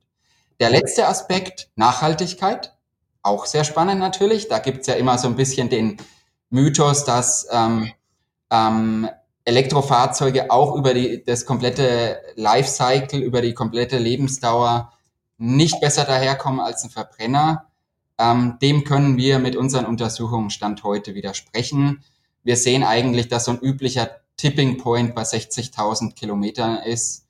Der 0.60 0.72
letzte 0.72 1.08
Aspekt, 1.08 1.70
Nachhaltigkeit, 1.76 2.76
auch 3.22 3.46
sehr 3.46 3.66
spannend 3.66 4.00
natürlich. 4.00 4.48
Da 4.48 4.58
gibt's 4.58 4.88
ja 4.88 4.96
immer 4.96 5.20
so 5.20 5.28
ein 5.28 5.36
bisschen 5.36 5.70
den 5.70 5.98
Mythos, 6.50 7.04
dass 7.06 7.48
ähm, 7.52 7.92
ähm, 8.50 9.08
Elektrofahrzeuge 9.46 10.50
auch 10.50 10.76
über 10.76 10.96
die, 10.96 11.24
das 11.24 11.46
komplette 11.46 12.20
Lifecycle, 12.34 13.20
über 13.20 13.44
die 13.44 13.54
komplette 13.54 14.00
Lebensdauer 14.00 14.92
nicht 15.38 15.80
besser 15.82 16.04
daherkommen 16.04 16.62
als 16.62 16.84
ein 16.84 16.90
Verbrenner. 16.90 17.67
Ähm, 18.20 18.58
dem 18.62 18.84
können 18.84 19.18
wir 19.18 19.40
mit 19.40 19.56
unseren 19.56 19.86
Untersuchungen 19.86 20.50
Stand 20.50 20.84
heute 20.84 21.14
widersprechen. 21.16 22.04
Wir 22.44 22.56
sehen 22.56 22.84
eigentlich, 22.84 23.28
dass 23.28 23.46
so 23.46 23.52
ein 23.52 23.60
üblicher 23.60 24.10
Tipping 24.38 24.78
Point 24.78 25.16
bei 25.16 25.24
60.000 25.24 26.14
Kilometern 26.14 26.78
ist 26.78 27.28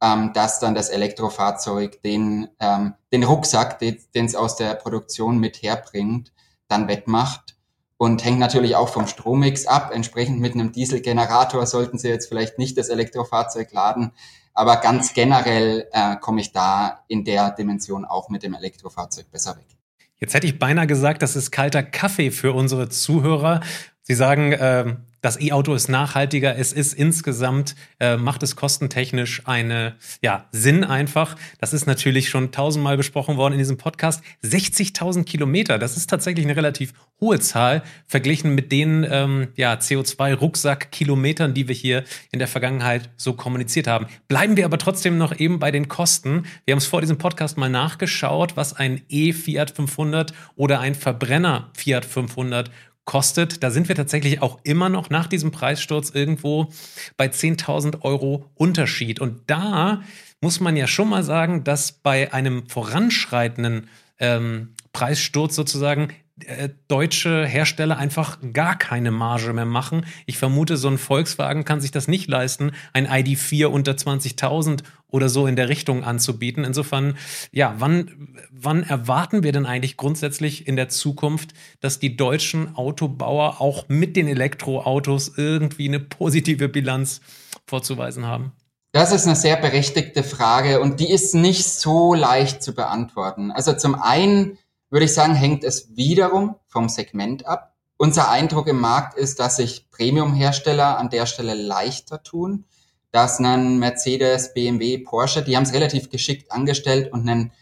ähm, 0.00 0.32
dass 0.32 0.60
dann 0.60 0.74
das 0.74 0.88
Elektrofahrzeug 0.90 2.02
den, 2.02 2.48
ähm, 2.60 2.94
den 3.12 3.24
Rucksack, 3.24 3.78
den 3.78 3.98
es 4.14 4.34
aus 4.34 4.56
der 4.56 4.74
Produktion 4.74 5.38
mit 5.38 5.62
herbringt, 5.62 6.32
dann 6.68 6.88
wettmacht. 6.88 7.56
Und 8.00 8.24
hängt 8.24 8.38
natürlich 8.38 8.76
auch 8.76 8.88
vom 8.88 9.08
Strommix 9.08 9.66
ab. 9.66 9.90
Entsprechend 9.92 10.38
mit 10.38 10.54
einem 10.54 10.70
Dieselgenerator 10.70 11.66
sollten 11.66 11.98
Sie 11.98 12.08
jetzt 12.08 12.28
vielleicht 12.28 12.56
nicht 12.56 12.78
das 12.78 12.90
Elektrofahrzeug 12.90 13.72
laden. 13.72 14.12
Aber 14.54 14.76
ganz 14.76 15.14
generell 15.14 15.88
äh, 15.90 16.14
komme 16.16 16.40
ich 16.40 16.52
da 16.52 17.04
in 17.08 17.24
der 17.24 17.50
Dimension 17.50 18.04
auch 18.04 18.28
mit 18.28 18.44
dem 18.44 18.54
Elektrofahrzeug 18.54 19.28
besser 19.32 19.56
weg. 19.56 19.77
Jetzt 20.20 20.34
hätte 20.34 20.46
ich 20.46 20.58
beinahe 20.58 20.86
gesagt, 20.86 21.22
das 21.22 21.36
ist 21.36 21.50
kalter 21.50 21.82
Kaffee 21.82 22.30
für 22.30 22.52
unsere 22.52 22.88
Zuhörer. 22.88 23.60
Sie 24.08 24.14
sagen, 24.14 24.52
äh, 24.52 24.96
das 25.20 25.38
E-Auto 25.38 25.74
ist 25.74 25.88
nachhaltiger, 25.88 26.56
es 26.56 26.72
ist 26.72 26.94
insgesamt, 26.94 27.74
äh, 28.00 28.16
macht 28.16 28.42
es 28.42 28.56
kostentechnisch 28.56 29.42
eine, 29.46 29.96
ja, 30.22 30.46
Sinn 30.50 30.82
einfach. 30.82 31.36
Das 31.60 31.74
ist 31.74 31.86
natürlich 31.86 32.30
schon 32.30 32.50
tausendmal 32.50 32.96
besprochen 32.96 33.36
worden 33.36 33.52
in 33.52 33.58
diesem 33.58 33.76
Podcast. 33.76 34.22
60.000 34.44 35.24
Kilometer, 35.24 35.78
das 35.78 35.98
ist 35.98 36.08
tatsächlich 36.08 36.46
eine 36.46 36.56
relativ 36.56 36.94
hohe 37.20 37.38
Zahl, 37.40 37.82
verglichen 38.06 38.54
mit 38.54 38.72
den 38.72 39.06
ähm, 39.10 39.48
ja, 39.56 39.74
CO2-Rucksack-Kilometern, 39.74 41.52
die 41.52 41.68
wir 41.68 41.74
hier 41.74 42.04
in 42.30 42.38
der 42.38 42.48
Vergangenheit 42.48 43.10
so 43.16 43.34
kommuniziert 43.34 43.88
haben. 43.88 44.06
Bleiben 44.28 44.56
wir 44.56 44.64
aber 44.64 44.78
trotzdem 44.78 45.18
noch 45.18 45.38
eben 45.38 45.58
bei 45.58 45.70
den 45.70 45.88
Kosten. 45.88 46.44
Wir 46.64 46.72
haben 46.72 46.78
es 46.78 46.86
vor 46.86 47.02
diesem 47.02 47.18
Podcast 47.18 47.58
mal 47.58 47.68
nachgeschaut, 47.68 48.56
was 48.56 48.72
ein 48.72 49.02
E-Fiat 49.10 49.72
500 49.72 50.32
oder 50.54 50.80
ein 50.80 50.94
Verbrenner 50.94 51.70
Fiat 51.74 52.04
500 52.04 52.70
kostet. 53.08 53.62
Da 53.62 53.70
sind 53.70 53.88
wir 53.88 53.96
tatsächlich 53.96 54.42
auch 54.42 54.58
immer 54.64 54.90
noch 54.90 55.08
nach 55.08 55.28
diesem 55.28 55.50
Preissturz 55.50 56.10
irgendwo 56.10 56.68
bei 57.16 57.28
10.000 57.28 58.02
Euro 58.02 58.44
Unterschied. 58.54 59.18
Und 59.18 59.40
da 59.46 60.02
muss 60.42 60.60
man 60.60 60.76
ja 60.76 60.86
schon 60.86 61.08
mal 61.08 61.22
sagen, 61.22 61.64
dass 61.64 61.90
bei 61.90 62.34
einem 62.34 62.68
voranschreitenden 62.68 63.88
ähm, 64.18 64.74
Preissturz 64.92 65.54
sozusagen 65.54 66.08
äh, 66.46 66.70
deutsche 66.88 67.46
Hersteller 67.46 67.96
einfach 67.98 68.38
gar 68.52 68.76
keine 68.76 69.10
Marge 69.10 69.52
mehr 69.52 69.64
machen. 69.64 70.06
Ich 70.26 70.38
vermute, 70.38 70.76
so 70.76 70.88
ein 70.88 70.98
Volkswagen 70.98 71.64
kann 71.64 71.80
sich 71.80 71.90
das 71.90 72.08
nicht 72.08 72.28
leisten, 72.28 72.72
ein 72.92 73.08
ID4 73.08 73.66
unter 73.66 73.92
20.000 73.92 74.82
oder 75.10 75.28
so 75.28 75.46
in 75.46 75.56
der 75.56 75.68
Richtung 75.68 76.04
anzubieten. 76.04 76.64
Insofern, 76.64 77.16
ja, 77.50 77.74
wann, 77.78 78.36
wann 78.50 78.82
erwarten 78.82 79.42
wir 79.42 79.52
denn 79.52 79.66
eigentlich 79.66 79.96
grundsätzlich 79.96 80.66
in 80.66 80.76
der 80.76 80.88
Zukunft, 80.88 81.54
dass 81.80 81.98
die 81.98 82.16
deutschen 82.16 82.76
Autobauer 82.76 83.60
auch 83.60 83.88
mit 83.88 84.16
den 84.16 84.28
Elektroautos 84.28 85.32
irgendwie 85.36 85.88
eine 85.88 86.00
positive 86.00 86.68
Bilanz 86.68 87.20
vorzuweisen 87.66 88.26
haben? 88.26 88.52
Das 88.92 89.12
ist 89.12 89.26
eine 89.26 89.36
sehr 89.36 89.56
berechtigte 89.56 90.22
Frage 90.22 90.80
und 90.80 91.00
die 91.00 91.10
ist 91.10 91.34
nicht 91.34 91.64
so 91.64 92.14
leicht 92.14 92.62
zu 92.62 92.74
beantworten. 92.74 93.50
Also 93.50 93.74
zum 93.74 93.94
einen 93.94 94.58
würde 94.90 95.04
ich 95.04 95.14
sagen, 95.14 95.34
hängt 95.34 95.64
es 95.64 95.96
wiederum 95.96 96.56
vom 96.66 96.88
Segment 96.88 97.46
ab. 97.46 97.74
Unser 97.96 98.30
Eindruck 98.30 98.68
im 98.68 98.80
Markt 98.80 99.18
ist, 99.18 99.40
dass 99.40 99.56
sich 99.56 99.90
Premium-Hersteller 99.90 100.98
an 100.98 101.10
der 101.10 101.26
Stelle 101.26 101.54
leichter 101.54 102.22
tun, 102.22 102.64
dass 103.10 103.40
ein 103.40 103.78
Mercedes, 103.78 104.54
BMW, 104.54 104.98
Porsche, 104.98 105.42
die 105.42 105.56
haben 105.56 105.64
es 105.64 105.72
relativ 105.72 106.10
geschickt 106.10 106.52
angestellt 106.52 107.12
und 107.12 107.28
einen, 107.28 107.52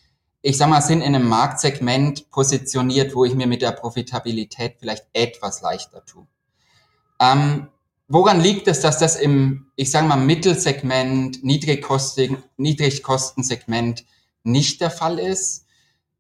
ich 0.43 0.59
sag 0.59 0.69
mal, 0.69 0.83
sind 0.83 1.01
in 1.01 1.15
einem 1.15 1.29
Marktsegment 1.29 2.31
positioniert, 2.31 3.15
wo 3.15 3.25
ich 3.25 3.35
mir 3.35 3.47
mit 3.47 3.63
der 3.63 3.73
Profitabilität 3.73 4.77
vielleicht 4.79 5.07
etwas 5.13 5.63
leichter 5.63 6.05
tue. 6.05 6.27
Ähm, 7.21 7.69
woran 8.09 8.41
liegt 8.41 8.69
es, 8.69 8.81
dass 8.81 8.99
das 8.99 9.17
im, 9.17 9.71
ich 9.77 9.91
sage 9.91 10.07
mal, 10.07 10.17
Mittelsegment, 10.17 11.43
Niedrigkosten, 11.43 12.43
Niedrigkostensegment 12.57 14.05
nicht 14.43 14.81
der 14.81 14.91
Fall 14.91 15.19
ist? 15.19 15.66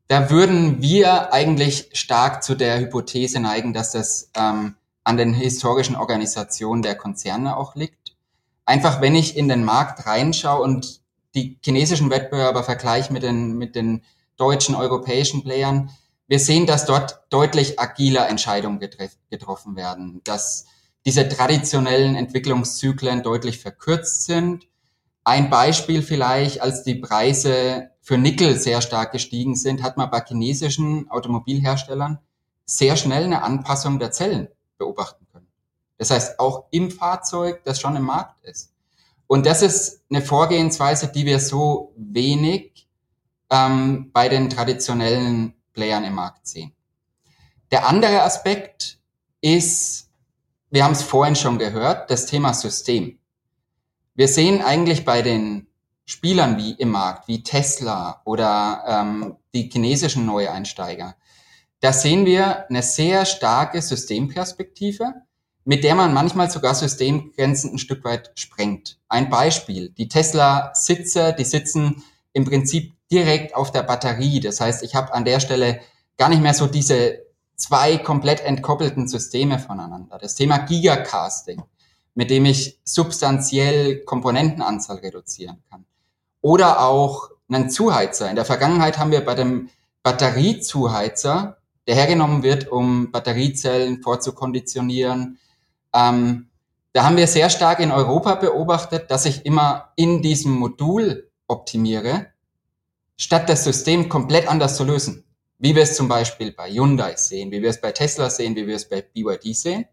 Da 0.08 0.30
würden 0.30 0.80
wir 0.80 1.32
eigentlich 1.32 1.90
stark 1.92 2.44
zu 2.44 2.54
der 2.54 2.78
Hypothese 2.78 3.40
neigen, 3.40 3.72
dass 3.72 3.90
das 3.92 4.30
ähm, 4.36 4.76
an 5.02 5.16
den 5.16 5.34
historischen 5.34 5.96
Organisationen 5.96 6.82
der 6.82 6.94
Konzerne 6.94 7.56
auch 7.56 7.74
liegt. 7.74 8.16
Einfach, 8.64 9.00
wenn 9.00 9.14
ich 9.14 9.36
in 9.36 9.48
den 9.48 9.64
Markt 9.64 10.06
reinschaue 10.06 10.62
und 10.62 11.00
die 11.34 11.58
chinesischen 11.64 12.10
Wettbewerber 12.10 12.64
vergleiche 12.64 13.12
mit 13.12 13.22
den, 13.22 13.56
mit 13.58 13.74
den 13.76 14.02
deutschen, 14.36 14.74
europäischen 14.74 15.42
Playern, 15.42 15.90
wir 16.28 16.40
sehen, 16.40 16.66
dass 16.66 16.86
dort 16.86 17.20
deutlich 17.30 17.78
agiler 17.78 18.28
Entscheidungen 18.28 18.80
getroffen 19.30 19.76
werden, 19.76 20.20
dass 20.24 20.66
diese 21.04 21.28
traditionellen 21.28 22.16
Entwicklungszyklen 22.16 23.22
deutlich 23.22 23.60
verkürzt 23.60 24.24
sind. 24.24 24.66
Ein 25.22 25.50
Beispiel 25.50 26.02
vielleicht, 26.02 26.60
als 26.62 26.82
die 26.82 26.96
Preise 26.96 27.90
für 28.06 28.18
Nickel 28.18 28.56
sehr 28.56 28.82
stark 28.82 29.10
gestiegen 29.10 29.56
sind, 29.56 29.82
hat 29.82 29.96
man 29.96 30.08
bei 30.08 30.22
chinesischen 30.24 31.10
Automobilherstellern 31.10 32.20
sehr 32.64 32.96
schnell 32.96 33.24
eine 33.24 33.42
Anpassung 33.42 33.98
der 33.98 34.12
Zellen 34.12 34.46
beobachten 34.78 35.26
können. 35.32 35.48
Das 35.98 36.12
heißt, 36.12 36.38
auch 36.38 36.66
im 36.70 36.92
Fahrzeug, 36.92 37.64
das 37.64 37.80
schon 37.80 37.96
im 37.96 38.04
Markt 38.04 38.44
ist. 38.44 38.72
Und 39.26 39.44
das 39.44 39.60
ist 39.60 40.02
eine 40.08 40.22
Vorgehensweise, 40.22 41.08
die 41.08 41.26
wir 41.26 41.40
so 41.40 41.94
wenig 41.96 42.86
ähm, 43.50 44.12
bei 44.12 44.28
den 44.28 44.50
traditionellen 44.50 45.54
Playern 45.72 46.04
im 46.04 46.14
Markt 46.14 46.46
sehen. 46.46 46.76
Der 47.72 47.88
andere 47.88 48.22
Aspekt 48.22 49.00
ist, 49.40 50.10
wir 50.70 50.84
haben 50.84 50.92
es 50.92 51.02
vorhin 51.02 51.34
schon 51.34 51.58
gehört, 51.58 52.08
das 52.08 52.26
Thema 52.26 52.54
System. 52.54 53.18
Wir 54.14 54.28
sehen 54.28 54.62
eigentlich 54.62 55.04
bei 55.04 55.22
den 55.22 55.66
Spielern 56.06 56.56
wie 56.56 56.72
im 56.72 56.90
Markt, 56.90 57.28
wie 57.28 57.42
Tesla 57.42 58.22
oder 58.24 58.84
ähm, 58.86 59.36
die 59.54 59.68
chinesischen 59.70 60.24
Neueinsteiger, 60.24 61.16
da 61.80 61.92
sehen 61.92 62.24
wir 62.24 62.68
eine 62.70 62.82
sehr 62.82 63.26
starke 63.26 63.82
Systemperspektive, 63.82 65.12
mit 65.64 65.84
der 65.84 65.94
man 65.94 66.14
manchmal 66.14 66.50
sogar 66.50 66.74
Systemgrenzen 66.74 67.72
ein 67.72 67.78
Stück 67.78 68.04
weit 68.04 68.30
sprengt. 68.36 68.98
Ein 69.08 69.28
Beispiel, 69.28 69.90
die 69.90 70.08
Tesla-Sitze, 70.08 71.34
die 71.36 71.44
sitzen 71.44 72.04
im 72.32 72.44
Prinzip 72.44 72.94
direkt 73.10 73.54
auf 73.54 73.72
der 73.72 73.82
Batterie. 73.82 74.40
Das 74.40 74.60
heißt, 74.60 74.82
ich 74.84 74.94
habe 74.94 75.12
an 75.12 75.24
der 75.24 75.40
Stelle 75.40 75.80
gar 76.16 76.28
nicht 76.28 76.40
mehr 76.40 76.54
so 76.54 76.66
diese 76.66 77.26
zwei 77.56 77.98
komplett 77.98 78.40
entkoppelten 78.40 79.08
Systeme 79.08 79.58
voneinander. 79.58 80.18
Das 80.18 80.34
Thema 80.34 80.58
Gigacasting, 80.58 81.62
mit 82.14 82.30
dem 82.30 82.44
ich 82.46 82.80
substanziell 82.84 84.04
Komponentenanzahl 84.04 84.98
reduzieren 84.98 85.62
kann. 85.70 85.84
Oder 86.40 86.80
auch 86.80 87.30
einen 87.48 87.70
Zuheizer. 87.70 88.28
In 88.28 88.36
der 88.36 88.44
Vergangenheit 88.44 88.98
haben 88.98 89.10
wir 89.10 89.24
bei 89.24 89.34
dem 89.34 89.70
Batteriezuheizer, 90.02 91.58
der 91.86 91.94
hergenommen 91.94 92.42
wird, 92.42 92.68
um 92.68 93.10
Batteriezellen 93.10 94.02
vorzukonditionieren, 94.02 95.38
ähm, 95.92 96.48
da 96.96 97.04
haben 97.04 97.18
wir 97.18 97.26
sehr 97.26 97.50
stark 97.50 97.80
in 97.80 97.92
Europa 97.92 98.36
beobachtet, 98.36 99.10
dass 99.10 99.26
ich 99.26 99.44
immer 99.44 99.92
in 99.96 100.22
diesem 100.22 100.52
Modul 100.52 101.30
optimiere 101.46 102.28
statt 103.18 103.50
das 103.50 103.64
System 103.64 104.08
komplett 104.08 104.48
anders 104.48 104.76
zu 104.76 104.84
lösen. 104.84 105.24
Wie 105.58 105.74
wir 105.74 105.82
es 105.82 105.94
zum 105.94 106.08
Beispiel 106.08 106.52
bei 106.52 106.70
Hyundai 106.70 107.16
sehen, 107.16 107.50
wie 107.50 107.60
wir 107.60 107.68
es 107.68 107.82
bei 107.82 107.92
Tesla 107.92 108.30
sehen, 108.30 108.56
wie 108.56 108.66
wir 108.66 108.76
es 108.76 108.88
bei 108.88 109.02
BYD 109.02 109.54
sehen, 109.54 109.84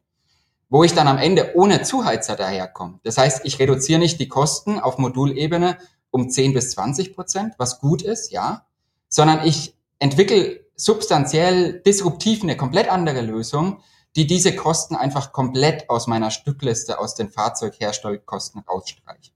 wo 0.69 0.85
ich 0.85 0.93
dann 0.93 1.09
am 1.09 1.17
Ende 1.17 1.51
ohne 1.55 1.83
Zuheizer 1.83 2.37
daherkomme. 2.37 3.01
Das 3.03 3.17
heißt, 3.17 3.41
ich 3.43 3.59
reduziere 3.59 3.99
nicht 3.99 4.19
die 4.21 4.29
Kosten 4.29 4.79
auf 4.79 4.97
Modulebene 4.97 5.77
um 6.13 6.29
10 6.29 6.53
bis 6.53 6.71
20 6.71 7.13
Prozent, 7.13 7.55
was 7.57 7.79
gut 7.79 8.01
ist, 8.01 8.31
ja, 8.31 8.65
sondern 9.09 9.45
ich 9.45 9.75
entwickle 9.99 10.61
substanziell 10.75 11.81
disruptiv 11.81 12.43
eine 12.43 12.57
komplett 12.57 12.89
andere 12.89 13.21
Lösung, 13.21 13.81
die 14.15 14.27
diese 14.27 14.55
Kosten 14.55 14.95
einfach 14.95 15.31
komplett 15.31 15.89
aus 15.89 16.07
meiner 16.07 16.31
Stückliste 16.31 16.99
aus 16.99 17.15
den 17.15 17.29
Fahrzeugherstellkosten 17.29 18.61
rausstreicht. 18.61 19.33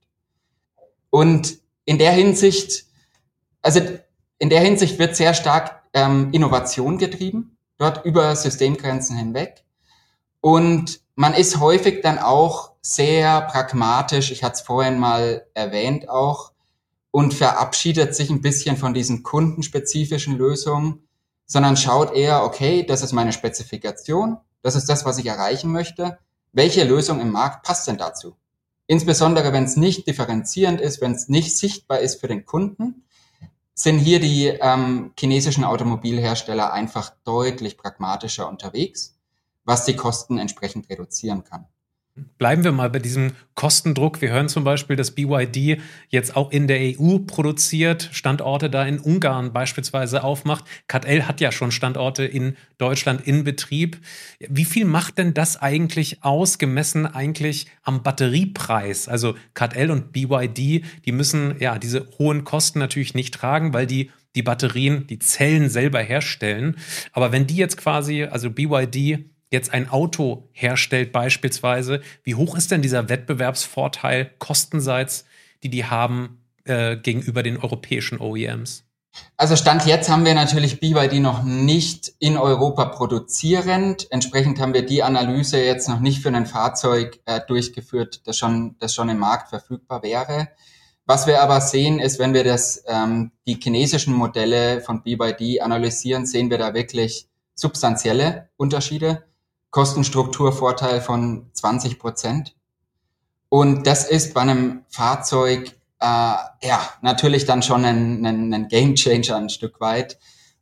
Und 1.10 1.58
in 1.84 1.98
der 1.98 2.12
Hinsicht 2.12 2.88
also 3.62 3.80
in 4.38 4.50
der 4.50 4.60
Hinsicht 4.60 4.98
wird 4.98 5.16
sehr 5.16 5.34
stark 5.34 5.82
ähm, 5.92 6.30
Innovation 6.32 6.98
getrieben, 6.98 7.58
dort 7.76 8.04
über 8.04 8.34
Systemgrenzen 8.36 9.16
hinweg. 9.16 9.64
Und 10.40 11.00
man 11.16 11.34
ist 11.34 11.58
häufig 11.58 12.00
dann 12.02 12.18
auch 12.18 12.72
sehr 12.80 13.42
pragmatisch, 13.42 14.30
ich 14.30 14.44
hatte 14.44 14.54
es 14.54 14.60
vorhin 14.60 14.98
mal 14.98 15.46
erwähnt 15.54 16.08
auch, 16.08 16.52
und 17.10 17.34
verabschiedet 17.34 18.14
sich 18.14 18.30
ein 18.30 18.42
bisschen 18.42 18.76
von 18.76 18.94
diesen 18.94 19.22
kundenspezifischen 19.22 20.36
Lösungen, 20.36 21.08
sondern 21.46 21.76
schaut 21.76 22.14
eher, 22.14 22.44
okay, 22.44 22.84
das 22.84 23.02
ist 23.02 23.12
meine 23.12 23.32
Spezifikation, 23.32 24.38
das 24.62 24.76
ist 24.76 24.88
das, 24.88 25.04
was 25.04 25.18
ich 25.18 25.26
erreichen 25.26 25.72
möchte. 25.72 26.18
Welche 26.52 26.84
Lösung 26.84 27.20
im 27.20 27.30
Markt 27.30 27.64
passt 27.64 27.88
denn 27.88 27.96
dazu? 27.96 28.36
Insbesondere, 28.86 29.52
wenn 29.52 29.64
es 29.64 29.76
nicht 29.76 30.06
differenzierend 30.06 30.80
ist, 30.80 31.00
wenn 31.00 31.12
es 31.12 31.28
nicht 31.28 31.56
sichtbar 31.56 32.00
ist 32.00 32.20
für 32.20 32.28
den 32.28 32.44
Kunden 32.44 33.04
sind 33.78 34.00
hier 34.00 34.18
die 34.18 34.46
ähm, 34.46 35.12
chinesischen 35.16 35.62
Automobilhersteller 35.62 36.72
einfach 36.72 37.12
deutlich 37.22 37.76
pragmatischer 37.78 38.48
unterwegs, 38.48 39.16
was 39.64 39.84
die 39.84 39.94
Kosten 39.94 40.38
entsprechend 40.38 40.90
reduzieren 40.90 41.44
kann. 41.44 41.66
Bleiben 42.38 42.64
wir 42.64 42.72
mal 42.72 42.90
bei 42.90 42.98
diesem 42.98 43.32
Kostendruck. 43.54 44.20
Wir 44.20 44.30
hören 44.30 44.48
zum 44.48 44.64
Beispiel, 44.64 44.96
dass 44.96 45.10
BYD 45.10 45.80
jetzt 46.08 46.36
auch 46.36 46.50
in 46.50 46.68
der 46.68 46.78
EU 46.80 47.18
produziert, 47.26 48.08
Standorte 48.12 48.70
da 48.70 48.84
in 48.84 48.98
Ungarn 48.98 49.52
beispielsweise 49.52 50.22
aufmacht. 50.22 50.64
KTL 50.86 51.24
hat 51.24 51.40
ja 51.40 51.50
schon 51.50 51.72
Standorte 51.72 52.24
in 52.24 52.56
Deutschland 52.78 53.26
in 53.26 53.44
Betrieb. 53.44 53.98
Wie 54.38 54.64
viel 54.64 54.84
macht 54.84 55.18
denn 55.18 55.34
das 55.34 55.60
eigentlich 55.60 56.22
aus, 56.22 56.58
gemessen 56.58 57.06
eigentlich 57.06 57.66
am 57.82 58.02
Batteriepreis? 58.02 59.08
Also 59.08 59.34
KTL 59.54 59.90
und 59.90 60.12
BYD, 60.12 60.84
die 61.04 61.12
müssen 61.12 61.56
ja 61.58 61.78
diese 61.78 62.08
hohen 62.18 62.44
Kosten 62.44 62.78
natürlich 62.78 63.14
nicht 63.14 63.34
tragen, 63.34 63.72
weil 63.72 63.86
die 63.86 64.10
die 64.34 64.42
Batterien, 64.42 65.06
die 65.06 65.18
Zellen 65.18 65.68
selber 65.68 66.00
herstellen. 66.00 66.76
Aber 67.12 67.32
wenn 67.32 67.46
die 67.46 67.56
jetzt 67.56 67.76
quasi, 67.76 68.24
also 68.24 68.50
BYD 68.50 69.24
jetzt 69.50 69.72
ein 69.72 69.88
Auto 69.88 70.48
herstellt 70.52 71.12
beispielsweise, 71.12 72.00
wie 72.22 72.34
hoch 72.34 72.56
ist 72.56 72.70
denn 72.70 72.82
dieser 72.82 73.08
Wettbewerbsvorteil 73.08 74.30
kostenseits, 74.38 75.24
die 75.62 75.70
die 75.70 75.84
haben 75.84 76.42
äh, 76.64 76.96
gegenüber 76.96 77.42
den 77.42 77.56
europäischen 77.56 78.20
OEMs? 78.20 78.84
Also 79.36 79.56
Stand 79.56 79.86
jetzt 79.86 80.08
haben 80.10 80.24
wir 80.24 80.34
natürlich 80.34 80.80
BYD 80.80 81.20
noch 81.20 81.42
nicht 81.42 82.12
in 82.18 82.36
Europa 82.36 82.84
produzierend. 82.86 84.06
Entsprechend 84.10 84.60
haben 84.60 84.74
wir 84.74 84.84
die 84.84 85.02
Analyse 85.02 85.62
jetzt 85.62 85.88
noch 85.88 86.00
nicht 86.00 86.22
für 86.22 86.28
ein 86.28 86.46
Fahrzeug 86.46 87.20
äh, 87.24 87.40
durchgeführt, 87.46 88.26
das 88.26 88.36
schon, 88.36 88.76
das 88.78 88.94
schon 88.94 89.08
im 89.08 89.18
Markt 89.18 89.48
verfügbar 89.48 90.02
wäre. 90.02 90.48
Was 91.06 91.26
wir 91.26 91.42
aber 91.42 91.60
sehen, 91.60 92.00
ist, 92.00 92.18
wenn 92.18 92.34
wir 92.34 92.44
das, 92.44 92.84
ähm, 92.86 93.32
die 93.46 93.58
chinesischen 93.60 94.12
Modelle 94.12 94.82
von 94.82 95.02
BYD 95.02 95.62
analysieren, 95.62 96.26
sehen 96.26 96.50
wir 96.50 96.58
da 96.58 96.74
wirklich 96.74 97.28
substanzielle 97.54 98.50
Unterschiede. 98.56 99.24
Kostenstrukturvorteil 99.70 101.00
von 101.00 101.50
20 101.52 101.98
Prozent. 101.98 102.54
Und 103.48 103.86
das 103.86 104.08
ist 104.08 104.34
bei 104.34 104.42
einem 104.42 104.84
Fahrzeug 104.88 105.78
äh, 106.00 106.06
ja 106.06 106.80
natürlich 107.02 107.44
dann 107.44 107.62
schon 107.62 107.84
ein, 107.84 108.24
ein, 108.24 108.52
ein 108.52 108.68
Game 108.68 108.94
Changer 108.94 109.36
ein 109.36 109.50
Stück 109.50 109.80
weit 109.80 110.18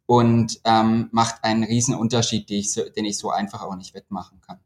und 0.07 0.61
ähm, 0.65 1.09
macht 1.13 1.43
einen 1.43 1.65
riesen 1.65 1.95
Unterschied, 1.95 2.49
den 2.49 2.59
ich, 2.59 2.73
so, 2.73 2.89
den 2.89 3.05
ich 3.05 3.19
so 3.19 3.31
einfach 3.31 3.63
auch 3.63 3.77
nicht 3.77 3.95
wettmachen 3.95 4.41
kann. 4.41 4.61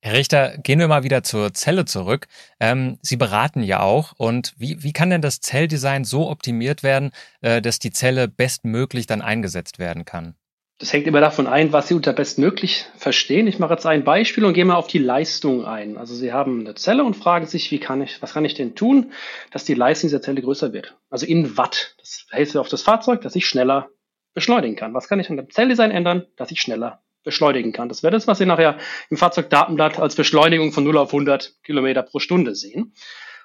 Herr 0.00 0.12
Richter, 0.12 0.58
gehen 0.58 0.78
wir 0.78 0.86
mal 0.86 1.02
wieder 1.02 1.22
zur 1.22 1.54
Zelle 1.54 1.86
zurück. 1.86 2.28
Ähm, 2.60 2.98
Sie 3.00 3.16
beraten 3.16 3.62
ja 3.62 3.80
auch. 3.80 4.12
Und 4.18 4.52
wie, 4.58 4.82
wie 4.82 4.92
kann 4.92 5.08
denn 5.08 5.22
das 5.22 5.40
Zelldesign 5.40 6.04
so 6.04 6.28
optimiert 6.28 6.82
werden, 6.82 7.10
äh, 7.40 7.62
dass 7.62 7.78
die 7.78 7.90
Zelle 7.90 8.28
bestmöglich 8.28 9.06
dann 9.06 9.22
eingesetzt 9.22 9.78
werden 9.78 10.04
kann? 10.04 10.34
Das 10.78 10.92
hängt 10.92 11.06
immer 11.06 11.20
davon 11.20 11.46
ein, 11.46 11.72
was 11.72 11.86
Sie 11.86 11.94
unter 11.94 12.12
bestmöglich 12.12 12.86
verstehen. 12.96 13.46
Ich 13.46 13.60
mache 13.60 13.74
jetzt 13.74 13.86
ein 13.86 14.02
Beispiel 14.02 14.44
und 14.44 14.54
gehe 14.54 14.64
mal 14.64 14.74
auf 14.74 14.88
die 14.88 14.98
Leistung 14.98 15.64
ein. 15.64 15.96
Also 15.96 16.14
Sie 16.16 16.32
haben 16.32 16.60
eine 16.60 16.74
Zelle 16.74 17.04
und 17.04 17.14
fragen 17.14 17.46
sich, 17.46 17.70
wie 17.70 17.78
kann 17.78 18.02
ich, 18.02 18.20
was 18.20 18.34
kann 18.34 18.44
ich 18.44 18.54
denn 18.54 18.74
tun, 18.74 19.12
dass 19.52 19.64
die 19.64 19.74
Leistung 19.74 20.08
dieser 20.08 20.20
Zelle 20.20 20.42
größer 20.42 20.72
wird? 20.72 20.96
Also 21.10 21.26
in 21.26 21.56
Watt. 21.56 21.94
Das 22.00 22.26
heißt 22.32 22.56
auf 22.56 22.68
das 22.68 22.82
Fahrzeug, 22.82 23.20
dass 23.20 23.36
ich 23.36 23.46
schneller 23.46 23.88
beschleunigen 24.34 24.74
kann. 24.74 24.94
Was 24.94 25.06
kann 25.06 25.20
ich 25.20 25.30
an 25.30 25.36
dem 25.36 25.48
Zelldesign 25.48 25.92
ändern, 25.92 26.26
dass 26.36 26.50
ich 26.50 26.60
schneller 26.60 27.04
beschleunigen 27.22 27.72
kann? 27.72 27.88
Das 27.88 28.02
wäre 28.02 28.12
das, 28.12 28.26
was 28.26 28.38
Sie 28.38 28.46
nachher 28.46 28.76
im 29.10 29.16
Fahrzeugdatenblatt 29.16 30.00
als 30.00 30.16
Beschleunigung 30.16 30.72
von 30.72 30.82
0 30.82 30.98
auf 30.98 31.14
100 31.14 31.62
Kilometer 31.62 32.02
pro 32.02 32.18
Stunde 32.18 32.56
sehen. 32.56 32.94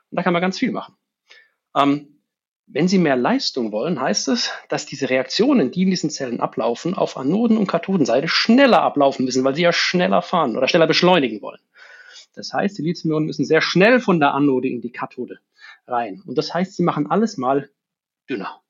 Und 0.10 0.16
da 0.16 0.24
kann 0.24 0.34
man 0.34 0.42
ganz 0.42 0.58
viel 0.58 0.72
machen. 0.72 0.96
Ähm, 1.76 2.19
wenn 2.72 2.88
Sie 2.88 3.00
mehr 3.00 3.16
Leistung 3.16 3.72
wollen, 3.72 4.00
heißt 4.00 4.28
es, 4.28 4.52
dass 4.70 4.86
diese 4.86 5.10
Reaktionen, 5.10 5.72
die 5.72 5.84
in 5.84 5.90
diesen 5.90 6.12
Zellen 6.12 6.40
ablaufen, 6.40 6.94
auf 6.94 7.18
Anoden- 7.18 7.58
und 7.58 7.68
Kathodenseite 7.68 8.28
schneller 8.28 8.82
ablaufen 8.84 9.26
müssen, 9.26 9.44
weil 9.44 9.56
sie 9.56 9.64
ja 9.64 9.74
schneller 9.74 10.22
fahren 10.22 10.56
oder 10.56 10.68
schneller 10.68 10.86
beschleunigen 10.86 11.42
wollen. 11.42 11.60
Das 12.36 12.54
heißt, 12.54 12.78
die 12.78 12.84
Lithium-Ionen 12.84 13.26
müssen 13.26 13.46
sehr 13.46 13.62
schnell 13.62 14.00
von 14.00 14.20
der 14.20 14.36
Anode 14.36 14.68
in 14.70 14.82
die 14.82 14.92
Kathode 14.92 15.40
rein. 15.88 16.22
Und 16.26 16.38
das 16.38 16.54
heißt, 16.54 16.76
sie 16.76 16.84
machen 16.84 17.10
alles 17.10 17.38
mal 17.38 17.70
dünner. 18.30 18.62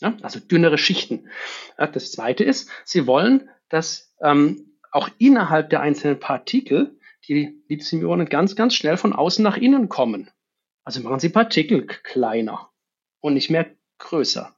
Ja, 0.00 0.14
also 0.22 0.38
dünnere 0.38 0.76
Schichten. 0.76 1.28
Ja, 1.78 1.86
das 1.86 2.12
zweite 2.12 2.44
ist, 2.44 2.70
sie 2.84 3.06
wollen, 3.06 3.48
dass 3.70 4.14
ähm, 4.20 4.76
auch 4.92 5.08
innerhalb 5.18 5.70
der 5.70 5.80
einzelnen 5.80 6.20
Partikel 6.20 6.98
die 7.26 7.62
Lithium-Ionen 7.68 8.28
ganz, 8.28 8.54
ganz 8.54 8.74
schnell 8.74 8.98
von 8.98 9.14
außen 9.14 9.42
nach 9.42 9.56
innen 9.56 9.88
kommen. 9.88 10.30
Also 10.84 11.00
machen 11.00 11.20
sie 11.20 11.30
Partikel 11.30 11.86
kleiner 11.86 12.67
und 13.20 13.34
nicht 13.34 13.50
mehr 13.50 13.66
größer. 13.98 14.54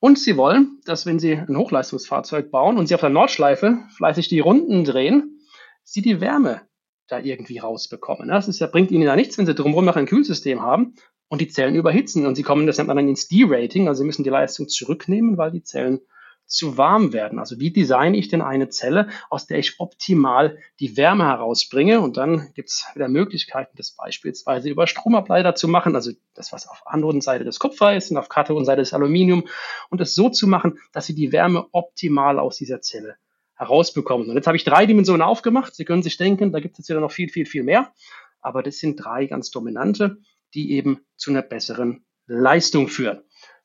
Und 0.00 0.18
sie 0.18 0.36
wollen, 0.36 0.80
dass 0.84 1.06
wenn 1.06 1.18
sie 1.18 1.32
ein 1.32 1.56
Hochleistungsfahrzeug 1.56 2.50
bauen 2.50 2.76
und 2.76 2.86
sie 2.86 2.94
auf 2.94 3.00
der 3.00 3.10
Nordschleife 3.10 3.78
fleißig 3.96 4.28
die 4.28 4.40
Runden 4.40 4.84
drehen, 4.84 5.40
sie 5.82 6.02
die 6.02 6.20
Wärme 6.20 6.62
da 7.08 7.18
irgendwie 7.18 7.58
rausbekommen. 7.58 8.28
Das 8.28 8.48
ist 8.48 8.60
ja, 8.60 8.66
bringt 8.66 8.90
ihnen 8.90 9.02
ja 9.02 9.16
nichts, 9.16 9.38
wenn 9.38 9.46
sie 9.46 9.54
drumherum 9.54 9.84
noch 9.84 9.96
ein 9.96 10.06
Kühlsystem 10.06 10.62
haben 10.62 10.94
und 11.28 11.40
die 11.40 11.48
Zellen 11.48 11.74
überhitzen 11.74 12.26
und 12.26 12.34
sie 12.34 12.42
kommen, 12.42 12.66
das 12.66 12.78
nennt 12.78 12.88
man 12.88 12.96
dann 12.96 13.08
ins 13.08 13.28
D-Rating, 13.28 13.88
also 13.88 14.00
sie 14.00 14.06
müssen 14.06 14.24
die 14.24 14.30
Leistung 14.30 14.68
zurücknehmen, 14.68 15.36
weil 15.38 15.50
die 15.50 15.62
Zellen 15.62 16.00
zu 16.46 16.76
warm 16.76 17.12
werden. 17.12 17.38
Also 17.38 17.58
wie 17.58 17.72
designe 17.72 18.16
ich 18.16 18.28
denn 18.28 18.42
eine 18.42 18.68
Zelle, 18.68 19.08
aus 19.30 19.46
der 19.46 19.58
ich 19.58 19.80
optimal 19.80 20.58
die 20.80 20.96
Wärme 20.96 21.24
herausbringe? 21.24 22.00
Und 22.00 22.16
dann 22.16 22.52
gibt 22.54 22.70
es 22.70 22.86
wieder 22.94 23.08
Möglichkeiten, 23.08 23.76
das 23.76 23.92
beispielsweise 23.92 24.68
über 24.68 24.86
Stromableiter 24.86 25.54
zu 25.54 25.68
machen, 25.68 25.94
also 25.94 26.12
das, 26.34 26.52
was 26.52 26.68
auf 26.68 26.86
Anodenseite 26.86 27.44
des 27.44 27.58
Kupfer 27.58 27.96
ist 27.96 28.10
und 28.10 28.16
auf 28.16 28.28
Kathodenseite 28.28 28.82
des 28.82 28.92
Aluminium, 28.92 29.44
und 29.90 30.00
es 30.00 30.14
so 30.14 30.28
zu 30.28 30.46
machen, 30.46 30.78
dass 30.92 31.06
Sie 31.06 31.14
die 31.14 31.32
Wärme 31.32 31.66
optimal 31.72 32.38
aus 32.38 32.56
dieser 32.56 32.80
Zelle 32.80 33.16
herausbekommen. 33.56 34.28
Und 34.28 34.36
jetzt 34.36 34.46
habe 34.46 34.56
ich 34.56 34.64
drei 34.64 34.86
Dimensionen 34.86 35.22
aufgemacht. 35.22 35.74
Sie 35.74 35.84
können 35.84 36.02
sich 36.02 36.16
denken, 36.16 36.52
da 36.52 36.60
gibt 36.60 36.74
es 36.74 36.78
jetzt 36.78 36.88
wieder 36.88 37.00
noch 37.00 37.12
viel, 37.12 37.28
viel, 37.28 37.46
viel 37.46 37.62
mehr. 37.62 37.92
Aber 38.40 38.62
das 38.62 38.78
sind 38.78 38.96
drei 38.96 39.26
ganz 39.26 39.50
dominante, 39.50 40.18
die 40.54 40.72
eben 40.72 41.00
zu 41.16 41.30
einer 41.30 41.42
besseren 41.42 42.04
Leistung 42.26 42.88
führen. 42.88 43.22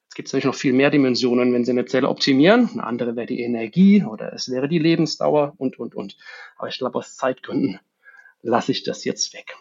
Es 0.10 0.16
gibt 0.16 0.28
natürlich 0.28 0.46
noch 0.46 0.56
viel 0.56 0.74
mehr 0.74 0.90
Dimensionen, 0.90 1.54
wenn 1.54 1.64
Sie 1.64 1.72
eine 1.72 1.86
Zelle 1.86 2.10
optimieren. 2.10 2.70
Eine 2.74 2.84
andere 2.84 3.16
wäre 3.16 3.28
die 3.28 3.42
Energie 3.42 4.04
oder 4.04 4.34
es 4.34 4.50
wäre 4.50 4.68
die 4.68 4.80
Lebensdauer 4.80 5.54
und, 5.58 5.80
und, 5.80 5.94
und. 5.96 6.18
Aber 6.58 6.68
ich 6.68 6.80
glaube, 6.80 6.98
aus 6.98 7.16
Zeitgründen 7.16 7.80
lasse 8.42 8.72
ich 8.72 8.84
das 8.84 9.06
jetzt 9.06 9.34
weg. 9.34 9.56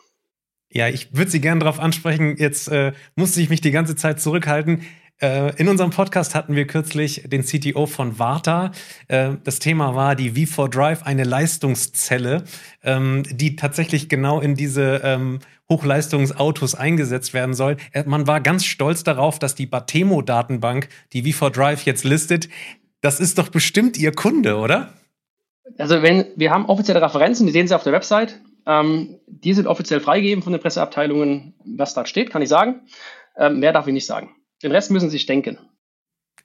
Ja, 0.71 0.89
ich 0.89 1.15
würde 1.15 1.31
Sie 1.31 1.41
gerne 1.41 1.61
darauf 1.61 1.81
ansprechen. 1.81 2.37
Jetzt 2.39 2.69
äh, 2.69 2.93
musste 3.15 3.41
ich 3.41 3.51
mich 3.51 3.61
die 3.61 3.71
ganze 3.71 3.95
Zeit 3.95 4.21
zurückhalten. 4.21 4.83
Äh, 5.21 5.57
in 5.57 5.69
unserem 5.69 5.91
Podcast 5.91 6.35
hatten 6.35 6.55
wir 6.55 6.67
kürzlich 6.67 7.25
den 7.27 7.43
CTO 7.43 7.87
von 7.87 8.19
Varta. 8.19 8.71
Äh, 9.09 9.31
das 9.43 9.59
Thema 9.59 9.95
war 9.95 10.15
die 10.15 10.33
V4 10.33 10.69
Drive, 10.69 11.03
eine 11.03 11.25
Leistungszelle, 11.25 12.45
ähm, 12.85 13.25
die 13.29 13.57
tatsächlich 13.57 14.09
genau 14.09 14.41
in 14.41 14.55
diese 14.55 15.01
ähm, 15.03 15.41
Hochleistungsautos 15.69 16.77
eingesetzt 16.77 17.35
werden 17.35 17.55
soll. 17.55 17.77
Äh, 17.93 18.05
man 18.07 18.29
war 18.29 18.41
ganz 18.41 18.65
stolz 18.65 19.03
darauf, 19.03 19.41
dass 19.41 19.57
die 19.57 19.67
Batemo-Datenbank 19.67 20.89
die 21.13 21.25
V4 21.25 21.51
Drive 21.51 21.83
jetzt 21.85 22.05
listet. 22.05 22.49
Das 23.01 23.19
ist 23.19 23.39
doch 23.39 23.49
bestimmt 23.49 23.99
Ihr 23.99 24.13
Kunde, 24.13 24.57
oder? 24.57 24.93
Also 25.79 26.03
wenn 26.03 26.27
wir 26.37 26.51
haben 26.51 26.67
offizielle 26.67 27.03
Referenzen, 27.03 27.47
die 27.47 27.53
sehen 27.53 27.67
Sie 27.67 27.75
auf 27.75 27.83
der 27.83 27.93
Website. 27.93 28.41
Ähm, 28.67 29.19
die 29.27 29.53
sind 29.53 29.67
offiziell 29.67 30.01
freigegeben 30.01 30.45
von 30.45 30.53
den 30.53 30.63
Presseabteilungen. 30.63 31.55
Was 31.65 31.95
da 31.95 32.07
steht, 32.07 32.31
kann 32.31 32.43
ich 32.43 32.49
sagen. 32.49 32.83
Ähm, 33.37 33.59
mehr 33.59 33.73
darf 33.73 33.87
ich 33.89 33.93
nicht 33.93 34.07
sagen. 34.07 34.35
Den 34.63 34.73
Rest 34.73 34.91
müssen 34.91 35.11
Sie 35.11 35.17
sich 35.17 35.27
denken 35.27 35.59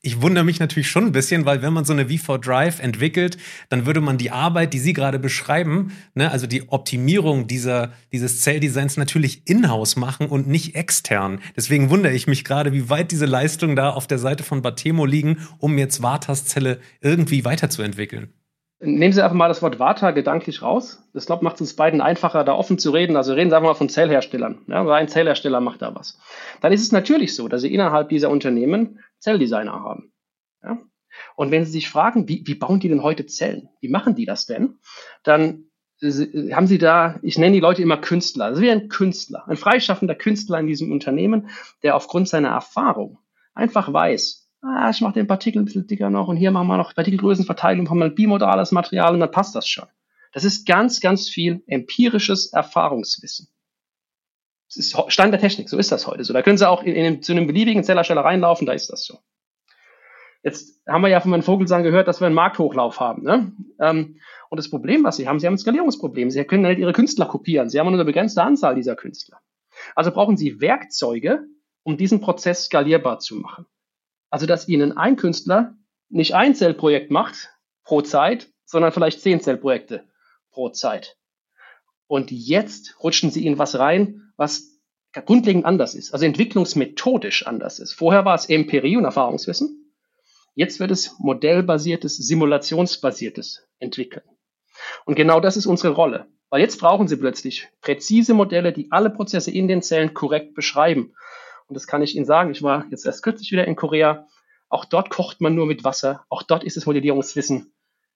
ich 0.06 0.22
wundere 0.22 0.44
mich 0.44 0.60
natürlich 0.60 0.90
schon 0.90 1.06
ein 1.06 1.12
bisschen, 1.14 1.46
weil 1.46 1.62
wenn 1.62 1.72
man 1.72 1.86
so 1.86 1.94
eine 1.94 2.04
V4 2.04 2.38
Drive 2.38 2.82
entwickelt, 2.82 3.38
dann 3.70 3.86
würde 3.86 4.02
man 4.02 4.18
die 4.18 4.32
Arbeit, 4.32 4.74
die 4.74 4.80
Sie 4.80 4.92
gerade 4.92 5.18
beschreiben, 5.18 5.94
ne, 6.14 6.30
also 6.30 6.46
die 6.46 6.70
Optimierung 6.70 7.48
dieser, 7.48 7.94
dieses 8.12 8.42
Zelldesigns 8.42 8.98
natürlich 8.98 9.48
in-house 9.48 9.96
machen 9.96 10.28
und 10.28 10.46
nicht 10.46 10.76
extern. 10.76 11.40
Deswegen 11.56 11.90
wundere 11.90 12.14
ich 12.14 12.28
mich 12.28 12.44
gerade, 12.44 12.74
wie 12.74 12.90
weit 12.90 13.12
diese 13.12 13.26
Leistungen 13.26 13.78
da 13.78 13.92
auf 13.92 14.06
der 14.06 14.20
Seite 14.20 14.44
von 14.44 14.62
Batemo 14.62 15.06
liegen, 15.06 15.38
um 15.60 15.78
jetzt 15.78 16.04
Vatas 16.04 16.46
Zelle 16.46 16.82
irgendwie 17.00 17.46
weiterzuentwickeln. 17.46 18.34
Nehmen 18.86 19.14
Sie 19.14 19.24
einfach 19.24 19.36
mal 19.36 19.48
das 19.48 19.62
Wort 19.62 19.80
Vata 19.80 20.12
gedanklich 20.12 20.62
raus. 20.62 21.02
Das 21.14 21.26
glaube 21.26 21.44
macht 21.44 21.56
es 21.56 21.62
uns 21.62 21.76
beiden 21.76 22.02
einfacher, 22.02 22.44
da 22.44 22.54
offen 22.54 22.78
zu 22.78 22.92
reden. 22.92 23.16
Also 23.16 23.34
reden 23.34 23.50
Sie 23.50 23.56
einfach 23.56 23.70
mal 23.70 23.76
von 23.76 23.88
Zellherstellern. 23.88 24.60
Ja, 24.68 24.86
ein 24.94 25.08
Zellhersteller 25.08 25.62
macht 25.62 25.82
da 25.82 25.96
was. 25.96 26.20
Dann 26.60 26.74
ist 26.74 26.82
es 26.82 26.92
natürlich 26.92 27.34
so, 27.34 27.48
dass 27.48 27.62
Sie 27.62 27.74
innerhalb 27.74 28.10
dieser 28.10 28.30
Unternehmen 28.30 29.00
Zelldesigner 29.20 29.72
haben. 29.72 30.12
Ja? 30.62 30.80
Und 31.36 31.52
wenn 31.52 31.64
Sie 31.66 31.72
sich 31.72 31.90
fragen, 31.90 32.28
wie, 32.28 32.44
wie 32.46 32.56
bauen 32.56 32.82
die 32.82 32.90
denn 32.90 33.04
heute 33.04 33.26
Zellen? 33.26 33.70
Wie 33.80 33.90
machen 33.90 34.16
die 34.16 34.26
das 34.26 34.46
denn? 34.46 34.80
Dann 35.24 35.70
haben 36.02 36.68
Sie 36.68 36.78
da, 36.78 37.20
ich 37.22 37.38
nenne 37.38 37.54
die 37.54 37.62
Leute 37.62 37.82
immer 37.82 37.98
Künstler. 37.98 38.46
Also 38.46 38.62
wie 38.62 38.70
ein 38.70 38.90
Künstler, 38.90 39.48
ein 39.48 39.56
freischaffender 39.56 40.16
Künstler 40.16 40.60
in 40.60 40.68
diesem 40.68 40.92
Unternehmen, 40.92 41.50
der 41.84 41.96
aufgrund 41.96 42.28
seiner 42.28 42.50
Erfahrung 42.50 43.20
einfach 43.54 43.94
weiß, 43.94 44.43
ah, 44.64 44.90
ich 44.90 45.02
mache 45.02 45.14
den 45.14 45.28
Partikel 45.28 45.62
ein 45.62 45.66
bisschen 45.66 45.88
dicker 45.88 46.10
noch 46.10 46.28
und 46.28 46.38
hier 46.38 46.52
machen 46.52 46.68
wir 46.68 46.78
noch 46.78 46.96
Partikelgrößenverteilung, 46.96 47.90
haben 47.90 48.00
wir 48.00 48.06
ein 48.06 48.16
bimodales 48.16 48.72
Material 48.72 49.14
und 49.14 49.20
dann 49.20 49.32
passt 49.32 49.56
das 49.56 49.68
schon. 49.68 49.86
Das 50.32 50.44
ist 50.44 50.66
ganz, 50.66 51.00
ganz 51.00 51.30
viel 51.30 51.64
empirisches 51.68 52.52
Erfahrungswissen. 52.54 53.50
Das 54.68 54.78
ist 54.78 54.98
Stand 55.10 55.34
der 55.34 55.40
Technik, 55.40 55.70
so 55.70 55.78
ist 55.78 55.92
das 55.92 56.08
heute 56.08 56.24
so. 56.24 56.34
Da 56.34 56.42
können 56.42 56.58
Sie 56.58 56.68
auch 56.68 56.82
in, 56.82 56.96
in, 56.96 57.22
zu 57.22 57.34
einem 57.34 57.46
beliebigen 57.46 57.84
Zellersteller 57.84 58.22
reinlaufen, 58.22 58.66
da 58.66 58.74
ist 58.74 58.90
das 58.90 59.06
so. 59.06 59.20
Jetzt 60.42 60.82
haben 60.88 61.04
wir 61.04 61.10
ja 61.10 61.22
von 61.22 61.32
Herrn 61.32 61.44
Vogelsang 61.44 61.84
gehört, 61.84 62.08
dass 62.08 62.20
wir 62.20 62.26
einen 62.26 62.36
Markthochlauf 62.36 63.00
haben. 63.00 63.24
Ne? 63.24 63.54
Ähm, 63.80 64.18
und 64.50 64.58
das 64.58 64.70
Problem, 64.70 65.04
was 65.04 65.16
Sie 65.16 65.28
haben, 65.28 65.40
Sie 65.40 65.48
haben 65.48 65.54
ein 65.54 65.60
Skalierungsproblem. 65.60 66.30
Sie 66.30 66.44
können 66.44 66.64
nicht 66.64 66.80
Ihre 66.80 66.92
Künstler 66.92 67.28
kopieren. 67.28 67.70
Sie 67.70 67.80
haben 67.80 67.86
nur 67.86 67.94
eine 67.94 68.04
begrenzte 68.04 68.44
Anzahl 68.44 68.76
dieser 68.76 68.98
Künstler. 68.98 69.40
Also 69.96 70.12
brauchen 70.12 70.36
Sie 70.36 70.60
Werkzeuge, 70.60 71.46
um 71.84 71.96
diesen 71.96 72.20
Prozess 72.20 72.66
skalierbar 72.66 73.20
zu 73.20 73.36
machen. 73.36 73.68
Also, 74.34 74.48
dass 74.48 74.68
Ihnen 74.68 74.98
ein 74.98 75.16
Künstler 75.16 75.78
nicht 76.10 76.34
ein 76.34 76.56
Zellprojekt 76.56 77.12
macht 77.12 77.52
pro 77.84 78.02
Zeit, 78.02 78.50
sondern 78.66 78.92
vielleicht 78.92 79.22
zehn 79.22 79.40
Zellprojekte 79.40 80.06
pro 80.50 80.70
Zeit. 80.70 81.20
Und 82.08 82.32
jetzt 82.32 82.96
rutschen 83.04 83.30
Sie 83.30 83.46
in 83.46 83.60
was 83.60 83.78
rein, 83.78 84.34
was 84.36 84.82
grundlegend 85.12 85.66
anders 85.66 85.94
ist, 85.94 86.14
also 86.14 86.26
entwicklungsmethodisch 86.26 87.46
anders 87.46 87.78
ist. 87.78 87.94
Vorher 87.94 88.26
war 88.26 88.34
es 88.34 88.50
Empirie 88.50 88.98
und 88.98 89.06
Erfahrungswissen. 89.06 89.94
Jetzt 90.56 90.80
wird 90.80 90.90
es 90.90 91.14
modellbasiertes, 91.20 92.18
simulationsbasiertes 92.18 93.68
entwickeln. 93.78 94.26
Und 95.06 95.14
genau 95.14 95.42
das 95.42 95.58
ist 95.58 95.68
unsere 95.68 95.94
Rolle. 95.94 96.26
Weil 96.50 96.62
jetzt 96.62 96.80
brauchen 96.80 97.08
Sie 97.08 97.18
plötzlich 97.18 97.70
präzise 97.82 98.34
Modelle, 98.34 98.74
die 98.74 98.92
alle 98.92 99.12
Prozesse 99.12 99.52
in 99.52 99.68
den 99.68 99.84
Zellen 99.84 100.16
korrekt 100.16 100.56
beschreiben. 100.56 101.14
Und 101.68 101.76
das 101.76 101.88
kann 101.88 102.02
ich 102.02 102.16
Ihnen 102.16 102.26
sagen. 102.26 102.52
Ich 102.52 102.62
war 102.62 102.86
jetzt 102.92 103.06
erst 103.06 103.24
kürzlich 103.24 103.52
wieder 103.52 103.66
in 103.66 103.76
Korea. 103.76 104.28
Auch 104.70 104.86
dort 104.86 105.10
kocht 105.10 105.42
man 105.42 105.56
nur 105.56 105.66
mit 105.66 105.84
Wasser. 105.84 106.26
Auch 106.30 106.44
dort 106.44 106.64
ist 106.64 106.78
das 106.78 106.86
Modellierungswissen 106.86 107.74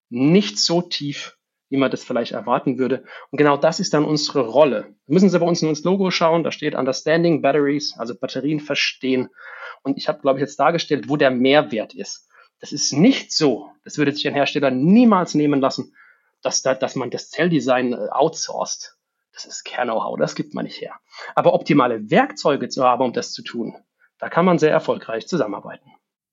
nicht 0.10 0.60
so 0.60 0.82
tief, 0.82 1.38
wie 1.70 1.78
man 1.78 1.91
das 1.91 2.04
vielleicht 2.04 2.32
erwarten 2.32 2.78
würde. 2.78 3.04
Und 3.30 3.38
genau 3.38 3.58
das 3.58 3.80
ist 3.80 3.93
dann 3.93 4.06
unsere 4.06 4.48
Rolle. 4.48 4.95
Müssen 5.06 5.30
Sie 5.30 5.39
bei 5.39 5.45
uns 5.45 5.62
nur 5.62 5.70
ins 5.70 5.84
Logo 5.84 6.10
schauen. 6.12 6.43
Da 6.43 6.52
steht 6.52 6.76
Understanding 6.76 7.41
Batteries, 7.41 7.95
also 7.98 8.16
Batterien 8.16 8.60
verstehen. 8.60 9.30
Und 9.84 9.98
ich 9.98 10.08
habe, 10.08 10.20
glaube 10.22 10.39
ich, 10.39 10.41
jetzt 10.41 10.60
dargestellt, 10.60 11.10
wo 11.10 11.18
der 11.18 11.32
Mehrwert 11.32 11.93
ist. 11.93 12.28
Das 12.60 12.72
ist 12.72 12.93
nicht 12.93 13.32
so. 13.32 13.70
Das 13.84 13.98
würde 13.98 14.12
sich 14.12 14.28
ein 14.28 14.34
Hersteller 14.34 14.72
niemals 14.72 15.36
nehmen 15.36 15.62
lassen, 15.62 15.95
dass, 16.41 16.62
da, 16.62 16.74
dass 16.74 16.95
man 16.95 17.12
das 17.12 17.30
Zelldesign 17.30 17.93
äh, 17.93 18.08
outsourced. 18.12 18.97
Das 19.38 19.45
ist 19.45 19.65
Kern-Know-how, 19.65 20.17
das 20.17 20.33
gibt 20.33 20.55
man 20.55 20.65
nicht 20.65 20.81
her. 20.81 20.95
Aber 21.35 21.53
optimale 21.53 22.09
Werkzeuge 22.09 22.69
zu 22.69 22.83
haben, 22.83 23.03
um 23.03 23.13
das 23.13 23.33
zu 23.33 23.43
tun, 23.43 23.75
da 24.17 24.29
kann 24.29 24.45
man 24.45 24.57
sehr 24.57 24.71
erfolgreich 24.71 25.27
zusammenarbeiten. 25.27 25.91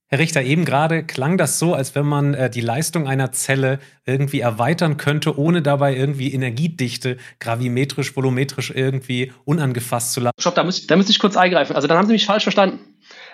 Herr 0.08 0.18
Richter, 0.18 0.40
eben 0.40 0.64
gerade 0.64 1.04
klang 1.04 1.36
das 1.36 1.58
so, 1.58 1.74
als 1.74 1.94
wenn 1.94 2.06
man 2.06 2.32
äh, 2.32 2.48
die 2.48 2.62
Leistung 2.62 3.06
einer 3.06 3.30
Zelle 3.32 3.78
irgendwie 4.06 4.40
erweitern 4.40 4.96
könnte, 4.96 5.38
ohne 5.38 5.60
dabei 5.60 5.94
irgendwie 5.94 6.32
Energiedichte 6.32 7.18
gravimetrisch, 7.40 8.16
volumetrisch 8.16 8.70
irgendwie 8.70 9.32
unangefasst 9.44 10.14
zu 10.14 10.20
lassen. 10.20 10.40
Stopp, 10.40 10.54
da 10.54 10.64
muss, 10.64 10.86
da 10.86 10.96
muss 10.96 11.10
ich 11.10 11.18
kurz 11.18 11.36
eingreifen. 11.36 11.76
Also 11.76 11.88
dann 11.88 11.98
haben 11.98 12.06
Sie 12.06 12.14
mich 12.14 12.24
falsch 12.24 12.44
verstanden. 12.44 12.78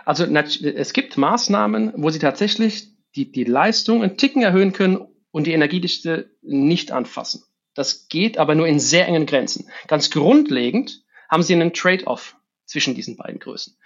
Also 0.05 0.25
es 0.25 0.93
gibt 0.93 1.17
Maßnahmen, 1.17 1.93
wo 1.97 2.11
Sie 2.11 2.19
tatsächlich 2.19 2.89
die, 3.15 3.31
die 3.31 3.45
Leistung 3.45 4.03
einen 4.03 4.17
Ticken 4.17 4.43
erhöhen 4.43 4.73
können 4.73 5.07
und 5.31 5.47
die 5.47 5.53
Energiedichte 5.53 6.31
nicht 6.43 6.91
anfassen. 6.91 7.45
Das 7.75 8.09
geht 8.09 8.39
aber 8.39 8.55
nur 8.55 8.67
in 8.67 8.81
sehr 8.81 9.07
engen 9.07 9.27
Grenzen. 9.27 9.69
Ganz 9.87 10.11
grundlegend 10.11 11.05
haben 11.29 11.43
Sie 11.43 11.55
einen 11.55 11.73
Trade-off 11.73 12.37
zwischen 12.67 12.95
diesen 12.95 13.17
beiden 13.17 13.39
Größen. 13.39 13.77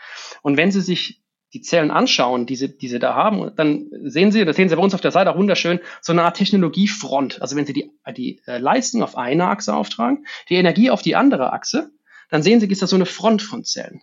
Und 0.42 0.56
wenn 0.56 0.72
Sie 0.72 0.80
sich 0.80 1.24
die 1.54 1.60
Zellen 1.60 1.92
anschauen, 1.92 2.46
die 2.46 2.56
sie, 2.56 2.76
die 2.76 2.88
sie 2.88 2.98
da 2.98 3.14
haben, 3.14 3.52
dann 3.54 3.86
sehen 4.02 4.32
Sie, 4.32 4.44
das 4.44 4.56
sehen 4.56 4.68
Sie 4.68 4.74
bei 4.74 4.82
uns 4.82 4.92
auf 4.92 5.00
der 5.00 5.12
Seite 5.12 5.30
auch 5.30 5.38
wunderschön, 5.38 5.78
so 6.02 6.12
eine 6.12 6.24
Art 6.24 6.36
Technologiefront. 6.36 7.40
Also 7.40 7.54
wenn 7.54 7.64
Sie 7.64 7.72
die, 7.72 7.92
die 8.16 8.40
äh, 8.46 8.58
Leistung 8.58 9.04
auf 9.04 9.16
eine 9.16 9.46
Achse 9.46 9.74
auftragen, 9.74 10.26
die 10.48 10.56
Energie 10.56 10.90
auf 10.90 11.00
die 11.00 11.14
andere 11.14 11.52
Achse, 11.52 11.92
dann 12.28 12.42
sehen 12.42 12.58
Sie, 12.58 12.66
ist 12.66 12.82
das 12.82 12.90
so 12.90 12.96
eine 12.96 13.06
Front 13.06 13.40
von 13.40 13.64
Zellen. 13.64 14.02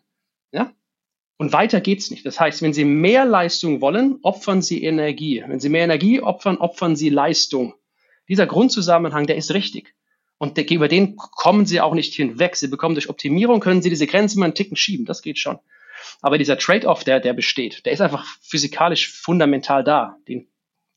Ja? 0.53 0.71
Und 1.37 1.51
weiter 1.51 1.81
geht's 1.81 2.09
nicht. 2.09 2.25
Das 2.25 2.39
heißt, 2.39 2.61
wenn 2.61 2.73
Sie 2.73 2.85
mehr 2.85 3.25
Leistung 3.25 3.81
wollen, 3.81 4.19
opfern 4.21 4.61
Sie 4.61 4.81
Energie. 4.83 5.43
Wenn 5.45 5.59
Sie 5.59 5.69
mehr 5.69 5.83
Energie 5.83 6.21
opfern, 6.21 6.57
opfern 6.57 6.95
Sie 6.95 7.09
Leistung. 7.09 7.73
Dieser 8.31 8.47
Grundzusammenhang, 8.47 9.27
der 9.27 9.35
ist 9.35 9.53
richtig. 9.53 9.93
Und 10.37 10.57
über 10.57 10.87
den 10.87 11.17
kommen 11.17 11.65
Sie 11.65 11.81
auch 11.81 11.93
nicht 11.93 12.13
hinweg. 12.13 12.55
Sie 12.55 12.69
bekommen 12.69 12.95
durch 12.95 13.09
Optimierung, 13.09 13.59
können 13.59 13.81
Sie 13.81 13.89
diese 13.89 14.07
Grenze 14.07 14.39
mal 14.39 14.45
einen 14.45 14.55
Ticken 14.55 14.77
schieben. 14.77 15.05
Das 15.05 15.21
geht 15.21 15.37
schon. 15.37 15.59
Aber 16.21 16.37
dieser 16.37 16.57
Trade-off, 16.57 17.03
der, 17.03 17.19
der 17.19 17.33
besteht, 17.33 17.85
der 17.85 17.91
ist 17.91 17.99
einfach 17.99 18.25
physikalisch 18.41 19.11
fundamental 19.11 19.83
da. 19.83 20.15
Den, 20.29 20.47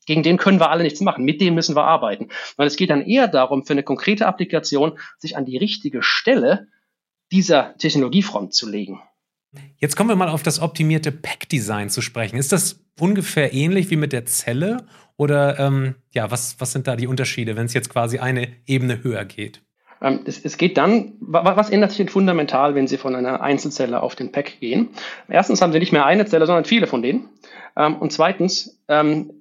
gegen 0.05 0.23
den 0.23 0.37
können 0.37 0.61
wir 0.61 0.69
alle 0.69 0.83
nichts 0.83 1.01
machen. 1.01 1.25
Mit 1.25 1.41
dem 1.41 1.55
müssen 1.55 1.75
wir 1.75 1.83
arbeiten. 1.83 2.29
Weil 2.55 2.67
es 2.67 2.77
geht 2.77 2.89
dann 2.89 3.05
eher 3.05 3.27
darum, 3.27 3.65
für 3.65 3.73
eine 3.73 3.83
konkrete 3.83 4.27
Applikation 4.27 4.97
sich 5.17 5.35
an 5.35 5.43
die 5.43 5.57
richtige 5.57 6.03
Stelle 6.03 6.69
dieser 7.33 7.75
Technologiefront 7.77 8.53
zu 8.53 8.69
legen. 8.69 9.01
Jetzt 9.77 9.95
kommen 9.95 10.09
wir 10.09 10.15
mal 10.15 10.29
auf 10.29 10.43
das 10.43 10.61
optimierte 10.61 11.11
Pack-Design 11.11 11.89
zu 11.89 12.01
sprechen. 12.01 12.37
Ist 12.37 12.51
das 12.51 12.79
ungefähr 12.99 13.53
ähnlich 13.53 13.89
wie 13.89 13.95
mit 13.95 14.13
der 14.13 14.25
Zelle? 14.25 14.85
Oder 15.17 15.59
ähm, 15.59 15.95
ja, 16.13 16.31
was, 16.31 16.59
was 16.59 16.71
sind 16.71 16.87
da 16.87 16.95
die 16.95 17.07
Unterschiede, 17.07 17.55
wenn 17.55 17.65
es 17.65 17.73
jetzt 17.73 17.89
quasi 17.89 18.19
eine 18.19 18.49
Ebene 18.65 19.03
höher 19.03 19.25
geht? 19.25 19.61
Ähm, 20.01 20.21
es, 20.25 20.43
es, 20.43 20.57
geht 20.57 20.77
dann, 20.77 21.13
was 21.19 21.69
ändert 21.69 21.91
sich 21.91 21.97
denn 21.97 22.09
fundamental, 22.09 22.75
wenn 22.75 22.87
Sie 22.87 22.97
von 22.97 23.15
einer 23.15 23.41
Einzelzelle 23.41 24.01
auf 24.01 24.15
den 24.15 24.31
Pack 24.31 24.59
gehen? 24.59 24.89
Erstens 25.29 25.61
haben 25.61 25.71
Sie 25.71 25.79
nicht 25.79 25.93
mehr 25.93 26.05
eine 26.05 26.25
Zelle, 26.25 26.45
sondern 26.45 26.65
viele 26.65 26.87
von 26.87 27.01
denen. 27.01 27.29
Ähm, 27.77 27.95
und 27.97 28.11
zweitens 28.11 28.81
ähm, 28.87 29.31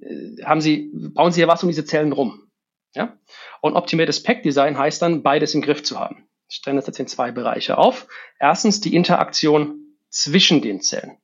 haben 0.44 0.60
Sie, 0.60 0.90
bauen 0.94 1.32
Sie 1.32 1.40
ja 1.40 1.48
was 1.48 1.62
um 1.62 1.68
diese 1.68 1.84
Zellen 1.84 2.12
rum. 2.12 2.48
Ja? 2.94 3.16
Und 3.60 3.74
optimiertes 3.74 4.22
Pack-Design 4.22 4.78
heißt 4.78 5.02
dann, 5.02 5.22
beides 5.22 5.54
im 5.54 5.62
Griff 5.62 5.82
zu 5.82 5.98
haben. 5.98 6.28
Ich 6.48 6.56
stelle 6.56 6.76
das 6.76 6.86
jetzt 6.86 7.00
in 7.00 7.06
zwei 7.06 7.32
Bereiche 7.32 7.78
auf. 7.78 8.06
Erstens 8.38 8.80
die 8.80 8.94
Interaktion 8.94 9.83
zwischen 10.14 10.62
den 10.62 10.80
Zellen. 10.80 11.18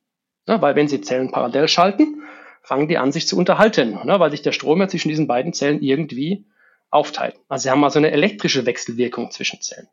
Ja, 0.47 0.61
weil 0.61 0.75
wenn 0.75 0.87
Sie 0.87 1.01
Zellen 1.01 1.31
parallel 1.31 1.67
schalten, 1.67 2.23
fangen 2.61 2.87
die 2.87 2.97
an, 2.97 3.11
sich 3.11 3.27
zu 3.27 3.37
unterhalten, 3.37 3.99
ne, 4.03 4.19
weil 4.19 4.31
sich 4.31 4.41
der 4.41 4.51
Strom 4.51 4.79
ja 4.81 4.87
zwischen 4.87 5.09
diesen 5.09 5.27
beiden 5.27 5.53
Zellen 5.53 5.81
irgendwie 5.81 6.45
aufteilt. 6.89 7.35
Also 7.47 7.63
Sie 7.63 7.69
haben 7.71 7.83
also 7.83 7.99
eine 7.99 8.11
elektrische 8.11 8.65
Wechselwirkung 8.65 9.31
zwischen 9.31 9.61
Zellen. 9.61 9.87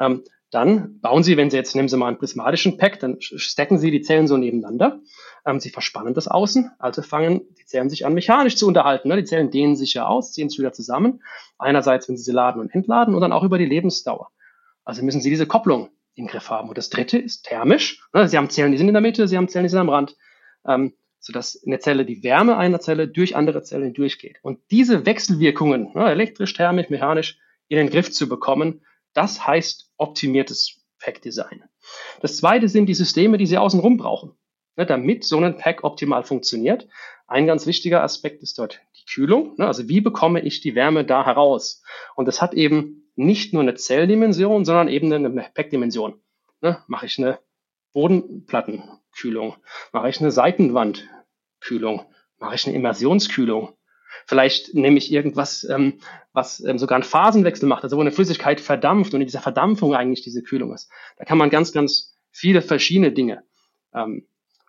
Ähm, 0.00 0.24
dann 0.50 1.00
bauen 1.00 1.22
Sie, 1.22 1.36
wenn 1.36 1.50
Sie 1.50 1.56
jetzt 1.56 1.74
nehmen 1.74 1.88
Sie 1.88 1.96
mal 1.96 2.08
einen 2.08 2.18
prismatischen 2.18 2.78
Pack, 2.78 3.00
dann 3.00 3.16
stacken 3.20 3.78
Sie 3.78 3.90
die 3.90 4.02
Zellen 4.02 4.26
so 4.26 4.36
nebeneinander. 4.36 5.00
Ähm, 5.44 5.60
Sie 5.60 5.70
verspannen 5.70 6.14
das 6.14 6.28
außen, 6.28 6.70
also 6.78 7.02
fangen 7.02 7.42
die 7.58 7.66
Zellen 7.66 7.90
sich 7.90 8.06
an, 8.06 8.14
mechanisch 8.14 8.56
zu 8.56 8.66
unterhalten. 8.66 9.08
Ne? 9.08 9.16
Die 9.16 9.24
Zellen 9.24 9.50
dehnen 9.50 9.76
sich 9.76 9.94
ja 9.94 10.06
aus, 10.06 10.32
ziehen 10.32 10.48
sich 10.48 10.58
wieder 10.58 10.72
zusammen. 10.72 11.22
Einerseits, 11.58 12.08
wenn 12.08 12.16
Sie 12.16 12.24
sie 12.24 12.32
laden 12.32 12.60
und 12.60 12.74
entladen 12.74 13.14
und 13.14 13.20
dann 13.20 13.32
auch 13.32 13.44
über 13.44 13.58
die 13.58 13.66
Lebensdauer. 13.66 14.30
Also 14.84 15.02
müssen 15.02 15.20
Sie 15.20 15.30
diese 15.30 15.46
Kopplung 15.46 15.90
im 16.14 16.26
Griff 16.26 16.50
haben. 16.50 16.68
Und 16.68 16.78
das 16.78 16.90
dritte 16.90 17.18
ist 17.18 17.44
thermisch. 17.44 18.02
Ne? 18.12 18.28
Sie 18.28 18.36
haben 18.36 18.50
Zellen, 18.50 18.72
die 18.72 18.78
sind 18.78 18.88
in 18.88 18.94
der 18.94 19.00
Mitte, 19.00 19.28
Sie 19.28 19.36
haben 19.36 19.48
Zellen, 19.48 19.64
die 19.64 19.70
sind 19.70 19.80
am 19.80 19.88
Rand. 19.88 20.16
Ähm, 20.66 20.94
sodass 21.22 21.54
in 21.54 21.70
der 21.70 21.80
Zelle 21.80 22.04
die 22.04 22.24
Wärme 22.24 22.56
einer 22.56 22.80
Zelle 22.80 23.06
durch 23.06 23.36
andere 23.36 23.62
Zellen 23.62 23.94
durchgeht. 23.94 24.38
Und 24.42 24.58
diese 24.70 25.06
Wechselwirkungen, 25.06 25.92
ne, 25.94 26.10
elektrisch, 26.10 26.52
thermisch, 26.52 26.90
mechanisch, 26.90 27.38
in 27.68 27.78
den 27.78 27.90
Griff 27.90 28.10
zu 28.10 28.28
bekommen, 28.28 28.84
das 29.14 29.46
heißt 29.46 29.92
optimiertes 29.96 30.82
Pack-Design. 30.98 31.62
Das 32.20 32.36
zweite 32.38 32.68
sind 32.68 32.86
die 32.86 32.94
Systeme, 32.94 33.38
die 33.38 33.46
Sie 33.46 33.56
außenrum 33.56 33.98
brauchen, 33.98 34.32
ne, 34.76 34.84
damit 34.84 35.24
so 35.24 35.38
ein 35.38 35.56
Pack 35.56 35.84
optimal 35.84 36.24
funktioniert. 36.24 36.88
Ein 37.28 37.46
ganz 37.46 37.66
wichtiger 37.66 38.02
Aspekt 38.02 38.42
ist 38.42 38.58
dort 38.58 38.80
die 38.96 39.04
Kühlung. 39.04 39.54
Ne, 39.58 39.66
also 39.68 39.88
wie 39.88 40.00
bekomme 40.00 40.40
ich 40.40 40.60
die 40.60 40.74
Wärme 40.74 41.04
da 41.04 41.24
heraus? 41.24 41.84
Und 42.16 42.26
das 42.26 42.42
hat 42.42 42.52
eben 42.52 43.01
nicht 43.14 43.52
nur 43.52 43.62
eine 43.62 43.74
Zelldimension, 43.74 44.64
sondern 44.64 44.88
eben 44.88 45.12
eine 45.12 45.50
Pack-Dimension. 45.54 46.20
Ne, 46.60 46.82
mache 46.86 47.06
ich 47.06 47.18
eine 47.18 47.38
Bodenplattenkühlung? 47.92 49.56
Mache 49.92 50.08
ich 50.08 50.20
eine 50.20 50.30
Seitenwandkühlung? 50.30 52.06
Mache 52.38 52.54
ich 52.54 52.66
eine 52.66 52.76
Immersionskühlung? 52.76 53.76
Vielleicht 54.26 54.74
nehme 54.74 54.98
ich 54.98 55.12
irgendwas, 55.12 55.64
ähm, 55.64 55.98
was 56.32 56.60
ähm, 56.64 56.78
sogar 56.78 56.96
einen 56.96 57.04
Phasenwechsel 57.04 57.68
macht, 57.68 57.82
also 57.82 57.96
wo 57.96 58.00
eine 58.00 58.12
Flüssigkeit 58.12 58.60
verdampft 58.60 59.14
und 59.14 59.20
in 59.20 59.26
dieser 59.26 59.40
Verdampfung 59.40 59.94
eigentlich 59.94 60.22
diese 60.22 60.42
Kühlung 60.42 60.72
ist. 60.72 60.90
Da 61.16 61.24
kann 61.24 61.38
man 61.38 61.50
ganz, 61.50 61.72
ganz 61.72 62.16
viele 62.30 62.62
verschiedene 62.62 63.12
Dinge 63.12 63.42
ähm, 63.94 64.26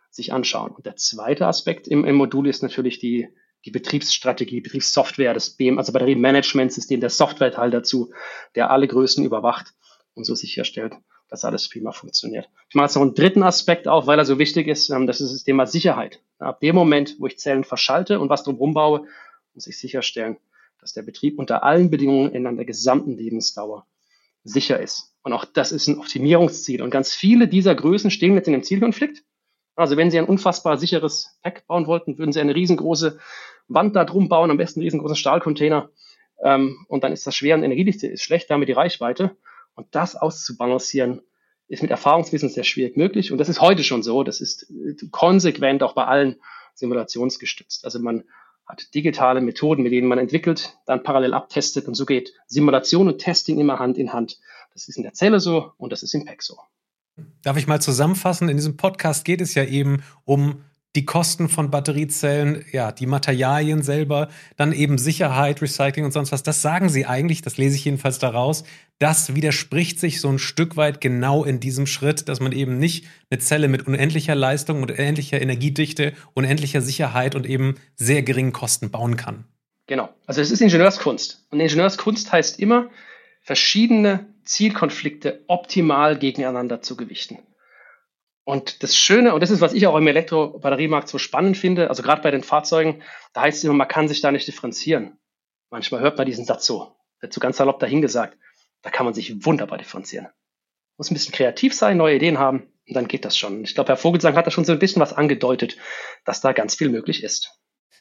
sich 0.10 0.34
anschauen. 0.34 0.72
Und 0.72 0.86
der 0.86 0.96
zweite 0.96 1.48
Aspekt 1.48 1.88
im, 1.88 2.06
im 2.06 2.16
Modul 2.16 2.48
ist 2.48 2.64
natürlich 2.64 3.00
die, 3.00 3.30
die 3.66 3.72
Betriebsstrategie, 3.72 4.62
Betriebssoftware, 4.62 5.34
das 5.34 5.52
BM, 5.52 5.78
also 5.78 5.94
Batteriemanagementsystem, 5.94 7.00
der 7.00 7.10
Softwareteil 7.10 7.72
dazu, 7.72 8.12
der 8.56 8.72
alle 8.72 8.88
Größen 8.88 9.24
überwacht 9.24 9.74
und 10.14 10.26
so 10.26 10.36
sicherstellt, 10.36 10.94
dass 11.30 11.46
alles 11.46 11.70
prima 11.70 11.92
funktioniert. 11.92 12.50
Ich 12.70 12.76
mache 12.76 12.86
jetzt 12.86 12.96
noch 12.96 13.02
einen 13.02 13.16
dritten 13.16 13.44
Aspekt 13.44 13.88
auf, 13.88 14.06
weil 14.06 14.20
er 14.20 14.26
so 14.26 14.38
wichtig 14.38 14.68
ist. 14.68 14.90
Ähm, 14.90 15.08
das 15.08 15.22
ist 15.22 15.34
das 15.34 15.44
Thema 15.44 15.66
Sicherheit. 15.66 16.22
Ab 16.40 16.60
dem 16.60 16.76
Moment, 16.76 17.16
wo 17.20 17.28
ich 17.28 17.40
Zellen 17.40 17.64
verschalte 17.64 18.20
und 18.20 18.30
was 18.30 18.44
drumherum 18.44 18.74
baue, 18.74 19.08
muss 19.54 19.68
ich 19.68 19.78
sicherstellen, 19.78 20.38
dass 20.80 20.94
der 20.94 21.04
Betrieb 21.04 21.40
unter 21.40 21.64
allen 21.64 21.90
Bedingungen 21.90 22.34
in 22.34 22.46
einer 22.46 22.66
gesamten 22.66 23.18
Lebensdauer 23.18 23.88
sicher 24.44 24.80
ist. 24.80 25.16
Und 25.24 25.32
auch 25.32 25.46
das 25.46 25.72
ist 25.72 25.88
ein 25.88 25.98
Optimierungsziel. 25.98 26.82
Und 26.82 26.90
ganz 26.90 27.14
viele 27.14 27.48
dieser 27.48 27.74
Größen 27.74 28.12
stehen 28.12 28.36
jetzt 28.36 28.48
in 28.48 28.54
dem 28.54 28.64
Zielkonflikt. 28.64 29.24
Also 29.76 29.98
wenn 29.98 30.12
Sie 30.12 30.20
ein 30.20 30.26
unfassbar 30.26 30.78
sicheres 30.78 31.40
Pack 31.42 31.66
bauen 31.66 31.88
wollten, 31.88 32.18
würden 32.18 32.34
Sie 32.34 32.42
eine 32.42 32.54
riesengroße 32.54 33.18
Wand 33.68 33.96
da 33.96 34.06
drum 34.06 34.30
bauen, 34.30 34.52
am 34.52 34.58
besten 34.58 34.80
einen 34.80 34.86
riesengroßen 34.86 35.16
Stahlcontainer. 35.16 35.90
Ähm, 36.44 36.86
und 36.88 37.04
dann 37.04 37.14
ist 37.14 37.26
das 37.26 37.36
schwer 37.36 37.56
und 37.56 37.64
energiedichte 37.64 38.08
ist 38.08 38.24
schlecht, 38.24 38.50
damit 38.50 38.70
die 38.70 38.74
Reichweite. 38.74 39.36
Und 39.76 39.88
das 39.92 40.16
auszubalancieren, 40.16 41.22
ist 41.68 41.82
mit 41.82 41.92
Erfahrungswissen 41.92 42.50
sehr 42.50 42.64
schwierig 42.64 42.98
möglich. 42.98 43.32
Und 43.32 43.38
das 43.38 43.50
ist 43.50 43.62
heute 43.62 43.84
schon 43.84 44.04
so. 44.04 44.24
Das 44.24 44.42
ist 44.42 44.70
äh, 44.70 44.96
konsequent 45.12 45.84
auch 45.84 45.94
bei 45.94 46.06
allen 46.06 46.36
simulationsgestützt. 46.76 47.86
Also 47.86 48.00
man 48.00 48.24
hat 48.66 48.94
digitale 48.94 49.42
Methoden, 49.42 49.84
mit 49.84 49.92
denen 49.92 50.08
man 50.08 50.20
entwickelt, 50.20 50.78
dann 50.86 51.04
parallel 51.04 51.34
abtestet 51.34 51.88
und 51.88 51.96
so 51.96 52.06
geht 52.06 52.34
Simulation 52.48 53.08
und 53.08 53.20
Testing 53.20 53.60
immer 53.60 53.80
Hand 53.80 53.98
in 53.98 54.14
Hand. 54.14 54.40
Das 54.74 54.88
ist 54.88 54.98
in 54.98 55.04
der 55.04 55.14
Zelle 55.14 55.40
so 55.40 55.74
und 55.78 55.92
das 55.92 56.02
ist 56.02 56.14
im 56.14 56.26
Pack 56.26 56.42
so. 56.42 56.58
Darf 57.44 57.58
ich 57.58 57.68
mal 57.68 57.82
zusammenfassen? 57.82 58.50
In 58.50 58.58
diesem 58.58 58.78
Podcast 58.78 59.26
geht 59.26 59.42
es 59.42 59.54
ja 59.54 59.66
eben 59.66 60.02
um 60.24 60.64
die 60.96 61.06
Kosten 61.06 61.50
von 61.50 61.72
Batteriezellen, 61.72 62.66
ja, 62.72 62.92
die 62.92 63.08
Materialien 63.08 63.82
selber, 63.82 64.30
dann 64.58 64.74
eben 64.74 64.98
Sicherheit, 65.00 65.62
Recycling 65.62 66.06
und 66.06 66.12
sonst 66.12 66.32
was. 66.32 66.44
Das 66.44 66.62
sagen 66.62 66.90
sie 66.90 67.06
eigentlich, 67.06 67.42
das 67.42 67.58
lese 67.58 67.76
ich 67.76 67.86
jedenfalls 67.86 68.20
daraus. 68.20 68.64
Das 69.00 69.36
widerspricht 69.36 70.00
sich 70.00 70.22
so 70.22 70.30
ein 70.30 70.38
Stück 70.38 70.78
weit 70.78 71.02
genau 71.02 71.44
in 71.44 71.60
diesem 71.60 71.88
Schritt, 71.88 72.30
dass 72.30 72.40
man 72.40 72.52
eben 72.52 72.78
nicht 72.78 73.06
eine 73.32 73.40
Zelle 73.40 73.68
mit 73.70 73.88
unendlicher 73.88 74.36
Leistung, 74.36 74.82
mit 74.82 74.92
unendlicher 74.92 75.42
Energiedichte, 75.42 76.14
unendlicher 76.36 76.82
Sicherheit 76.82 77.36
und 77.36 77.48
eben 77.48 77.76
sehr 77.96 78.22
geringen 78.22 78.54
Kosten 78.54 78.92
bauen 78.92 79.18
kann. 79.18 79.46
Genau. 79.88 80.10
Also 80.28 80.42
es 80.42 80.52
ist 80.52 80.62
Ingenieurskunst. 80.62 81.48
Und 81.50 81.60
Ingenieurskunst 81.60 82.32
heißt 82.32 82.60
immer, 82.60 82.90
verschiedene 83.42 84.28
Zielkonflikte 84.46 85.44
optimal 85.48 86.18
gegeneinander 86.18 86.82
zu 86.82 86.96
gewichten. 86.96 87.40
Und 88.46 88.84
das 88.84 88.96
Schöne, 88.96 89.34
und 89.34 89.42
das 89.42 89.52
ist, 89.52 89.62
was 89.62 89.74
ich 89.74 89.88
auch 89.88 89.96
im 89.96 90.08
Elektrobatteriemarkt 90.08 91.08
so 91.08 91.18
spannend 91.18 91.58
finde, 91.58 91.90
also 91.90 92.04
gerade 92.04 92.22
bei 92.22 92.32
den 92.32 92.44
Fahrzeugen, 92.44 93.02
da 93.32 93.42
heißt 93.42 93.60
es 93.60 93.64
immer, 93.64 93.74
man 93.74 93.88
kann 93.88 94.08
sich 94.08 94.22
da 94.22 94.32
nicht 94.32 94.48
differenzieren. 94.48 95.18
Manchmal 95.70 96.02
hört 96.02 96.18
man 96.18 96.26
diesen 96.26 96.46
Satz 96.46 96.66
so, 96.66 96.96
wird 97.22 97.34
so 97.34 97.40
ganz 97.40 97.58
salopp 97.58 97.80
dahingesagt. 97.80 98.38
Da 98.82 98.90
kann 98.90 99.06
man 99.06 99.14
sich 99.14 99.46
wunderbar 99.46 99.78
differenzieren. 99.78 100.28
Muss 100.98 101.10
ein 101.10 101.14
bisschen 101.14 101.34
kreativ 101.34 101.74
sein, 101.74 101.98
neue 101.98 102.18
Ideen 102.18 102.38
haben, 102.38 102.74
und 102.88 102.96
dann 102.96 103.08
geht 103.08 103.26
das 103.26 103.38
schon. 103.38 103.64
Ich 103.64 103.76
glaube, 103.76 103.90
Herr 103.90 103.98
Vogelsang 103.98 104.36
hat 104.36 104.46
da 104.46 104.52
schon 104.52 104.66
so 104.66 104.74
ein 104.74 104.80
bisschen 104.80 105.02
was 105.02 105.14
angedeutet, 105.14 105.78
dass 106.26 106.42
da 106.42 106.52
ganz 106.52 106.76
viel 106.76 106.90
möglich 106.90 107.24
ist. 107.24 107.60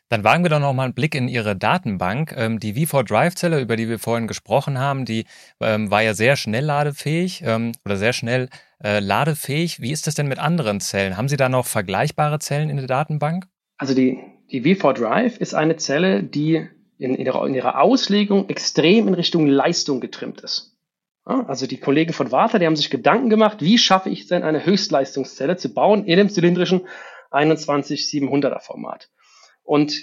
Dann 0.09 0.24
wagen 0.24 0.45
wir 0.45 0.51
doch 0.51 0.61
noch 0.61 0.74
mal 0.74 0.84
einen 0.84 0.95
Blick 0.95 1.14
in 1.14 1.28
Ihre 1.28 1.57
Datenbank. 1.57 2.34
Ähm, 2.36 2.59
die 2.59 2.74
V4 2.74 3.05
Drive 3.05 3.34
Zelle, 3.34 3.61
über 3.61 3.76
die 3.76 3.88
wir 3.88 3.99
vorhin 3.99 4.26
gesprochen 4.26 4.78
haben, 4.78 5.07
die 5.07 5.24
ähm, 5.61 5.90
war 5.90 6.03
ja 6.03 6.12
sehr 6.12 6.36
schnell 6.36 6.64
ladefähig 6.64 7.43
ähm, 7.47 7.72
oder 7.84 7.97
sehr 7.97 8.12
schnell 8.12 8.51
äh, 8.83 9.01
ladefähig. 9.01 9.80
Wie 9.80 9.93
ist 9.93 10.07
das 10.07 10.14
denn 10.14 10.28
mit 10.28 10.39
anderen 10.39 10.80
Zellen? 10.80 11.16
Haben 11.16 11.28
Sie 11.28 11.37
da 11.37 11.49
noch 11.49 11.66
vergleichbare 11.66 12.39
Zellen 12.39 12.70
in 12.70 12.76
der 12.76 12.87
Datenbank? 12.87 13.47
Also 13.76 13.95
die, 13.95 14.18
die 14.51 14.62
V4 14.62 14.93
Drive 14.93 15.37
ist 15.39 15.55
eine 15.55 15.76
Zelle, 15.76 16.22
die 16.22 16.68
in, 16.99 17.14
in, 17.14 17.26
ihrer, 17.26 17.47
in 17.47 17.55
ihrer 17.55 17.80
Auslegung 17.80 18.49
extrem 18.49 19.09
in 19.09 19.14
Richtung 19.14 19.47
Leistung 19.47 20.01
getrimmt 20.01 20.41
ist. 20.41 20.76
Also 21.24 21.68
die 21.68 21.78
Kollegen 21.78 22.12
von 22.12 22.33
Warta, 22.33 22.59
die 22.59 22.66
haben 22.66 22.76
sich 22.76 22.91
Gedanken 22.91 23.30
gemacht, 23.30 23.59
wie 23.61 23.78
schaffe 23.78 24.11
ich 24.11 24.26
denn 24.26 24.43
eine 24.43 24.66
Höchstleistungszelle 24.66 25.57
zu 25.57 25.72
bauen 25.72 26.05
in 26.05 26.16
dem 26.16 26.28
zylindrischen 26.28 26.83
21700er 27.30 28.61
Format. 28.61 29.09
Und 29.62 29.95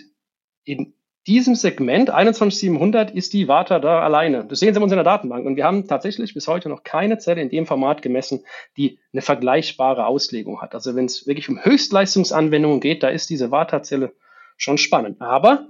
in 0.63 0.93
diesem 1.27 1.55
Segment 1.55 2.09
21700 2.09 3.11
ist 3.11 3.33
die 3.33 3.47
Warta 3.47 3.79
da 3.79 4.01
alleine. 4.01 4.45
Das 4.45 4.59
sehen 4.59 4.73
Sie 4.73 4.79
bei 4.79 4.83
uns 4.83 4.91
in 4.91 4.97
der 4.97 5.03
Datenbank. 5.03 5.45
Und 5.45 5.57
wir 5.57 5.65
haben 5.65 5.87
tatsächlich 5.87 6.33
bis 6.33 6.47
heute 6.47 6.69
noch 6.69 6.83
keine 6.83 7.17
Zelle 7.17 7.41
in 7.41 7.49
dem 7.49 7.65
Format 7.65 8.01
gemessen, 8.01 8.45
die 8.77 8.99
eine 9.13 9.21
vergleichbare 9.21 10.05
Auslegung 10.05 10.61
hat. 10.61 10.73
Also 10.73 10.95
wenn 10.95 11.05
es 11.05 11.27
wirklich 11.27 11.49
um 11.49 11.63
Höchstleistungsanwendungen 11.63 12.79
geht, 12.79 13.03
da 13.03 13.09
ist 13.09 13.29
diese 13.29 13.51
Warta-Zelle 13.51 14.13
schon 14.57 14.77
spannend. 14.77 15.21
Aber 15.21 15.67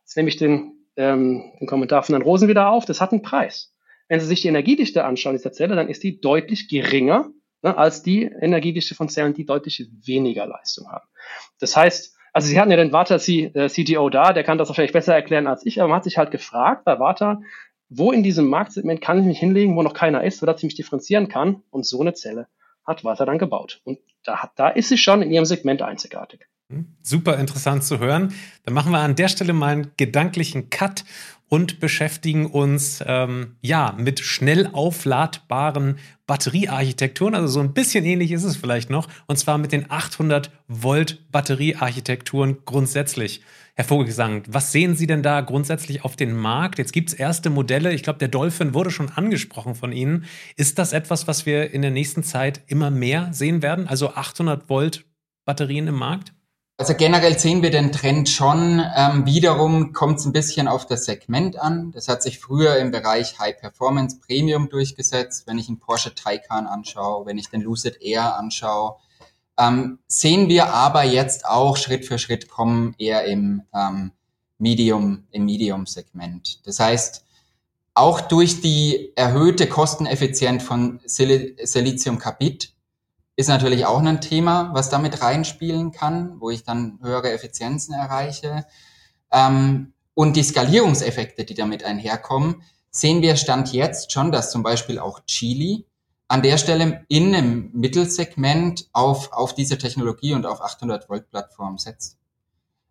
jetzt 0.00 0.16
nehme 0.16 0.28
ich 0.28 0.36
den, 0.36 0.84
ähm, 0.96 1.52
den 1.60 1.68
Kommentar 1.68 2.02
von 2.02 2.14
Herrn 2.14 2.22
Rosen 2.22 2.48
wieder 2.48 2.70
auf. 2.70 2.84
Das 2.84 3.00
hat 3.00 3.12
einen 3.12 3.22
Preis. 3.22 3.74
Wenn 4.08 4.20
Sie 4.20 4.26
sich 4.26 4.40
die 4.40 4.48
Energiedichte 4.48 5.04
anschauen 5.04 5.36
dieser 5.36 5.52
Zelle, 5.52 5.76
dann 5.76 5.88
ist 5.88 6.02
die 6.02 6.20
deutlich 6.20 6.68
geringer 6.68 7.30
ne, 7.62 7.76
als 7.76 8.02
die 8.02 8.22
Energiedichte 8.22 8.94
von 8.94 9.08
Zellen, 9.08 9.34
die 9.34 9.44
deutlich 9.44 9.88
weniger 10.04 10.46
Leistung 10.46 10.90
haben. 10.90 11.06
Das 11.60 11.76
heißt, 11.76 12.17
also 12.32 12.48
sie 12.48 12.58
hatten 12.60 12.70
ja 12.70 12.76
den 12.76 12.92
Warta 12.92 13.18
CTO 13.18 14.08
äh, 14.08 14.10
da, 14.10 14.32
der 14.32 14.44
kann 14.44 14.58
das 14.58 14.68
wahrscheinlich 14.68 14.92
besser 14.92 15.14
erklären 15.14 15.46
als 15.46 15.64
ich, 15.66 15.80
aber 15.80 15.88
man 15.88 15.96
hat 15.96 16.04
sich 16.04 16.18
halt 16.18 16.30
gefragt 16.30 16.84
bei 16.84 16.98
Warta, 16.98 17.40
wo 17.88 18.12
in 18.12 18.22
diesem 18.22 18.46
Marktsegment 18.46 19.00
kann 19.00 19.18
ich 19.18 19.24
mich 19.24 19.38
hinlegen, 19.38 19.76
wo 19.76 19.82
noch 19.82 19.94
keiner 19.94 20.22
ist, 20.24 20.38
sodass 20.38 20.58
ich 20.58 20.64
mich 20.64 20.74
differenzieren 20.74 21.28
kann. 21.28 21.62
Und 21.70 21.86
so 21.86 22.00
eine 22.00 22.14
Zelle 22.14 22.48
hat 22.84 23.04
Walter 23.04 23.26
dann 23.26 23.38
gebaut. 23.38 23.80
Und 23.84 23.98
da, 24.24 24.50
da 24.56 24.68
ist 24.68 24.88
sie 24.88 24.98
schon 24.98 25.22
in 25.22 25.30
ihrem 25.30 25.44
Segment 25.44 25.82
einzigartig. 25.82 26.46
Hm, 26.70 26.96
super 27.02 27.38
interessant 27.38 27.84
zu 27.84 27.98
hören. 27.98 28.34
Dann 28.64 28.74
machen 28.74 28.92
wir 28.92 28.98
an 28.98 29.16
der 29.16 29.28
Stelle 29.28 29.54
mal 29.54 29.72
einen 29.72 29.92
gedanklichen 29.96 30.68
Cut 30.68 31.04
und 31.48 31.80
beschäftigen 31.80 32.46
uns 32.46 33.02
ähm, 33.06 33.56
ja 33.60 33.94
mit 33.98 34.20
schnell 34.20 34.68
aufladbaren 34.72 35.98
Batteriearchitekturen. 36.26 37.34
Also 37.34 37.48
so 37.48 37.60
ein 37.60 37.72
bisschen 37.72 38.04
ähnlich 38.04 38.32
ist 38.32 38.44
es 38.44 38.56
vielleicht 38.56 38.90
noch. 38.90 39.08
Und 39.26 39.38
zwar 39.38 39.58
mit 39.58 39.72
den 39.72 39.90
800 39.90 40.50
Volt 40.68 41.30
Batteriearchitekturen 41.32 42.58
grundsätzlich. 42.64 43.42
Herr 43.74 43.84
Vogelsang, 43.84 44.42
was 44.48 44.72
sehen 44.72 44.96
Sie 44.96 45.06
denn 45.06 45.22
da 45.22 45.40
grundsätzlich 45.40 46.04
auf 46.04 46.16
den 46.16 46.36
Markt? 46.36 46.78
Jetzt 46.78 46.92
gibt 46.92 47.10
es 47.10 47.14
erste 47.14 47.48
Modelle. 47.48 47.92
Ich 47.92 48.02
glaube, 48.02 48.18
der 48.18 48.28
Dolphin 48.28 48.74
wurde 48.74 48.90
schon 48.90 49.08
angesprochen 49.08 49.74
von 49.74 49.92
Ihnen. 49.92 50.24
Ist 50.56 50.78
das 50.78 50.92
etwas, 50.92 51.28
was 51.28 51.46
wir 51.46 51.72
in 51.72 51.82
der 51.82 51.92
nächsten 51.92 52.24
Zeit 52.24 52.60
immer 52.66 52.90
mehr 52.90 53.28
sehen 53.32 53.62
werden? 53.62 53.86
Also 53.86 54.14
800 54.14 54.68
Volt 54.68 55.04
Batterien 55.44 55.86
im 55.86 55.94
Markt? 55.94 56.34
Also 56.80 56.94
generell 56.94 57.36
sehen 57.36 57.62
wir 57.62 57.70
den 57.70 57.90
Trend 57.90 58.28
schon. 58.28 58.80
Ähm, 58.96 59.26
wiederum 59.26 59.92
kommt 59.92 60.20
es 60.20 60.26
ein 60.26 60.32
bisschen 60.32 60.68
auf 60.68 60.86
das 60.86 61.06
Segment 61.06 61.58
an. 61.58 61.90
Das 61.90 62.06
hat 62.06 62.22
sich 62.22 62.38
früher 62.38 62.76
im 62.76 62.92
Bereich 62.92 63.40
High 63.40 63.58
Performance 63.58 64.20
Premium 64.24 64.68
durchgesetzt. 64.68 65.48
Wenn 65.48 65.58
ich 65.58 65.66
einen 65.66 65.80
Porsche 65.80 66.14
Taycan 66.14 66.68
anschaue, 66.68 67.26
wenn 67.26 67.36
ich 67.36 67.50
den 67.50 67.62
Lucid 67.62 68.00
Air 68.00 68.36
anschaue, 68.36 68.94
ähm, 69.58 69.98
sehen 70.06 70.48
wir 70.48 70.72
aber 70.72 71.02
jetzt 71.02 71.46
auch 71.46 71.76
Schritt 71.76 72.06
für 72.06 72.16
Schritt 72.16 72.48
kommen 72.48 72.94
eher 72.96 73.24
im 73.24 73.62
ähm, 73.74 74.12
Medium, 74.58 75.24
im 75.32 75.46
Medium-Segment. 75.46 76.64
Das 76.64 76.78
heißt, 76.78 77.24
auch 77.94 78.20
durch 78.20 78.60
die 78.60 79.10
erhöhte 79.16 79.68
Kosteneffizienz 79.68 80.62
von 80.62 81.00
Sil 81.10 81.58
Siliziumkarbid 81.60 82.72
ist 83.38 83.46
natürlich 83.46 83.86
auch 83.86 84.02
ein 84.02 84.20
Thema, 84.20 84.70
was 84.74 84.90
damit 84.90 85.22
reinspielen 85.22 85.92
kann, 85.92 86.40
wo 86.40 86.50
ich 86.50 86.64
dann 86.64 86.98
höhere 87.00 87.30
Effizienzen 87.30 87.94
erreiche. 87.94 88.66
Ähm, 89.30 89.92
und 90.14 90.34
die 90.34 90.42
Skalierungseffekte, 90.42 91.44
die 91.44 91.54
damit 91.54 91.84
einherkommen, 91.84 92.62
sehen 92.90 93.22
wir 93.22 93.36
Stand 93.36 93.72
jetzt 93.72 94.10
schon, 94.10 94.32
dass 94.32 94.50
zum 94.50 94.64
Beispiel 94.64 94.98
auch 94.98 95.20
Chili 95.24 95.86
an 96.26 96.42
der 96.42 96.58
Stelle 96.58 97.04
in 97.06 97.32
einem 97.32 97.70
Mittelsegment 97.74 98.88
auf, 98.92 99.32
auf 99.32 99.54
diese 99.54 99.78
Technologie 99.78 100.34
und 100.34 100.44
auf 100.44 100.60
800 100.60 101.08
Volt 101.08 101.30
Plattform 101.30 101.78
setzt. 101.78 102.16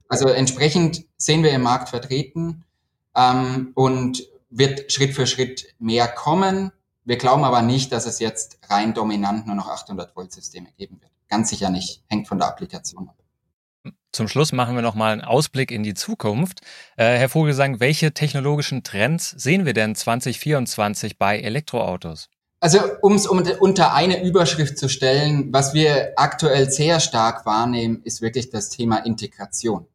Also 0.08 0.30
entsprechend 0.30 1.04
sehen 1.18 1.44
wir 1.44 1.52
im 1.52 1.64
Markt 1.64 1.90
vertreten 1.90 2.64
ähm, 3.14 3.74
und 3.76 4.24
wird 4.50 4.94
Schritt 4.94 5.14
für 5.14 5.28
Schritt 5.28 5.76
mehr 5.78 6.08
kommen. 6.08 6.72
Wir 7.08 7.18
glauben 7.18 7.46
aber 7.46 7.62
nicht, 7.62 7.94
dass 7.94 8.06
es 8.06 8.20
jetzt 8.20 8.60
rein 8.70 8.94
dominant 8.94 9.48
nur 9.48 9.56
noch 9.56 9.70
800 9.70 10.14
Volt 10.14 10.34
Systeme 10.34 10.68
geben 10.78 11.00
wird. 11.00 11.10
Ganz 11.30 11.50
sicher 11.50 11.70
nicht. 11.70 12.04
Hängt 12.08 12.28
von 12.28 12.38
der 12.38 12.50
Applikation 12.50 13.08
ab. 13.08 13.16
Zum 14.12 14.28
Schluss 14.28 14.52
machen 14.52 14.76
wir 14.76 14.82
noch 14.82 14.94
mal 14.94 15.14
einen 15.14 15.22
Ausblick 15.22 15.72
in 15.72 15.84
die 15.84 15.94
Zukunft. 15.94 16.60
Äh, 16.98 17.18
Herr 17.18 17.30
Vogelsang, 17.30 17.80
welche 17.80 18.14
technologischen 18.14 18.84
Trends 18.84 19.30
sehen 19.30 19.66
wir 19.66 19.72
denn 19.72 19.96
2024 19.96 21.18
bei 21.18 21.40
Elektroautos? 21.40 22.28
Also 22.60 22.80
um 23.02 23.14
es 23.14 23.26
unter 23.26 23.94
eine 23.94 24.22
Überschrift 24.22 24.78
zu 24.78 24.90
stellen, 24.90 25.54
was 25.54 25.74
wir 25.74 26.12
aktuell 26.18 26.70
sehr 26.70 27.00
stark 27.00 27.46
wahrnehmen, 27.46 28.02
ist 28.04 28.22
wirklich 28.22 28.50
das 28.50 28.70
Thema 28.70 28.98
Integration. 28.98 29.88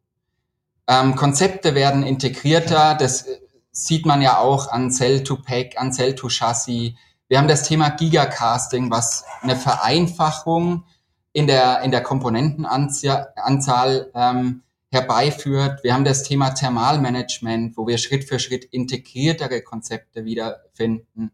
Ähm, 0.87 1.15
Konzepte 1.15 1.75
werden 1.75 2.01
integrierter, 2.01 2.95
das 2.95 3.27
sieht 3.73 4.05
man 4.05 4.21
ja 4.21 4.37
auch 4.37 4.71
an 4.71 4.91
Cell-to-Pack, 4.91 5.77
an 5.77 5.91
Cell-to-Chassis. 5.91 6.93
Wir 7.27 7.37
haben 7.37 7.47
das 7.47 7.63
Thema 7.63 7.89
Gigacasting, 7.89 8.91
was 8.91 9.25
eine 9.41 9.55
Vereinfachung 9.55 10.85
in 11.33 11.47
der, 11.47 11.81
in 11.81 11.91
der 11.91 12.03
Komponentenanzahl 12.03 14.11
ähm, 14.13 14.61
herbeiführt. 14.91 15.83
Wir 15.83 15.95
haben 15.95 16.05
das 16.05 16.21
Thema 16.21 16.51
Thermalmanagement, 16.51 17.75
wo 17.75 17.87
wir 17.87 17.97
Schritt 17.97 18.25
für 18.25 18.37
Schritt 18.37 18.65
integriertere 18.65 19.63
Konzepte 19.63 20.23
wiederfinden 20.23 21.31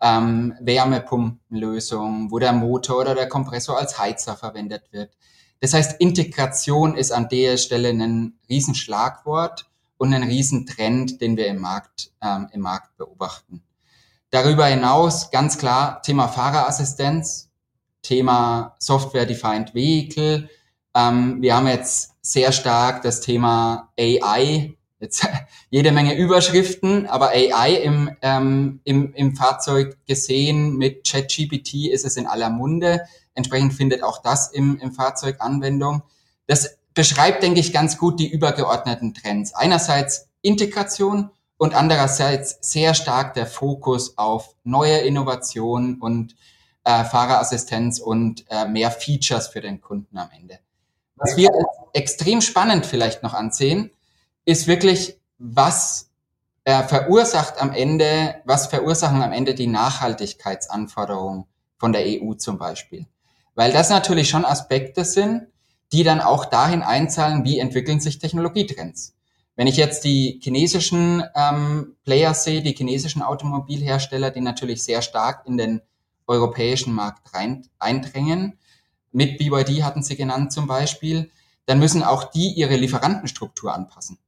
ähm, 0.00 0.54
Wärmepumpenlösung, 0.60 2.30
wo 2.30 2.38
der 2.38 2.54
Motor 2.54 3.02
oder 3.02 3.14
der 3.14 3.28
Kompressor 3.28 3.78
als 3.78 3.98
Heizer 3.98 4.36
verwendet 4.36 4.84
wird. 4.90 5.14
Das 5.60 5.74
heißt, 5.74 6.00
Integration 6.00 6.96
ist 6.96 7.12
an 7.12 7.28
der 7.28 7.58
Stelle 7.58 7.90
ein 7.90 8.38
Riesenschlagwort 8.48 9.66
und 9.96 10.12
ein 10.12 10.22
Riesentrend, 10.22 11.20
den 11.20 11.36
wir 11.36 11.46
im 11.46 11.60
Markt, 11.60 12.12
ähm, 12.20 12.48
im 12.52 12.60
Markt 12.60 12.96
beobachten. 12.96 13.62
Darüber 14.30 14.66
hinaus 14.66 15.30
ganz 15.30 15.58
klar 15.58 16.02
Thema 16.02 16.28
Fahrerassistenz, 16.28 17.50
Thema 18.02 18.74
Software-Defined 18.78 19.74
Vehicle. 19.74 20.48
Ähm, 20.94 21.40
wir 21.40 21.56
haben 21.56 21.68
jetzt 21.68 22.12
sehr 22.20 22.52
stark 22.52 23.02
das 23.02 23.20
Thema 23.20 23.92
AI 23.98 24.76
jetzt 25.04 25.26
jede 25.70 25.92
Menge 25.92 26.16
Überschriften, 26.16 27.06
aber 27.06 27.28
AI 27.28 27.74
im, 27.82 28.10
ähm, 28.22 28.80
im, 28.84 29.14
im 29.14 29.36
Fahrzeug 29.36 29.96
gesehen 30.06 30.76
mit 30.76 31.06
ChatGPT 31.06 31.90
ist 31.90 32.04
es 32.04 32.16
in 32.16 32.26
aller 32.26 32.50
Munde. 32.50 33.02
Entsprechend 33.34 33.74
findet 33.74 34.02
auch 34.02 34.22
das 34.22 34.50
im, 34.52 34.78
im 34.78 34.92
Fahrzeug 34.92 35.36
Anwendung. 35.40 36.02
Das 36.46 36.78
beschreibt, 36.94 37.42
denke 37.42 37.60
ich, 37.60 37.72
ganz 37.72 37.98
gut 37.98 38.18
die 38.18 38.30
übergeordneten 38.30 39.14
Trends. 39.14 39.54
Einerseits 39.54 40.28
Integration 40.42 41.30
und 41.56 41.74
andererseits 41.74 42.58
sehr 42.60 42.94
stark 42.94 43.34
der 43.34 43.46
Fokus 43.46 44.16
auf 44.18 44.54
neue 44.64 44.98
Innovationen 44.98 46.00
und 46.00 46.36
äh, 46.84 47.04
Fahrerassistenz 47.04 47.98
und 47.98 48.44
äh, 48.50 48.66
mehr 48.66 48.90
Features 48.90 49.48
für 49.48 49.60
den 49.60 49.80
Kunden 49.80 50.18
am 50.18 50.30
Ende. 50.36 50.58
Was 51.16 51.36
wir 51.36 51.50
extrem 51.92 52.40
spannend 52.40 52.86
vielleicht 52.86 53.22
noch 53.22 53.34
ansehen, 53.34 53.90
ist 54.44 54.66
wirklich, 54.66 55.18
was 55.38 56.10
äh, 56.64 56.82
verursacht 56.82 57.60
am 57.60 57.72
Ende, 57.72 58.36
was 58.44 58.66
verursachen 58.66 59.22
am 59.22 59.32
Ende 59.32 59.54
die 59.54 59.66
Nachhaltigkeitsanforderungen 59.66 61.46
von 61.78 61.92
der 61.92 62.02
EU 62.04 62.34
zum 62.34 62.58
Beispiel. 62.58 63.06
Weil 63.54 63.72
das 63.72 63.90
natürlich 63.90 64.28
schon 64.28 64.44
Aspekte 64.44 65.04
sind, 65.04 65.46
die 65.94 66.02
dann 66.02 66.20
auch 66.20 66.44
dahin 66.44 66.82
einzahlen, 66.82 67.44
wie 67.44 67.60
entwickeln 67.60 68.00
sich 68.00 68.18
Technologietrends. 68.18 69.14
Wenn 69.54 69.68
ich 69.68 69.76
jetzt 69.76 70.02
die 70.02 70.40
chinesischen 70.42 71.22
ähm, 71.36 71.94
Player 72.04 72.34
sehe, 72.34 72.62
die 72.62 72.72
chinesischen 72.72 73.22
Automobilhersteller, 73.22 74.32
die 74.32 74.40
natürlich 74.40 74.82
sehr 74.82 75.02
stark 75.02 75.46
in 75.46 75.56
den 75.56 75.82
europäischen 76.26 76.92
Markt 76.92 77.32
rein, 77.32 77.68
eindrängen, 77.78 78.58
mit 79.12 79.38
BYD 79.38 79.84
hatten 79.84 80.02
sie 80.02 80.16
genannt 80.16 80.52
zum 80.52 80.66
Beispiel, 80.66 81.30
dann 81.66 81.78
müssen 81.78 82.02
auch 82.02 82.24
die 82.24 82.48
ihre 82.48 82.74
Lieferantenstruktur 82.74 83.72
anpassen. 83.72 84.18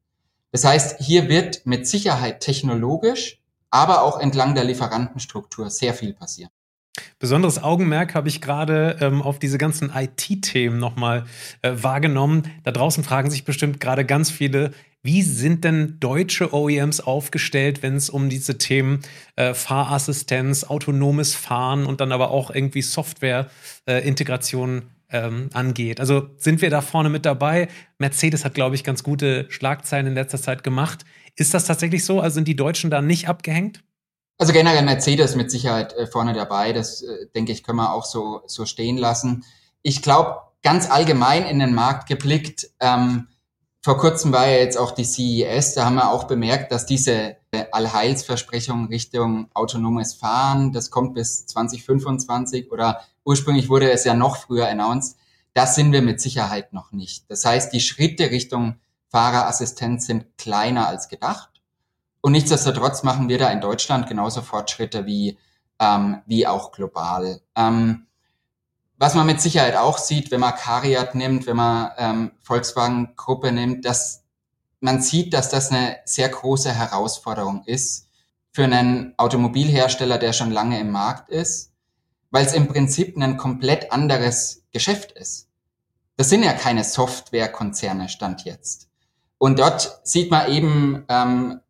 Das 0.53 0.65
heißt, 0.65 1.01
hier 1.01 1.29
wird 1.29 1.67
mit 1.67 1.89
Sicherheit 1.89 2.39
technologisch, 2.39 3.43
aber 3.71 4.03
auch 4.03 4.21
entlang 4.21 4.55
der 4.55 4.63
Lieferantenstruktur 4.63 5.71
sehr 5.71 5.95
viel 5.95 6.13
passieren. 6.13 6.53
Besonderes 7.19 7.63
Augenmerk 7.63 8.15
habe 8.15 8.29
ich 8.29 8.41
gerade 8.41 8.97
ähm, 9.01 9.23
auf 9.23 9.39
diese 9.39 9.59
ganzen 9.59 9.91
IT-Themen 9.95 10.79
nochmal 10.79 11.25
äh, 11.63 11.73
wahrgenommen. 11.75 12.45
Da 12.63 12.73
draußen 12.73 13.05
fragen 13.05 13.31
sich 13.31 13.45
bestimmt 13.45 13.81
gerade 13.81 14.05
ganz 14.05 14.31
viele, 14.31 14.73
wie 15.03 15.23
sind 15.23 15.65
denn 15.65 15.99
deutsche 16.01 16.53
OEMs 16.53 17.01
aufgestellt, 17.01 17.83
wenn 17.83 17.95
es 17.95 18.11
um 18.11 18.29
diese 18.29 18.59
Themen 18.59 19.01
äh, 19.37 19.55
Fahrassistenz, 19.55 20.65
autonomes 20.65 21.35
Fahren 21.35 21.87
und 21.87 22.01
dann 22.01 22.13
aber 22.13 22.31
auch 22.31 22.51
irgendwie 22.51 22.83
Software-Integration 22.83 24.79
äh, 24.79 24.83
ähm, 25.11 25.51
angeht. 25.53 26.01
Also 26.01 26.31
sind 26.37 26.61
wir 26.61 26.71
da 26.71 26.81
vorne 26.81 27.09
mit 27.09 27.25
dabei? 27.25 27.69
Mercedes 27.99 28.45
hat, 28.45 28.55
glaube 28.55 28.75
ich, 28.75 28.85
ganz 28.85 29.03
gute 29.05 29.47
Schlagzeilen 29.49 30.09
in 30.09 30.15
letzter 30.15 30.41
Zeit 30.41 30.65
gemacht. 30.65 31.05
Ist 31.37 31.55
das 31.55 31.67
tatsächlich 31.67 32.05
so? 32.05 32.21
Also 32.21 32.35
sind 32.35 32.49
die 32.49 32.57
Deutschen 32.57 32.91
da 32.91 33.01
nicht 33.01 33.29
abgehängt? 33.29 33.85
Also 34.39 34.53
generell 34.53 34.83
Mercedes 34.83 35.35
mit 35.35 35.51
Sicherheit 35.51 35.95
äh, 35.95 36.07
vorne 36.07 36.35
dabei. 36.35 36.73
Das, 36.73 37.03
äh, 37.03 37.27
denke 37.35 37.53
ich, 37.53 37.63
können 37.63 37.79
wir 37.79 37.93
auch 37.93 38.05
so, 38.05 38.43
so 38.47 38.67
stehen 38.67 38.99
lassen. 38.99 39.45
Ich 39.83 40.03
glaube, 40.03 40.43
ganz 40.63 40.91
allgemein 40.91 41.47
in 41.47 41.59
den 41.59 41.75
Markt 41.75 42.09
geblickt, 42.09 42.71
ähm, 42.81 43.29
vor 43.87 43.99
kurzem 43.99 44.33
war 44.33 44.49
ja 44.49 44.57
jetzt 44.57 44.77
auch 44.77 44.91
die 44.91 45.05
CES, 45.05 45.75
da 45.75 45.85
haben 45.85 45.95
wir 45.95 46.11
auch 46.11 46.25
bemerkt, 46.25 46.73
dass 46.73 46.87
diese 46.87 47.37
äh, 47.53 47.67
Allheilsversprechung 47.71 48.89
Richtung 48.89 49.49
autonomes 49.55 50.15
Fahren, 50.15 50.73
das 50.73 50.91
kommt 50.91 51.15
bis 51.15 51.47
2025 51.47 52.73
oder 52.73 53.03
ursprünglich 53.25 53.69
wurde 53.69 53.89
es 53.93 54.03
ja 54.03 54.15
noch 54.15 54.39
früher 54.39 54.67
announced, 54.67 55.17
das 55.55 55.77
sind 55.77 55.93
wir 55.93 56.03
mit 56.03 56.21
Sicherheit 56.21 56.73
noch 56.73 56.91
nicht. 56.91 57.31
Das 57.31 57.45
heißt, 57.45 57.73
die 57.73 57.79
Schritte 57.79 58.33
Richtung 58.33 58.81
Fahrerassistenz 59.11 60.07
sind 60.07 60.37
kleiner 60.37 60.89
als 60.89 61.09
gedacht. 61.09 61.56
Und 62.27 62.33
nichtsdestotrotz 62.33 63.05
machen 63.05 63.29
wir 63.29 63.39
da 63.39 63.53
in 63.53 63.61
Deutschland 63.61 64.09
genauso 64.09 64.43
Fortschritte 64.43 65.07
wie, 65.07 65.39
ähm, 65.79 66.23
wie 66.27 66.45
auch 66.45 66.73
global. 66.73 67.41
Ähm, 67.55 68.09
was 68.99 69.15
man 69.15 69.27
mit 69.27 69.41
Sicherheit 69.41 69.77
auch 69.77 69.97
sieht, 69.97 70.33
wenn 70.33 70.41
man 70.41 70.57
Cariat 70.57 71.15
nimmt, 71.15 71.47
wenn 71.47 71.55
man 71.55 71.93
ähm, 71.99 72.33
Volkswagen-Gruppe 72.43 73.53
nimmt, 73.53 73.85
dass 73.85 74.25
man 74.81 75.01
sieht, 75.03 75.35
dass 75.35 75.51
das 75.51 75.71
eine 75.71 75.99
sehr 76.05 76.29
große 76.29 76.73
Herausforderung 76.73 77.63
ist 77.65 78.09
für 78.51 78.65
einen 78.65 79.15
Automobilhersteller, 79.19 80.19
der 80.19 80.33
schon 80.33 80.51
lange 80.51 80.81
im 80.81 80.91
Markt 80.91 81.31
ist, 81.31 81.75
weil 82.33 82.45
es 82.45 82.55
im 82.55 82.67
Prinzip 82.67 83.17
ein 83.17 83.37
komplett 83.37 83.93
anderes 83.93 84.65
Geschäft 84.73 85.13
ist. 85.13 85.49
Das 86.17 86.29
sind 86.29 86.43
ja 86.43 86.55
keine 86.55 86.83
Softwarekonzerne, 86.83 88.09
stand 88.09 88.45
jetzt. 88.45 88.89
Und 89.39 89.61
dort 89.61 90.01
sieht 90.03 90.33
man 90.33 90.51
eben 90.51 91.05
ähm, 91.09 91.61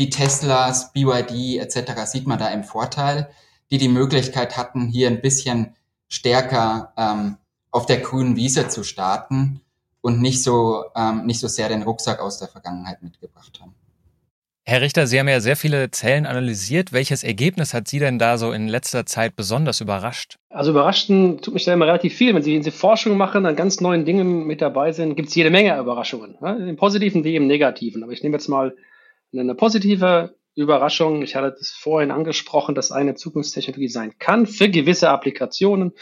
die 0.00 0.10
Teslas, 0.10 0.92
BYD 0.92 1.58
etc. 1.58 2.06
sieht 2.06 2.26
man 2.26 2.38
da 2.38 2.48
im 2.48 2.64
Vorteil, 2.64 3.28
die 3.70 3.78
die 3.78 3.88
Möglichkeit 3.88 4.56
hatten, 4.56 4.88
hier 4.88 5.08
ein 5.08 5.20
bisschen 5.20 5.76
stärker 6.08 6.92
ähm, 6.96 7.36
auf 7.70 7.86
der 7.86 7.98
grünen 7.98 8.34
Wiese 8.34 8.68
zu 8.68 8.82
starten 8.82 9.60
und 10.00 10.20
nicht 10.20 10.42
so, 10.42 10.84
ähm, 10.96 11.26
nicht 11.26 11.38
so 11.38 11.48
sehr 11.48 11.68
den 11.68 11.82
Rucksack 11.82 12.18
aus 12.20 12.38
der 12.38 12.48
Vergangenheit 12.48 13.02
mitgebracht 13.02 13.60
haben. 13.60 13.74
Herr 14.64 14.80
Richter, 14.82 15.06
Sie 15.06 15.18
haben 15.18 15.28
ja 15.28 15.40
sehr 15.40 15.56
viele 15.56 15.90
Zellen 15.90 16.26
analysiert. 16.26 16.92
Welches 16.92 17.22
Ergebnis 17.22 17.74
hat 17.74 17.88
Sie 17.88 17.98
denn 17.98 18.18
da 18.18 18.38
so 18.38 18.52
in 18.52 18.68
letzter 18.68 19.04
Zeit 19.04 19.34
besonders 19.36 19.80
überrascht? 19.80 20.36
Also 20.48 20.70
überraschten 20.70 21.40
tut 21.42 21.54
mich 21.54 21.64
da 21.64 21.74
immer 21.74 21.86
relativ 21.86 22.14
viel. 22.14 22.34
Wenn 22.34 22.42
Sie, 22.42 22.54
wenn 22.54 22.62
Sie 22.62 22.70
Forschung 22.70 23.16
machen, 23.16 23.46
an 23.46 23.56
ganz 23.56 23.80
neuen 23.80 24.04
Dingen 24.04 24.46
mit 24.46 24.60
dabei 24.60 24.92
sind, 24.92 25.16
gibt 25.16 25.28
es 25.28 25.34
jede 25.34 25.50
Menge 25.50 25.78
Überraschungen. 25.78 26.36
Ne? 26.40 26.68
Im 26.68 26.76
Positiven 26.76 27.24
wie 27.24 27.36
im 27.36 27.46
Negativen. 27.46 28.02
Aber 28.02 28.12
ich 28.12 28.22
nehme 28.22 28.36
jetzt 28.36 28.48
mal 28.48 28.74
eine 29.32 29.54
positive 29.54 30.34
Überraschung. 30.54 31.22
Ich 31.22 31.36
hatte 31.36 31.54
das 31.58 31.70
vorhin 31.70 32.10
angesprochen, 32.10 32.74
dass 32.74 32.92
eine 32.92 33.14
Zukunftstechnologie 33.14 33.88
sein 33.88 34.14
kann 34.18 34.46
für 34.46 34.68
gewisse 34.68 35.10
Applikationen 35.10 35.92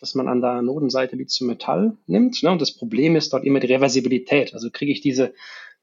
dass 0.00 0.14
man 0.14 0.28
an 0.28 0.40
der 0.40 0.50
Anodenseite 0.50 1.16
Lithium-Metall 1.16 1.96
nimmt. 2.06 2.42
Ne? 2.42 2.50
Und 2.50 2.62
das 2.62 2.72
Problem 2.72 3.16
ist 3.16 3.32
dort 3.32 3.44
immer 3.44 3.60
die 3.60 3.72
Reversibilität. 3.72 4.54
Also 4.54 4.70
kriege 4.70 4.92
ich 4.92 5.00
diese 5.00 5.34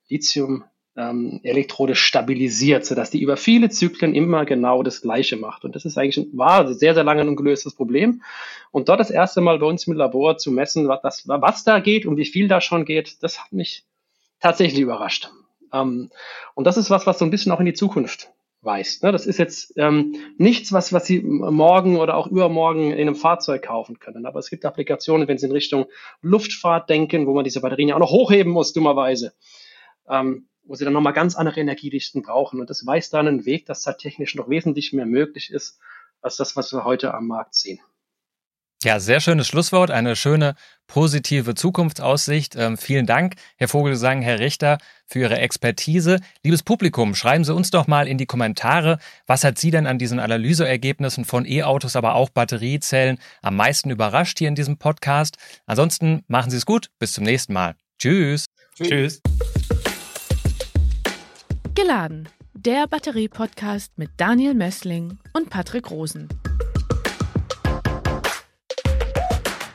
Lithium-Elektrode 0.08 1.92
ähm, 1.92 1.96
stabilisiert, 1.96 2.86
sodass 2.86 3.12
die 3.12 3.22
über 3.22 3.38
viele 3.38 3.70
Zyklen 3.70 4.16
immer 4.16 4.46
genau 4.46 4.84
das 4.84 5.02
Gleiche 5.02 5.36
macht. 5.36 5.66
Und 5.66 5.76
das 5.76 5.86
ist 5.86 5.98
eigentlich 5.98 6.18
ein, 6.18 6.38
war 6.38 6.74
sehr, 6.74 6.94
sehr 6.94 7.04
lange 7.04 7.22
ein 7.22 7.30
ungelöstes 7.30 7.76
Problem. 7.76 8.22
Und 8.72 8.90
dort 8.90 9.00
das 9.00 9.12
erste 9.12 9.42
Mal 9.42 9.60
bei 9.60 9.66
uns 9.66 9.86
im 9.88 9.94
Labor 9.94 10.38
zu 10.38 10.52
messen, 10.52 10.88
was, 10.88 11.02
das, 11.02 11.28
was 11.28 11.64
da 11.64 11.80
geht 11.80 12.06
und 12.06 12.18
wie 12.18 12.26
viel 12.26 12.48
da 12.48 12.62
schon 12.62 12.86
geht, 12.86 13.22
das 13.22 13.44
hat 13.44 13.52
mich 13.52 13.84
tatsächlich 14.40 14.82
überrascht. 14.82 15.30
Ähm, 15.76 16.10
und 16.54 16.66
das 16.66 16.78
ist 16.78 16.90
was, 16.90 17.06
was 17.06 17.20
so 17.20 17.26
ein 17.26 17.32
bisschen 17.32 17.52
auch 17.52 17.60
in 17.60 17.66
die 17.66 17.74
Zukunft 17.74 18.32
weist. 18.62 19.04
Ne? 19.04 19.12
Das 19.12 19.26
ist 19.26 19.38
jetzt 19.38 19.74
ähm, 19.78 20.16
nichts, 20.38 20.74
was, 20.74 20.92
was 20.92 21.06
Sie 21.06 21.22
morgen 21.22 21.98
oder 21.98 22.16
auch 22.16 22.28
übermorgen 22.28 22.92
in 22.92 23.02
einem 23.02 23.16
Fahrzeug 23.16 23.64
kaufen 23.64 24.00
können. 24.00 24.26
Aber 24.26 24.40
es 24.40 24.50
gibt 24.50 24.66
Applikationen, 24.66 25.28
wenn 25.28 25.38
Sie 25.38 25.46
in 25.46 25.52
Richtung 25.52 25.86
Luftfahrt 26.22 26.90
denken, 26.90 27.28
wo 27.28 27.34
man 27.34 27.44
diese 27.44 27.62
Batterien 27.62 27.90
ja 27.90 27.96
auch 27.96 28.00
noch 28.00 28.12
hochheben 28.12 28.52
muss, 28.52 28.74
dummerweise, 28.74 29.34
ähm, 30.10 30.48
wo 30.64 30.76
Sie 30.76 30.84
dann 30.84 30.94
nochmal 30.94 31.14
ganz 31.14 31.36
andere 31.36 31.60
Energiedichten 31.60 32.24
brauchen. 32.24 32.60
Und 32.60 32.70
das 32.70 32.86
weist 32.86 33.14
dann 33.14 33.28
einen 33.28 33.46
Weg, 33.46 33.66
dass 33.68 33.84
da 33.84 33.94
technisch 33.94 34.36
noch 34.36 34.50
wesentlich 34.50 34.94
mehr 34.94 35.06
möglich 35.06 35.52
ist, 35.52 35.80
als 36.22 36.38
das, 36.38 36.56
was 36.56 36.74
wir 36.74 36.86
heute 36.86 37.14
am 37.14 37.28
Markt 37.28 37.54
sehen. 37.54 37.80
Ja, 38.86 39.00
sehr 39.00 39.20
schönes 39.20 39.48
Schlusswort, 39.48 39.90
eine 39.90 40.16
schöne 40.16 40.54
positive 40.86 41.56
Zukunftsaussicht. 41.56 42.56
Ähm, 42.56 42.78
vielen 42.78 43.08
Dank, 43.08 43.34
Herr 43.58 43.68
Vogelsang, 43.68 44.22
Herr 44.22 44.38
Richter, 44.38 44.78
für 45.08 45.22
Ihre 45.22 45.40
Expertise. 45.40 46.20
Liebes 46.44 46.62
Publikum, 46.62 47.16
schreiben 47.16 47.44
Sie 47.44 47.56
uns 47.56 47.72
doch 47.72 47.88
mal 47.88 48.08
in 48.08 48.20
die 48.20 48.28
Kommentare, 48.28 49.00
was 49.26 49.44
hat 49.44 49.58
Sie 49.58 49.72
denn 49.72 49.88
an 49.88 49.98
diesen 49.98 50.20
Analyseergebnissen 50.20 51.26
von 51.26 51.48
E-Autos, 51.48 51.96
aber 51.96 52.14
auch 52.14 52.30
Batteriezellen 52.30 53.18
am 53.42 53.56
meisten 53.56 53.90
überrascht 53.90 54.38
hier 54.38 54.50
in 54.50 54.56
diesem 54.56 54.78
Podcast? 54.78 55.38
Ansonsten 55.66 56.24
machen 56.28 56.52
Sie 56.52 56.58
es 56.58 56.68
gut, 56.68 56.92
bis 57.00 57.14
zum 57.14 57.24
nächsten 57.24 57.54
Mal. 57.54 57.74
Tschüss. 57.98 58.46
Tschüss. 58.76 59.20
Geladen, 61.74 62.30
der 62.54 62.86
Batterie-Podcast 62.86 63.98
mit 63.98 64.12
Daniel 64.18 64.54
Messling 64.54 65.18
und 65.34 65.50
Patrick 65.50 65.90
Rosen. 65.90 66.30